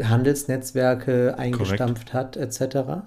äh, 0.00 0.04
Handelsnetzwerke 0.04 1.38
eingestampft 1.38 2.10
Korrekt. 2.10 2.36
hat, 2.36 2.36
etc. 2.36 3.04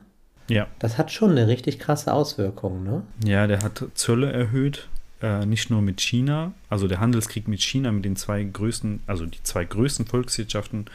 Ja. 0.49 0.67
Das 0.79 0.97
hat 0.97 1.11
schon 1.11 1.31
eine 1.31 1.47
richtig 1.47 1.79
krasse 1.79 2.13
Auswirkung, 2.13 2.83
ne? 2.83 3.03
Ja, 3.25 3.47
der 3.47 3.61
hat 3.63 3.83
Zölle 3.95 4.31
erhöht, 4.31 4.87
äh, 5.21 5.45
nicht 5.45 5.69
nur 5.69 5.81
mit 5.81 5.99
China, 5.99 6.53
also 6.69 6.87
der 6.87 6.99
Handelskrieg 6.99 7.47
mit 7.47 7.61
China, 7.61 7.91
mit 7.91 8.05
den 8.05 8.15
zwei 8.15 8.43
größten, 8.43 9.01
also 9.07 9.25
die 9.25 9.41
zwei 9.43 9.65
größten 9.65 10.05
Volkswirtschaften 10.05 10.85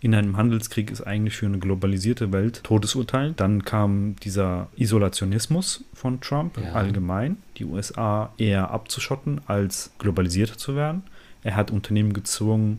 in 0.00 0.14
einem 0.14 0.36
Handelskrieg 0.36 0.90
ist 0.90 1.02
eigentlich 1.02 1.36
für 1.36 1.46
eine 1.46 1.58
globalisierte 1.58 2.32
Welt 2.32 2.62
Todesurteil. 2.62 3.32
Dann 3.36 3.64
kam 3.64 4.14
dieser 4.22 4.68
Isolationismus 4.76 5.84
von 5.92 6.20
Trump 6.20 6.56
ja. 6.58 6.72
allgemein, 6.72 7.38
die 7.56 7.64
USA 7.64 8.32
eher 8.38 8.70
abzuschotten, 8.70 9.40
als 9.46 9.90
globalisierter 9.98 10.56
zu 10.56 10.76
werden. 10.76 11.02
Er 11.42 11.56
hat 11.56 11.72
Unternehmen 11.72 12.12
gezwungen, 12.12 12.78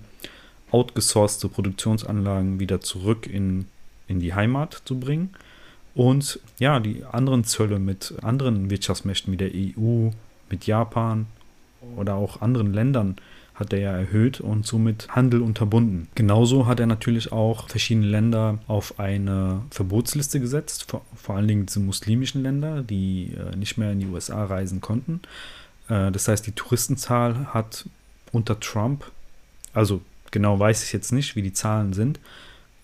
outgesourcete 0.72 1.50
Produktionsanlagen 1.50 2.60
wieder 2.60 2.80
zurück 2.80 3.28
in, 3.28 3.66
in 4.08 4.20
die 4.20 4.34
Heimat 4.34 4.82
zu 4.86 5.00
bringen. 5.00 5.32
Und 5.96 6.40
ja, 6.60 6.80
die 6.80 7.04
anderen 7.04 7.44
Zölle 7.44 7.80
mit 7.80 8.14
anderen 8.22 8.70
Wirtschaftsmächten 8.70 9.34
wie 9.34 9.38
der 9.38 9.52
EU, 9.54 10.12
mit 10.50 10.68
Japan 10.68 11.26
oder 11.98 12.16
auch 12.16 12.42
anderen 12.42 12.74
Ländern 12.74 13.18
hat 13.60 13.74
er 13.74 13.80
ja 13.80 13.92
erhöht 13.92 14.40
und 14.40 14.66
somit 14.66 15.10
Handel 15.10 15.42
unterbunden. 15.42 16.08
Genauso 16.16 16.66
hat 16.66 16.80
er 16.80 16.86
natürlich 16.86 17.32
auch 17.32 17.68
verschiedene 17.68 18.08
Länder 18.08 18.60
auf 18.68 19.00
eine 19.00 19.62
Verbotsliste 19.70 20.40
gesetzt, 20.40 20.90
vor, 20.90 21.02
vor 21.16 21.36
allen 21.36 21.48
Dingen 21.48 21.66
diese 21.66 21.82
muslimischen 21.82 22.42
Länder, 22.42 22.82
die 22.82 23.34
äh, 23.34 23.56
nicht 23.56 23.78
mehr 23.78 23.92
in 23.92 24.00
die 24.00 24.08
USA 24.08 24.46
reisen 24.46 24.80
konnten. 24.80 25.22
Äh, 25.90 26.12
das 26.12 26.28
heißt, 26.28 26.48
die 26.48 26.54
Touristenzahl 26.54 27.54
hat 27.54 27.86
unter 28.32 28.60
Trump, 28.60 29.12
also 29.74 30.02
genau 30.32 30.58
weiß 30.58 30.84
ich 30.84 30.94
jetzt 30.94 31.12
nicht, 31.12 31.36
wie 31.36 31.42
die 31.42 31.54
Zahlen 31.54 31.92
sind, 31.94 32.20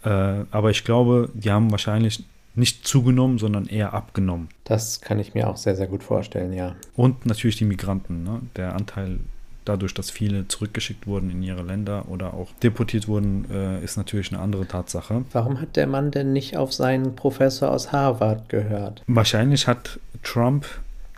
äh, 0.04 0.10
aber 0.52 0.72
ich 0.72 0.84
glaube, 0.84 1.30
die 1.34 1.52
haben 1.52 1.72
wahrscheinlich 1.72 2.24
nicht 2.56 2.88
zugenommen, 2.88 3.38
sondern 3.38 3.66
eher 3.68 3.94
abgenommen. 3.94 4.50
Das 4.64 5.02
kann 5.02 5.20
ich 5.20 5.34
mir 5.34 5.50
auch 5.50 5.58
sehr, 5.58 5.76
sehr 5.76 5.88
gut 5.88 6.04
vorstellen, 6.04 6.54
ja. 6.54 6.76
Und 6.96 7.26
natürlich 7.26 7.58
die 7.58 7.66
Migranten. 7.66 8.24
Ne? 8.24 8.42
Der 8.56 8.76
Anteil 8.76 9.20
dadurch, 9.66 9.94
dass 9.94 10.12
viele 10.12 10.48
zurückgeschickt 10.48 11.08
wurden 11.08 11.30
in 11.30 11.44
ihre 11.44 11.64
Länder 11.64 12.06
oder 12.08 12.34
auch 12.34 12.52
deportiert 12.64 13.08
wurden, 13.08 13.46
äh, 13.52 13.84
ist 13.84 13.98
natürlich 13.98 14.32
eine 14.32 14.42
andere 14.42 14.68
Tatsache. 14.68 15.26
Warum 15.32 15.60
hat 15.60 15.76
der 15.76 15.88
Mann 15.88 16.12
denn 16.12 16.34
nicht 16.34 16.58
auf 16.58 16.74
seinen 16.74 17.16
Professor 17.16 17.72
aus 17.72 17.92
Harvard 17.92 18.50
gehört? 18.50 19.04
Wahrscheinlich 19.08 19.68
hat 19.68 20.00
Trump 20.24 20.66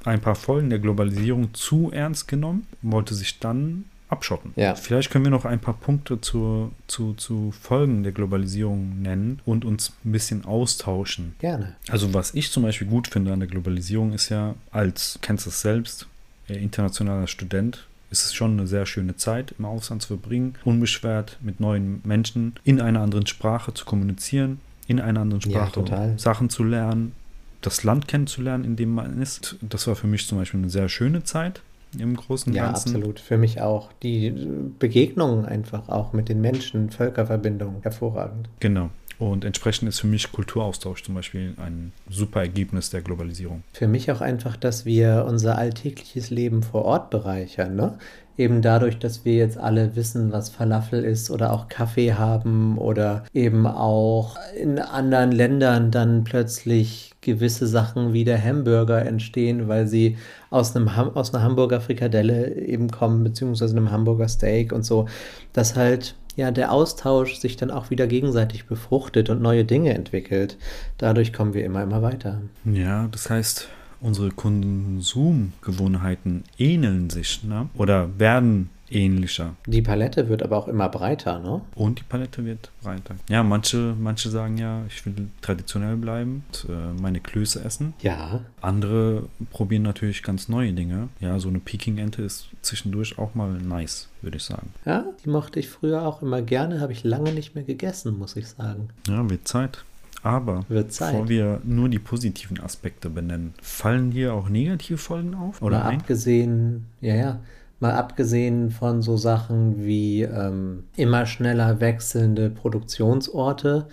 ein 0.03 0.21
paar 0.21 0.35
Folgen 0.35 0.69
der 0.69 0.79
Globalisierung 0.79 1.53
zu 1.53 1.91
ernst 1.91 2.27
genommen, 2.27 2.67
wollte 2.81 3.13
sich 3.13 3.39
dann 3.39 3.85
abschotten. 4.09 4.53
Ja. 4.55 4.75
Vielleicht 4.75 5.11
können 5.11 5.25
wir 5.25 5.31
noch 5.31 5.45
ein 5.45 5.59
paar 5.59 5.73
Punkte 5.73 6.21
zu, 6.21 6.71
zu, 6.87 7.13
zu 7.15 7.51
Folgen 7.51 8.03
der 8.03 8.13
Globalisierung 8.13 9.01
nennen 9.01 9.41
und 9.45 9.65
uns 9.65 9.91
ein 10.05 10.13
bisschen 10.13 10.45
austauschen. 10.45 11.35
Gerne. 11.39 11.75
Also 11.89 12.13
was 12.13 12.33
ich 12.33 12.51
zum 12.51 12.63
Beispiel 12.63 12.87
gut 12.87 13.07
finde 13.07 13.33
an 13.33 13.39
der 13.39 13.49
Globalisierung 13.49 14.13
ist 14.13 14.29
ja, 14.29 14.55
als, 14.71 15.19
kennst 15.21 15.45
du 15.45 15.49
es 15.49 15.61
selbst, 15.61 16.07
internationaler 16.47 17.27
Student, 17.27 17.85
ist 18.09 18.25
es 18.25 18.33
schon 18.33 18.53
eine 18.53 18.67
sehr 18.67 18.85
schöne 18.85 19.15
Zeit 19.15 19.53
im 19.57 19.65
Ausland 19.65 20.01
zu 20.01 20.09
verbringen, 20.09 20.55
unbeschwert 20.63 21.37
mit 21.41 21.59
neuen 21.59 22.01
Menschen 22.03 22.55
in 22.63 22.79
einer 22.79 23.01
anderen 23.01 23.27
Sprache 23.27 23.73
zu 23.73 23.85
kommunizieren, 23.85 24.59
in 24.87 24.99
einer 24.99 25.21
anderen 25.21 25.41
Sprache 25.41 25.83
ja, 25.87 26.17
Sachen 26.17 26.49
zu 26.49 26.63
lernen, 26.63 27.13
das 27.61 27.83
Land 27.83 28.07
kennenzulernen, 28.07 28.63
in 28.63 28.75
dem 28.75 28.93
man 28.93 29.21
ist. 29.21 29.57
Das 29.61 29.87
war 29.87 29.95
für 29.95 30.07
mich 30.07 30.27
zum 30.27 30.37
Beispiel 30.37 30.59
eine 30.59 30.69
sehr 30.69 30.89
schöne 30.89 31.23
Zeit 31.23 31.61
im 31.97 32.15
Großen 32.15 32.51
und 32.51 32.55
ja, 32.55 32.67
Ganzen. 32.67 32.89
Ja, 32.89 32.95
absolut. 32.95 33.19
Für 33.19 33.37
mich 33.37 33.61
auch. 33.61 33.91
Die 34.03 34.31
Begegnungen 34.79 35.45
einfach 35.45 35.89
auch 35.89 36.13
mit 36.13 36.29
den 36.29 36.41
Menschen, 36.41 36.89
Völkerverbindungen, 36.89 37.81
hervorragend. 37.81 38.49
Genau. 38.59 38.89
Und 39.19 39.45
entsprechend 39.45 39.89
ist 39.89 39.99
für 39.99 40.07
mich 40.07 40.31
Kulturaustausch 40.31 41.03
zum 41.03 41.15
Beispiel 41.15 41.53
ein 41.57 41.91
super 42.09 42.41
Ergebnis 42.41 42.91
der 42.91 43.01
Globalisierung. 43.01 43.63
Für 43.73 43.87
mich 43.87 44.11
auch 44.11 44.21
einfach, 44.21 44.55
dass 44.57 44.85
wir 44.85 45.25
unser 45.27 45.57
alltägliches 45.57 46.29
Leben 46.29 46.61
vor 46.61 46.85
Ort 46.85 47.09
bereichern. 47.09 47.75
Ne? 47.75 47.97
Eben 48.37 48.61
dadurch, 48.61 48.99
dass 48.99 49.25
wir 49.25 49.33
jetzt 49.33 49.57
alle 49.57 49.95
wissen, 49.95 50.31
was 50.31 50.49
Falafel 50.49 51.03
ist 51.03 51.31
oder 51.31 51.51
auch 51.51 51.67
Kaffee 51.67 52.13
haben 52.13 52.77
oder 52.77 53.23
eben 53.33 53.65
auch 53.65 54.37
in 54.55 54.77
anderen 54.77 55.31
Ländern 55.31 55.89
dann 55.89 56.23
plötzlich 56.23 57.15
gewisse 57.21 57.65
Sachen 57.65 58.13
wie 58.13 58.23
der 58.23 58.41
Hamburger 58.41 59.03
entstehen, 59.03 59.67
weil 59.67 59.87
sie 59.87 60.17
aus, 60.51 60.75
einem 60.75 60.95
Ham 60.95 61.15
aus 61.15 61.33
einer 61.33 61.43
Hamburger 61.43 61.81
Frikadelle 61.81 62.53
eben 62.53 62.91
kommen, 62.91 63.23
beziehungsweise 63.23 63.75
einem 63.75 63.89
Hamburger 63.89 64.27
Steak 64.27 64.71
und 64.71 64.83
so. 64.83 65.07
Das 65.53 65.75
halt 65.75 66.15
ja 66.37 66.51
der 66.51 66.71
Austausch 66.71 67.35
sich 67.35 67.57
dann 67.57 67.71
auch 67.71 67.89
wieder 67.89 68.07
gegenseitig 68.07 68.67
befruchtet 68.67 69.29
und 69.29 69.41
neue 69.41 69.65
Dinge 69.65 69.93
entwickelt. 69.93 70.55
Dadurch 70.97 71.33
kommen 71.33 71.53
wir 71.53 71.65
immer, 71.65 71.83
immer 71.83 72.01
weiter. 72.01 72.39
Ja, 72.63 73.09
das 73.11 73.29
heißt, 73.29 73.67
unsere 73.99 74.29
Konsumgewohnheiten 74.29 76.45
ähneln 76.57 77.09
sich 77.09 77.43
ne? 77.43 77.67
oder 77.75 78.17
werden 78.17 78.69
ähnlicher. 78.89 79.55
Die 79.65 79.81
Palette 79.81 80.29
wird 80.29 80.43
aber 80.43 80.57
auch 80.57 80.67
immer 80.67 80.89
breiter, 80.89 81.39
ne? 81.39 81.61
Und 81.75 81.99
die 81.99 82.03
Palette 82.03 82.45
wird 82.45 82.71
breiter. 82.81 83.15
Ja, 83.29 83.43
manche, 83.43 83.95
manche 83.99 84.29
sagen 84.29 84.57
ja, 84.57 84.83
ich 84.87 85.05
will 85.05 85.29
traditionell 85.41 85.95
bleiben, 85.97 86.43
und, 86.47 86.69
äh, 86.69 87.01
meine 87.01 87.19
Klöße 87.19 87.63
essen. 87.63 87.93
Ja. 88.01 88.41
Andere 88.61 89.23
probieren 89.51 89.83
natürlich 89.83 90.23
ganz 90.23 90.49
neue 90.49 90.73
Dinge. 90.73 91.09
Ja, 91.19 91.39
so 91.39 91.49
eine 91.49 91.59
Peking-Ente 91.59 92.21
ist 92.21 92.49
zwischendurch 92.61 93.17
auch 93.17 93.35
mal 93.35 93.51
nice, 93.51 94.09
würde 94.21 94.37
ich 94.37 94.43
sagen. 94.43 94.73
Ja, 94.85 95.05
die 95.23 95.29
mochte 95.29 95.59
ich 95.59 95.69
früher 95.69 96.03
auch 96.03 96.21
immer 96.21 96.41
gerne, 96.41 96.79
habe 96.79 96.93
ich 96.93 97.03
lange 97.03 97.33
nicht 97.33 97.55
mehr 97.55 97.63
gegessen, 97.63 98.17
muss 98.17 98.35
ich 98.35 98.47
sagen. 98.47 98.89
Ja, 99.07 99.29
wird 99.29 99.47
Zeit. 99.47 99.83
Aber 100.23 100.65
bevor 100.67 101.29
wir 101.29 101.61
nur 101.63 101.89
die 101.89 101.99
positiven 101.99 102.59
Aspekte 102.59 103.09
benennen, 103.09 103.53
fallen 103.61 104.11
dir 104.11 104.33
auch 104.33 104.49
negative 104.49 104.97
Folgen 104.97 105.35
auf? 105.35 105.61
Oder 105.61 105.79
Mal 105.83 105.95
abgesehen, 105.95 106.85
ja, 107.01 107.15
ja, 107.15 107.39
Mal 107.79 107.93
abgesehen 107.93 108.71
von 108.71 109.01
so 109.01 109.17
Sachen 109.17 109.85
wie 109.85 110.23
ähm, 110.23 110.85
immer 110.95 111.25
schneller 111.25 111.79
wechselnde 111.79 112.49
Produktionsorte, 112.49 113.87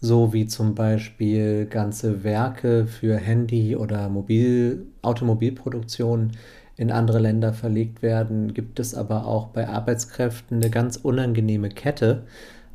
so 0.00 0.32
wie 0.32 0.46
zum 0.46 0.74
Beispiel 0.74 1.66
ganze 1.66 2.24
Werke 2.24 2.86
für 2.86 3.16
Handy- 3.16 3.76
oder 3.76 4.08
Mobil 4.08 4.86
Automobilproduktion 5.02 6.32
in 6.76 6.90
andere 6.90 7.18
Länder 7.18 7.52
verlegt 7.52 8.02
werden, 8.02 8.52
gibt 8.54 8.78
es 8.80 8.94
aber 8.94 9.26
auch 9.26 9.48
bei 9.48 9.68
Arbeitskräften 9.68 10.58
eine 10.58 10.70
ganz 10.70 10.96
unangenehme 10.96 11.70
Kette, 11.70 12.24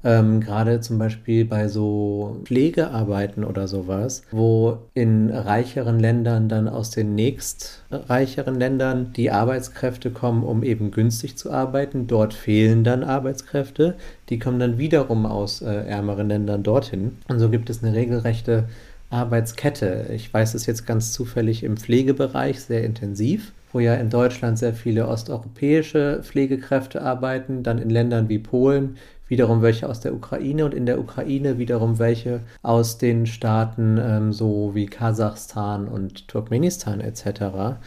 ähm, 0.03 0.41
Gerade 0.41 0.79
zum 0.79 0.97
Beispiel 0.97 1.45
bei 1.45 1.67
so 1.67 2.37
Pflegearbeiten 2.43 3.43
oder 3.43 3.67
sowas, 3.67 4.23
wo 4.31 4.79
in 4.93 5.29
reicheren 5.29 5.99
Ländern 5.99 6.49
dann 6.49 6.67
aus 6.67 6.89
den 6.89 7.13
nächst 7.13 7.83
reicheren 7.91 8.55
Ländern 8.55 9.13
die 9.13 9.31
Arbeitskräfte 9.31 10.09
kommen, 10.09 10.43
um 10.43 10.63
eben 10.63 10.91
günstig 10.91 11.37
zu 11.37 11.51
arbeiten. 11.51 12.07
Dort 12.07 12.33
fehlen 12.33 12.83
dann 12.83 13.03
Arbeitskräfte. 13.03 13.95
Die 14.29 14.39
kommen 14.39 14.59
dann 14.59 14.77
wiederum 14.77 15.25
aus 15.25 15.61
äh, 15.61 15.71
ärmeren 15.71 16.29
Ländern 16.29 16.63
dorthin. 16.63 17.17
Und 17.27 17.39
so 17.39 17.49
gibt 17.49 17.69
es 17.69 17.83
eine 17.83 17.93
regelrechte 17.93 18.67
Arbeitskette. 19.11 20.07
Ich 20.13 20.33
weiß 20.33 20.55
es 20.55 20.65
jetzt 20.65 20.87
ganz 20.87 21.11
zufällig 21.11 21.63
im 21.63 21.77
Pflegebereich 21.77 22.61
sehr 22.61 22.83
intensiv 22.83 23.51
wo 23.73 23.79
ja 23.79 23.95
in 23.95 24.09
Deutschland 24.09 24.57
sehr 24.57 24.73
viele 24.73 25.07
osteuropäische 25.07 26.19
Pflegekräfte 26.23 27.01
arbeiten, 27.01 27.63
dann 27.63 27.77
in 27.77 27.89
Ländern 27.89 28.29
wie 28.29 28.39
Polen 28.39 28.97
wiederum 29.31 29.61
welche 29.61 29.87
aus 29.87 30.01
der 30.01 30.13
Ukraine 30.13 30.65
und 30.65 30.73
in 30.73 30.85
der 30.85 30.99
Ukraine 30.99 31.57
wiederum 31.57 31.99
welche 31.99 32.41
aus 32.63 32.97
den 32.97 33.25
Staaten 33.25 33.97
ähm, 33.97 34.33
so 34.33 34.71
wie 34.73 34.87
Kasachstan 34.87 35.87
und 35.87 36.27
Turkmenistan 36.27 36.99
etc., 36.99 37.77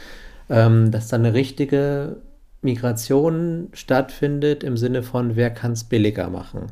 ähm, 0.48 0.90
dass 0.90 1.08
dann 1.08 1.20
eine 1.20 1.34
richtige 1.34 2.16
Migration 2.62 3.68
stattfindet 3.74 4.64
im 4.64 4.78
Sinne 4.78 5.02
von, 5.02 5.36
wer 5.36 5.50
kann 5.50 5.72
es 5.72 5.84
billiger 5.84 6.30
machen. 6.30 6.68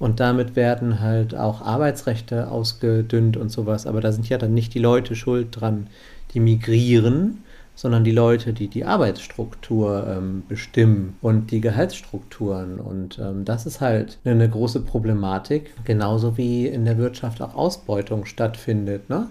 Und 0.00 0.18
damit 0.18 0.56
werden 0.56 0.98
halt 1.00 1.36
auch 1.36 1.62
Arbeitsrechte 1.62 2.50
ausgedünnt 2.50 3.36
und 3.36 3.50
sowas, 3.50 3.86
aber 3.86 4.00
da 4.00 4.10
sind 4.10 4.28
ja 4.28 4.38
dann 4.38 4.54
nicht 4.54 4.74
die 4.74 4.80
Leute 4.80 5.14
schuld 5.14 5.48
dran, 5.52 5.86
die 6.34 6.40
migrieren, 6.40 7.44
sondern 7.76 8.02
die 8.02 8.10
Leute, 8.10 8.52
die 8.52 8.68
die 8.68 8.84
Arbeitsstruktur 8.84 10.06
ähm, 10.08 10.42
bestimmen 10.48 11.16
und 11.20 11.52
die 11.52 11.60
Gehaltsstrukturen. 11.60 12.80
Und 12.80 13.20
ähm, 13.20 13.44
das 13.44 13.66
ist 13.66 13.80
halt 13.80 14.18
eine 14.24 14.48
große 14.48 14.80
Problematik, 14.80 15.72
genauso 15.84 16.36
wie 16.36 16.66
in 16.66 16.84
der 16.86 16.98
Wirtschaft 16.98 17.40
auch 17.42 17.54
Ausbeutung 17.54 18.24
stattfindet. 18.24 19.08
Ne? 19.10 19.28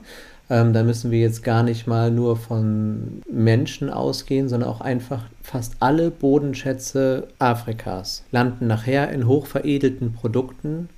Ähm, 0.49 0.73
da 0.73 0.83
müssen 0.83 1.09
wir 1.09 1.19
jetzt 1.19 1.43
gar 1.43 1.63
nicht 1.63 1.87
mal 1.87 2.11
nur 2.11 2.37
von 2.37 3.23
Menschen 3.29 3.89
ausgehen, 3.89 4.47
sondern 4.47 4.69
auch 4.69 4.81
einfach 4.81 5.23
fast 5.41 5.77
alle 5.79 6.11
Bodenschätze 6.11 7.27
Afrikas 7.39 8.23
landen 8.31 8.67
nachher 8.67 9.09
in 9.09 9.27
hochveredelten 9.27 10.13
Produkten 10.13 10.89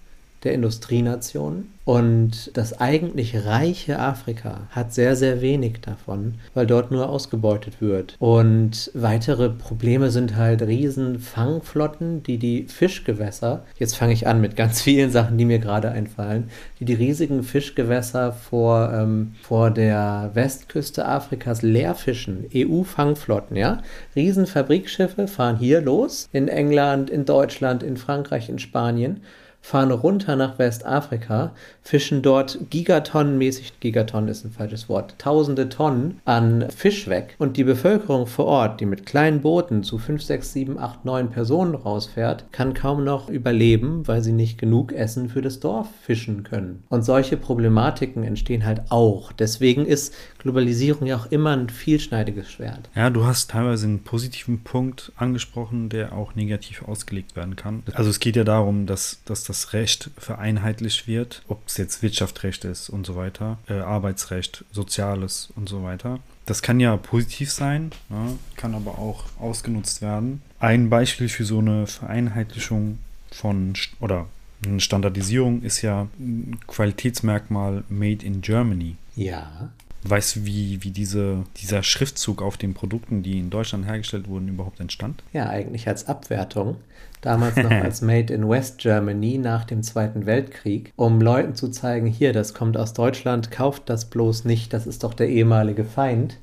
der 0.44 0.54
Industrienationen. 0.54 1.77
Und 1.88 2.52
das 2.58 2.82
eigentlich 2.82 3.46
reiche 3.46 3.98
Afrika 3.98 4.68
hat 4.72 4.94
sehr, 4.94 5.16
sehr 5.16 5.40
wenig 5.40 5.80
davon, 5.80 6.34
weil 6.54 6.68
dort 6.68 6.92
nur 6.92 7.08
ausgebeutet 7.08 7.80
wird. 7.80 8.18
Und 8.20 8.92
weitere 8.94 9.50
Probleme 9.50 10.12
sind 10.12 10.36
halt 10.36 10.64
riesen 10.64 11.20
Fangflotten, 11.20 12.24
die 12.24 12.40
die 12.40 12.66
Fischgewässer, 12.68 13.64
jetzt 13.80 13.96
fange 13.96 14.12
ich 14.12 14.28
an 14.28 14.42
mit 14.42 14.58
ganz 14.58 14.82
vielen 14.88 15.12
Sachen, 15.12 15.38
die 15.38 15.46
mir 15.46 15.60
gerade 15.60 15.90
einfallen, 15.90 16.50
die 16.82 16.84
die 16.84 16.94
riesigen 16.94 17.42
Fischgewässer 17.42 18.34
vor, 18.34 18.92
ähm, 18.94 19.36
vor 19.42 19.72
der 19.72 20.32
Westküste 20.34 21.06
Afrikas 21.06 21.62
leerfischen. 21.62 22.48
EU-Fangflotten, 22.54 23.56
ja? 23.56 23.82
Riesen 24.14 24.46
Fabrikschiffe 24.46 25.30
fahren 25.30 25.58
hier 25.58 25.80
los, 25.80 26.28
in 26.34 26.50
England, 26.50 27.10
in 27.10 27.24
Deutschland, 27.24 27.82
in 27.82 27.96
Frankreich, 27.96 28.50
in 28.50 28.60
Spanien 28.60 29.22
fahren 29.68 29.92
runter 29.92 30.38
nach 30.38 30.58
Westafrika, 30.60 31.52
fischen 31.82 32.22
dort 32.22 32.58
gigatonnenmäßig, 32.70 33.82
Gigatonnen 33.82 34.30
ist 34.30 34.46
ein 34.46 34.52
falsches 34.52 34.88
Wort, 34.88 35.16
tausende 35.18 35.68
Tonnen 35.68 36.22
an 36.24 36.70
Fisch 36.70 37.10
weg. 37.10 37.36
Und 37.38 37.58
die 37.58 37.66
Bevölkerung 37.66 38.28
vor 38.28 38.46
Ort, 38.46 38.80
die 38.80 38.86
mit 38.86 39.06
kleinen 39.06 39.42
Booten 39.42 39.84
zu 39.84 39.98
5, 39.98 40.24
6, 40.24 40.54
7, 40.54 40.80
8, 40.80 41.04
9 41.04 41.32
Personen 41.32 41.76
rausfährt, 41.76 42.46
kann 42.54 42.74
kaum 42.74 43.04
noch 43.04 43.28
überleben, 43.28 44.08
weil 44.08 44.22
sie 44.22 44.32
nicht 44.32 44.58
genug 44.58 44.94
Essen 44.94 45.28
für 45.28 45.42
das 45.42 45.60
Dorf 45.60 45.90
fischen 46.02 46.44
können. 46.44 46.84
Und 46.88 47.04
solche 47.04 47.36
Problematiken 47.36 48.24
entstehen 48.24 48.66
halt 48.66 48.84
auch. 48.90 49.34
Deswegen 49.34 49.86
ist 49.86 50.14
Globalisierung 50.40 51.08
ja 51.08 51.18
auch 51.18 51.26
immer 51.26 51.52
ein 51.52 51.68
vielschneidiges 51.68 52.50
Schwert. 52.50 52.90
Ja, 52.96 53.10
du 53.10 53.26
hast 53.26 53.52
teilweise 53.52 53.88
einen 53.88 54.04
positiven 54.04 54.64
Punkt 54.64 55.12
angesprochen, 55.18 55.90
der 55.90 56.14
auch 56.14 56.36
negativ 56.36 56.84
ausgelegt 56.84 57.36
werden 57.36 57.58
kann. 57.58 57.84
Also 57.94 58.10
es 58.10 58.22
geht 58.22 58.38
ja 58.38 58.46
darum, 58.46 58.86
dass, 58.86 59.20
dass 59.26 59.44
das 59.44 59.57
Recht 59.74 60.10
vereinheitlicht 60.18 61.08
wird, 61.08 61.44
ob 61.48 61.62
es 61.68 61.78
jetzt 61.78 62.02
Wirtschaftsrecht 62.02 62.66
ist 62.66 62.90
und 62.90 63.06
so 63.06 63.16
weiter, 63.16 63.58
äh, 63.68 63.74
Arbeitsrecht, 63.74 64.66
Soziales 64.72 65.50
und 65.56 65.70
so 65.70 65.84
weiter. 65.84 66.20
Das 66.46 66.62
kann 66.62 66.80
ja 66.80 66.96
positiv 66.96 67.52
sein, 67.52 67.92
ja, 68.10 68.34
kann 68.56 68.74
aber 68.74 68.98
auch 68.98 69.26
ausgenutzt 69.40 70.02
werden. 70.02 70.42
Ein 70.60 70.90
Beispiel 70.90 71.30
für 71.30 71.44
so 71.44 71.60
eine 71.60 71.88
Vereinheitlichung 71.88 73.00
von 73.32 73.74
oder 74.00 74.28
eine 74.66 74.80
Standardisierung 74.80 75.62
ist 75.62 75.82
ja 75.82 76.08
ein 76.20 76.58
Qualitätsmerkmal 76.68 77.84
Made 77.90 78.26
in 78.26 78.42
Germany. 78.42 78.96
Ja. 79.16 79.70
Weißt 80.04 80.38
du, 80.38 80.46
wie, 80.46 80.84
wie 80.84 80.92
diese, 80.92 81.44
dieser 81.58 81.84
Schriftzug 81.84 82.42
auf 82.42 82.58
den 82.58 82.74
Produkten, 82.74 83.24
die 83.24 83.40
in 83.40 83.50
Deutschland 83.50 83.86
hergestellt 83.86 84.28
wurden, 84.28 84.48
überhaupt 84.48 84.80
entstand? 84.80 85.22
Ja, 85.34 85.50
eigentlich 85.50 85.88
als 85.88 86.08
Abwertung. 86.08 86.78
Damals 87.22 87.56
noch 87.56 87.72
als 87.84 88.02
Made 88.02 88.34
in 88.34 88.48
West 88.48 88.78
Germany 88.80 89.38
nach 89.38 89.66
dem 89.66 89.84
Zweiten 89.84 90.26
Weltkrieg, 90.26 90.94
um 90.96 91.22
Leuten 91.22 91.56
zu 91.56 91.70
zeigen, 91.70 92.08
hier, 92.08 92.34
das 92.34 92.54
kommt 92.54 92.78
aus 92.78 92.94
Deutschland, 92.94 93.52
kauft 93.52 93.90
das 93.90 94.06
bloß 94.06 94.46
nicht, 94.46 94.74
das 94.74 94.88
ist 94.88 95.04
doch 95.04 95.14
der 95.14 95.30
ehemalige 95.30 95.84
Feind. 95.84 96.38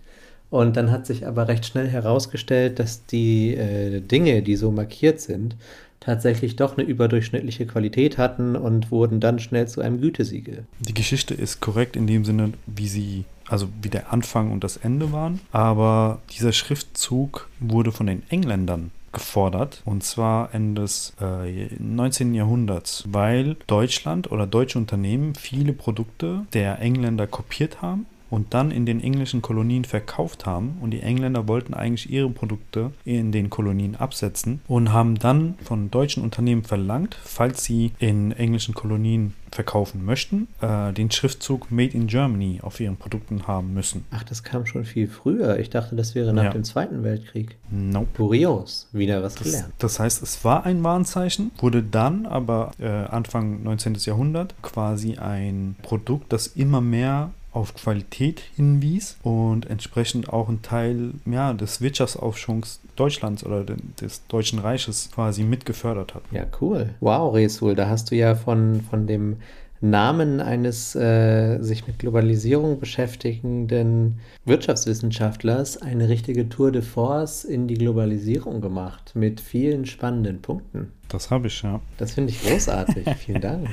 Und 0.51 0.77
dann 0.77 0.93
hat 0.93 1.07
sich 1.07 1.27
aber 1.27 1.49
recht 1.49 1.67
schnell 1.67 1.89
herausgestellt, 1.89 2.79
dass 2.79 3.07
die 3.07 3.57
äh, 3.57 4.01
Dinge, 4.01 4.43
die 4.43 4.55
so 4.55 4.71
markiert 4.71 5.21
sind, 5.21 5.57
tatsächlich 6.05 6.55
doch 6.55 6.77
eine 6.77 6.87
überdurchschnittliche 6.87 7.67
Qualität 7.67 8.19
hatten 8.19 8.55
und 8.55 8.91
wurden 8.91 9.21
dann 9.21 9.39
schnell 9.39 9.67
zu 9.67 9.81
einem 9.81 10.01
Gütesiegel. 10.01 10.65
Die 10.79 10.95
Geschichte 10.95 11.35
ist 11.35 11.61
korrekt 11.61 11.97
in 11.97 12.07
dem 12.07 12.25
Sinne, 12.25 12.53
wie 12.67 12.89
sie, 12.89 13.25
also 13.49 13.69
wie 13.83 13.89
der 13.89 14.13
Anfang 14.13 14.53
und 14.53 14.63
das 14.63 14.77
Ende 14.77 15.13
waren. 15.13 15.41
Aber 15.51 16.21
dieser 16.31 16.53
Schriftzug 16.53 17.49
wurde 17.59 17.91
von 17.91 18.07
den 18.07 18.23
Engländern 18.29 18.91
gefordert 19.15 19.83
und 19.85 20.05
zwar 20.05 20.55
Ende 20.55 20.83
des 20.83 21.15
äh, 21.21 21.69
19. 21.79 22.35
Jahrhunderts, 22.35 23.05
weil 23.09 23.57
Deutschland 23.67 24.31
oder 24.31 24.47
deutsche 24.47 24.79
Unternehmen 24.79 25.35
viele 25.35 25.73
Produkte 25.73 26.47
der 26.53 26.81
Engländer 26.81 27.27
kopiert 27.27 27.81
haben 27.81 28.07
und 28.35 28.53
dann 28.53 28.71
in 28.73 28.85
den 28.85 29.01
englischen 29.01 29.43
Kolonien 29.43 29.85
verkauft 29.85 30.45
haben. 30.45 30.77
Und 30.81 30.91
die 30.91 31.01
Engländer 31.01 31.47
wollten 31.47 31.73
eigentlich 31.73 32.11
ihre 32.11 32.29
Produkte 32.31 32.91
in 33.05 33.31
den 33.31 33.49
Kolonien 33.49 33.95
absetzen 33.95 34.61
und 34.67 34.93
haben 34.93 35.19
dann 35.19 35.55
von 35.65 35.91
deutschen 35.91 36.23
Unternehmen 36.23 36.65
verlangt, 36.65 37.17
falls 37.23 37.63
sie 37.65 37.93
in 37.99 38.33
englischen 38.33 38.75
Kolonien 38.75 39.35
verkaufen 39.53 40.05
möchten, 40.05 40.49
äh, 40.61 40.93
den 40.93 41.13
Schriftzug 41.13 41.71
Made 41.71 41.93
in 41.97 42.09
Germany 42.09 42.59
auf 42.61 42.81
ihren 42.81 42.97
Produkten 42.97 43.47
haben 43.47 43.73
müssen. 43.73 44.05
Ach, 44.11 44.25
das 44.25 44.43
kam 44.43 44.67
schon 44.67 44.85
viel 44.85 45.07
früher. 45.07 45.61
Ich 45.61 45.71
dachte, 45.71 45.95
das 45.95 46.17
wäre 46.17 46.33
nach 46.33 46.45
Ja. 46.45 46.51
dem 46.51 46.65
Zweiten 46.65 47.05
Weltkrieg. 47.05 47.57
Nope. 47.71 48.09
Kurios, 48.17 48.89
wieder 48.93 49.23
was 49.23 49.37
Das, 49.37 49.45
gelernt. 49.45 49.73
das 49.79 50.01
heißt, 50.01 50.25
es 50.25 50.45
war 50.45 50.67
ein 50.67 50.83
Warnzeichen, 50.83 51.53
wurde 51.59 51.85
dann 51.85 52.27
aber 52.27 52.73
äh, 52.81 52.89
Anfang 52.89 53.63
19. 53.63 53.95
Jahrhundert 54.01 54.57
quasi 54.61 55.19
ein 55.19 55.77
Produkt, 55.83 56.33
das 56.33 56.49
immer 56.49 56.81
mehr 56.81 57.31
auf 57.55 57.75
Qualität 57.75 58.43
hinwies 58.57 59.17
und 59.23 59.71
entsprechend 59.71 60.29
auch 60.29 60.49
ein 60.49 60.61
Teil 60.63 61.13
ja, 61.25 61.53
des 61.55 61.81
Wirtschaftsaufschwungs 61.81 62.81
Deutschlands 62.97 63.45
oder 63.45 63.65
de- 63.65 63.77
des 64.01 64.27
Deutschen 64.27 64.59
Reiches 64.59 65.11
quasi 65.15 65.45
mitgefördert 65.45 66.15
hat. 66.15 66.23
Ja, 66.33 66.45
cool. 66.61 66.91
Wow, 67.01 67.35
Resul, 67.35 67.75
da 67.75 67.89
hast 67.89 68.11
du 68.11 68.17
ja 68.17 68.35
von, 68.35 68.83
von 68.91 69.07
dem 69.07 69.37
Namen 69.81 70.41
eines 70.41 70.95
äh, 70.95 71.59
sich 71.61 71.87
mit 71.87 71.99
Globalisierung 71.99 72.81
beschäftigenden 72.81 74.19
Wirtschaftswissenschaftlers 74.47 75.77
eine 75.83 76.09
richtige 76.09 76.49
Tour 76.49 76.73
de 76.73 76.81
Force 76.83 77.45
in 77.45 77.69
die 77.69 77.75
Globalisierung 77.75 78.61
gemacht 78.63 79.13
mit 79.15 79.41
vielen 79.41 79.85
spannenden 79.85 80.41
Punkten. 80.41 80.91
Das 81.09 81.31
habe 81.31 81.49
ich, 81.49 81.63
ja. 81.63 81.81
Das 81.99 82.13
finde 82.15 82.31
ich 82.33 82.43
großartig. 82.43 83.07
Vielen 83.19 83.41
Dank. 83.43 83.69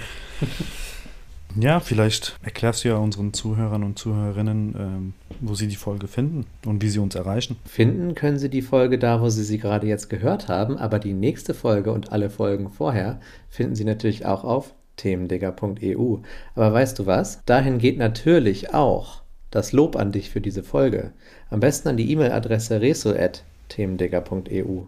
Ja, 1.59 1.79
vielleicht 1.79 2.39
erklärst 2.43 2.83
du 2.83 2.89
ja 2.89 2.95
unseren 2.95 3.33
Zuhörern 3.33 3.83
und 3.83 3.99
Zuhörerinnen, 3.99 4.75
ähm, 4.77 5.13
wo 5.39 5.53
sie 5.53 5.67
die 5.67 5.75
Folge 5.75 6.07
finden 6.07 6.45
und 6.65 6.81
wie 6.81 6.89
sie 6.89 6.99
uns 6.99 7.15
erreichen. 7.15 7.57
Finden 7.65 8.15
können 8.15 8.39
Sie 8.39 8.49
die 8.49 8.61
Folge 8.61 8.99
da, 8.99 9.21
wo 9.21 9.29
Sie 9.29 9.43
sie 9.43 9.57
gerade 9.57 9.87
jetzt 9.87 10.09
gehört 10.09 10.47
haben, 10.47 10.77
aber 10.77 10.99
die 10.99 11.13
nächste 11.13 11.53
Folge 11.53 11.91
und 11.91 12.11
alle 12.11 12.29
Folgen 12.29 12.69
vorher 12.69 13.19
finden 13.49 13.75
Sie 13.75 13.83
natürlich 13.83 14.25
auch 14.25 14.43
auf 14.43 14.73
themendigger.eu. 14.97 16.17
Aber 16.55 16.73
weißt 16.73 16.99
du 16.99 17.05
was? 17.05 17.43
Dahin 17.45 17.79
geht 17.79 17.97
natürlich 17.97 18.73
auch 18.73 19.21
das 19.49 19.73
Lob 19.73 19.95
an 19.95 20.11
dich 20.11 20.29
für 20.29 20.41
diese 20.41 20.63
Folge. 20.63 21.11
Am 21.49 21.59
besten 21.59 21.89
an 21.89 21.97
die 21.97 22.11
E-Mail-Adresse 22.11 22.81
reso.themendigger.eu. 22.81 24.83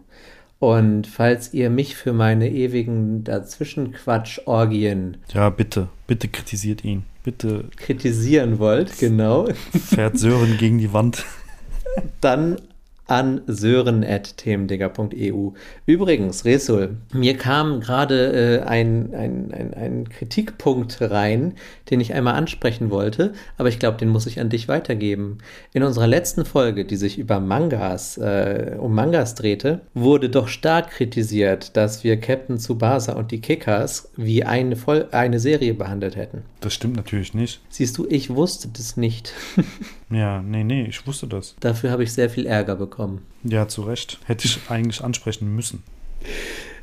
Und 0.64 1.06
falls 1.06 1.52
ihr 1.52 1.68
mich 1.68 1.94
für 1.94 2.14
meine 2.14 2.50
ewigen 2.50 3.22
Dazwischenquatsch-Orgien 3.22 5.18
Ja, 5.34 5.50
bitte, 5.50 5.88
bitte 6.06 6.28
kritisiert 6.28 6.84
ihn. 6.84 7.04
Bitte 7.22 7.66
kritisieren 7.76 8.58
wollt, 8.58 8.98
genau, 8.98 9.46
fährt 9.72 10.18
Sören 10.18 10.56
gegen 10.56 10.78
die 10.78 10.94
Wand. 10.94 11.26
dann 12.22 12.56
an 13.06 13.42
sören.themendigger.eu. 13.46 15.50
Übrigens, 15.86 16.44
Resul, 16.44 16.96
mir 17.12 17.36
kam 17.36 17.80
gerade 17.80 18.32
äh, 18.32 18.60
ein, 18.62 19.14
ein, 19.14 19.52
ein, 19.52 19.74
ein 19.74 20.08
Kritikpunkt 20.08 21.00
rein, 21.00 21.54
den 21.90 22.00
ich 22.00 22.14
einmal 22.14 22.34
ansprechen 22.34 22.90
wollte, 22.90 23.34
aber 23.58 23.68
ich 23.68 23.78
glaube, 23.78 23.98
den 23.98 24.08
muss 24.08 24.26
ich 24.26 24.40
an 24.40 24.48
dich 24.48 24.66
weitergeben. 24.68 25.36
In 25.72 25.82
unserer 25.82 26.06
letzten 26.06 26.46
Folge, 26.46 26.84
die 26.84 26.96
sich 26.96 27.18
über 27.18 27.40
Mangas, 27.40 28.16
äh, 28.16 28.76
um 28.78 28.94
Mangas 28.94 29.34
drehte, 29.34 29.80
wurde 29.92 30.30
doch 30.30 30.46
stark 30.48 30.90
kritisiert, 30.90 31.76
dass 31.76 32.04
wir 32.04 32.18
Captain 32.18 32.58
Tsubasa 32.58 33.14
und 33.14 33.32
die 33.32 33.40
Kickers 33.40 34.12
wie 34.16 34.44
eine, 34.44 34.76
Vol 34.76 35.08
eine 35.10 35.40
Serie 35.40 35.74
behandelt 35.74 36.16
hätten. 36.16 36.42
Das 36.60 36.72
stimmt 36.72 36.96
natürlich 36.96 37.34
nicht. 37.34 37.60
Siehst 37.68 37.98
du, 37.98 38.06
ich 38.08 38.30
wusste 38.30 38.68
das 38.68 38.96
nicht. 38.96 39.34
Ja, 40.10 40.42
nee, 40.42 40.62
nee, 40.62 40.84
ich 40.84 41.06
wusste 41.06 41.26
das. 41.26 41.56
Dafür 41.60 41.90
habe 41.90 42.04
ich 42.04 42.12
sehr 42.12 42.30
viel 42.30 42.46
Ärger 42.46 42.76
bekommen. 42.76 42.93
Ja, 43.42 43.68
zu 43.68 43.82
Recht. 43.82 44.18
Hätte 44.24 44.46
ich 44.46 44.58
eigentlich 44.68 45.02
ansprechen 45.02 45.54
müssen. 45.54 45.82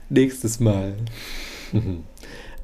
Nächstes 0.10 0.60
Mal. 0.60 0.94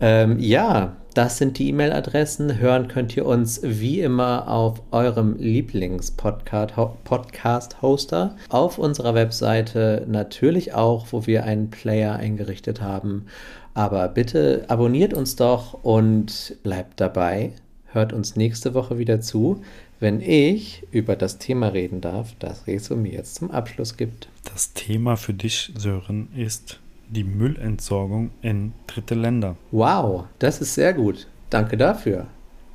ähm, 0.02 0.39
ja, 0.39 0.98
das 1.14 1.38
sind 1.38 1.58
die 1.58 1.70
E-Mail-Adressen. 1.70 2.60
Hören 2.60 2.88
könnt 2.88 3.18
ihr 3.18 3.26
uns 3.26 3.62
wie 3.64 4.02
immer 4.02 4.48
auf 4.48 4.84
eurem 4.91 5.36
Lieblings-Podcast-Hoster. 5.39 8.36
Auf 8.50 8.78
unserer 8.78 9.16
Webseite 9.16 10.06
natürlich 10.08 10.76
auch, 10.76 11.08
wo 11.12 11.26
wir 11.26 11.45
einen 11.45 11.72
Player 11.72 12.18
eingerichtet 12.18 12.82
haben. 12.82 13.26
Aber 13.74 14.08
bitte 14.10 14.66
abonniert 14.68 15.14
uns 15.14 15.36
doch 15.36 15.84
und 15.84 16.58
bleibt 16.64 17.02
dabei. 17.02 17.54
Hört 17.86 18.14
uns 18.14 18.36
nächste 18.36 18.74
Woche 18.74 18.98
wieder 19.00 19.22
zu, 19.22 19.62
wenn 20.00 20.22
ich 20.22 20.84
über 20.91 21.16
das 21.16 21.38
Thema 21.39 21.68
reden 21.70 22.02
darf, 22.02 22.34
das 22.39 22.68
Rezo 22.68 22.95
mir 22.95 23.14
jetzt 23.14 23.36
zum 23.36 23.52
Abschluss 23.52 23.98
gibt. 23.98 24.30
Das 24.54 24.74
Thema 24.74 25.16
für 25.18 25.34
dich, 25.34 25.72
Sören, 25.78 26.30
ist 26.36 26.80
die 27.10 27.24
Müllentsorgung 27.24 28.32
in 28.41 28.74
dritte 28.86 29.16
Länder. 29.16 29.56
Wow, 29.72 30.26
das 30.39 30.62
ist 30.62 30.76
sehr 30.76 30.93
gut. 30.93 31.28
Danke 31.50 31.78
dafür. 31.78 32.28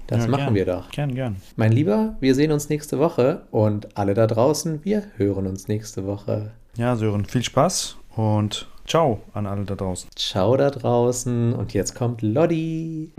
Das 0.07 0.25
Ja, 0.25 0.31
machen 0.31 0.45
gern. 0.47 0.55
wir 0.55 0.67
doch. 0.67 0.91
Gern, 0.91 1.15
gern. 1.15 1.37
Mein 1.57 1.73
Lieber, 1.73 2.17
wir 2.21 2.35
sehen 2.35 2.51
uns 2.53 2.69
nächste 2.69 2.99
Woche 2.99 3.43
und 3.51 3.97
alle 3.97 4.15
da 4.15 4.27
draußen, 4.27 4.81
wir 4.85 5.05
hören 5.17 5.47
uns 5.47 5.69
nächste 5.69 6.07
Woche. 6.07 6.53
Ja, 6.77 6.97
Sören, 6.97 7.25
viel 7.27 7.43
Spaß 7.45 7.97
und 8.17 8.69
ciao 8.87 9.21
an 9.35 9.47
alle 9.47 9.65
da 9.65 9.75
draußen. 9.75 10.09
Ciao 10.17 10.57
da 10.57 10.71
draußen 10.71 11.53
und 11.53 11.73
jetzt 11.75 11.95
kommt 11.95 12.23
Lodi. 12.23 13.11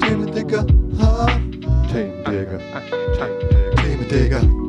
Themen, 0.00 0.32
Digga. 0.34 0.66
Digga. 4.16 4.65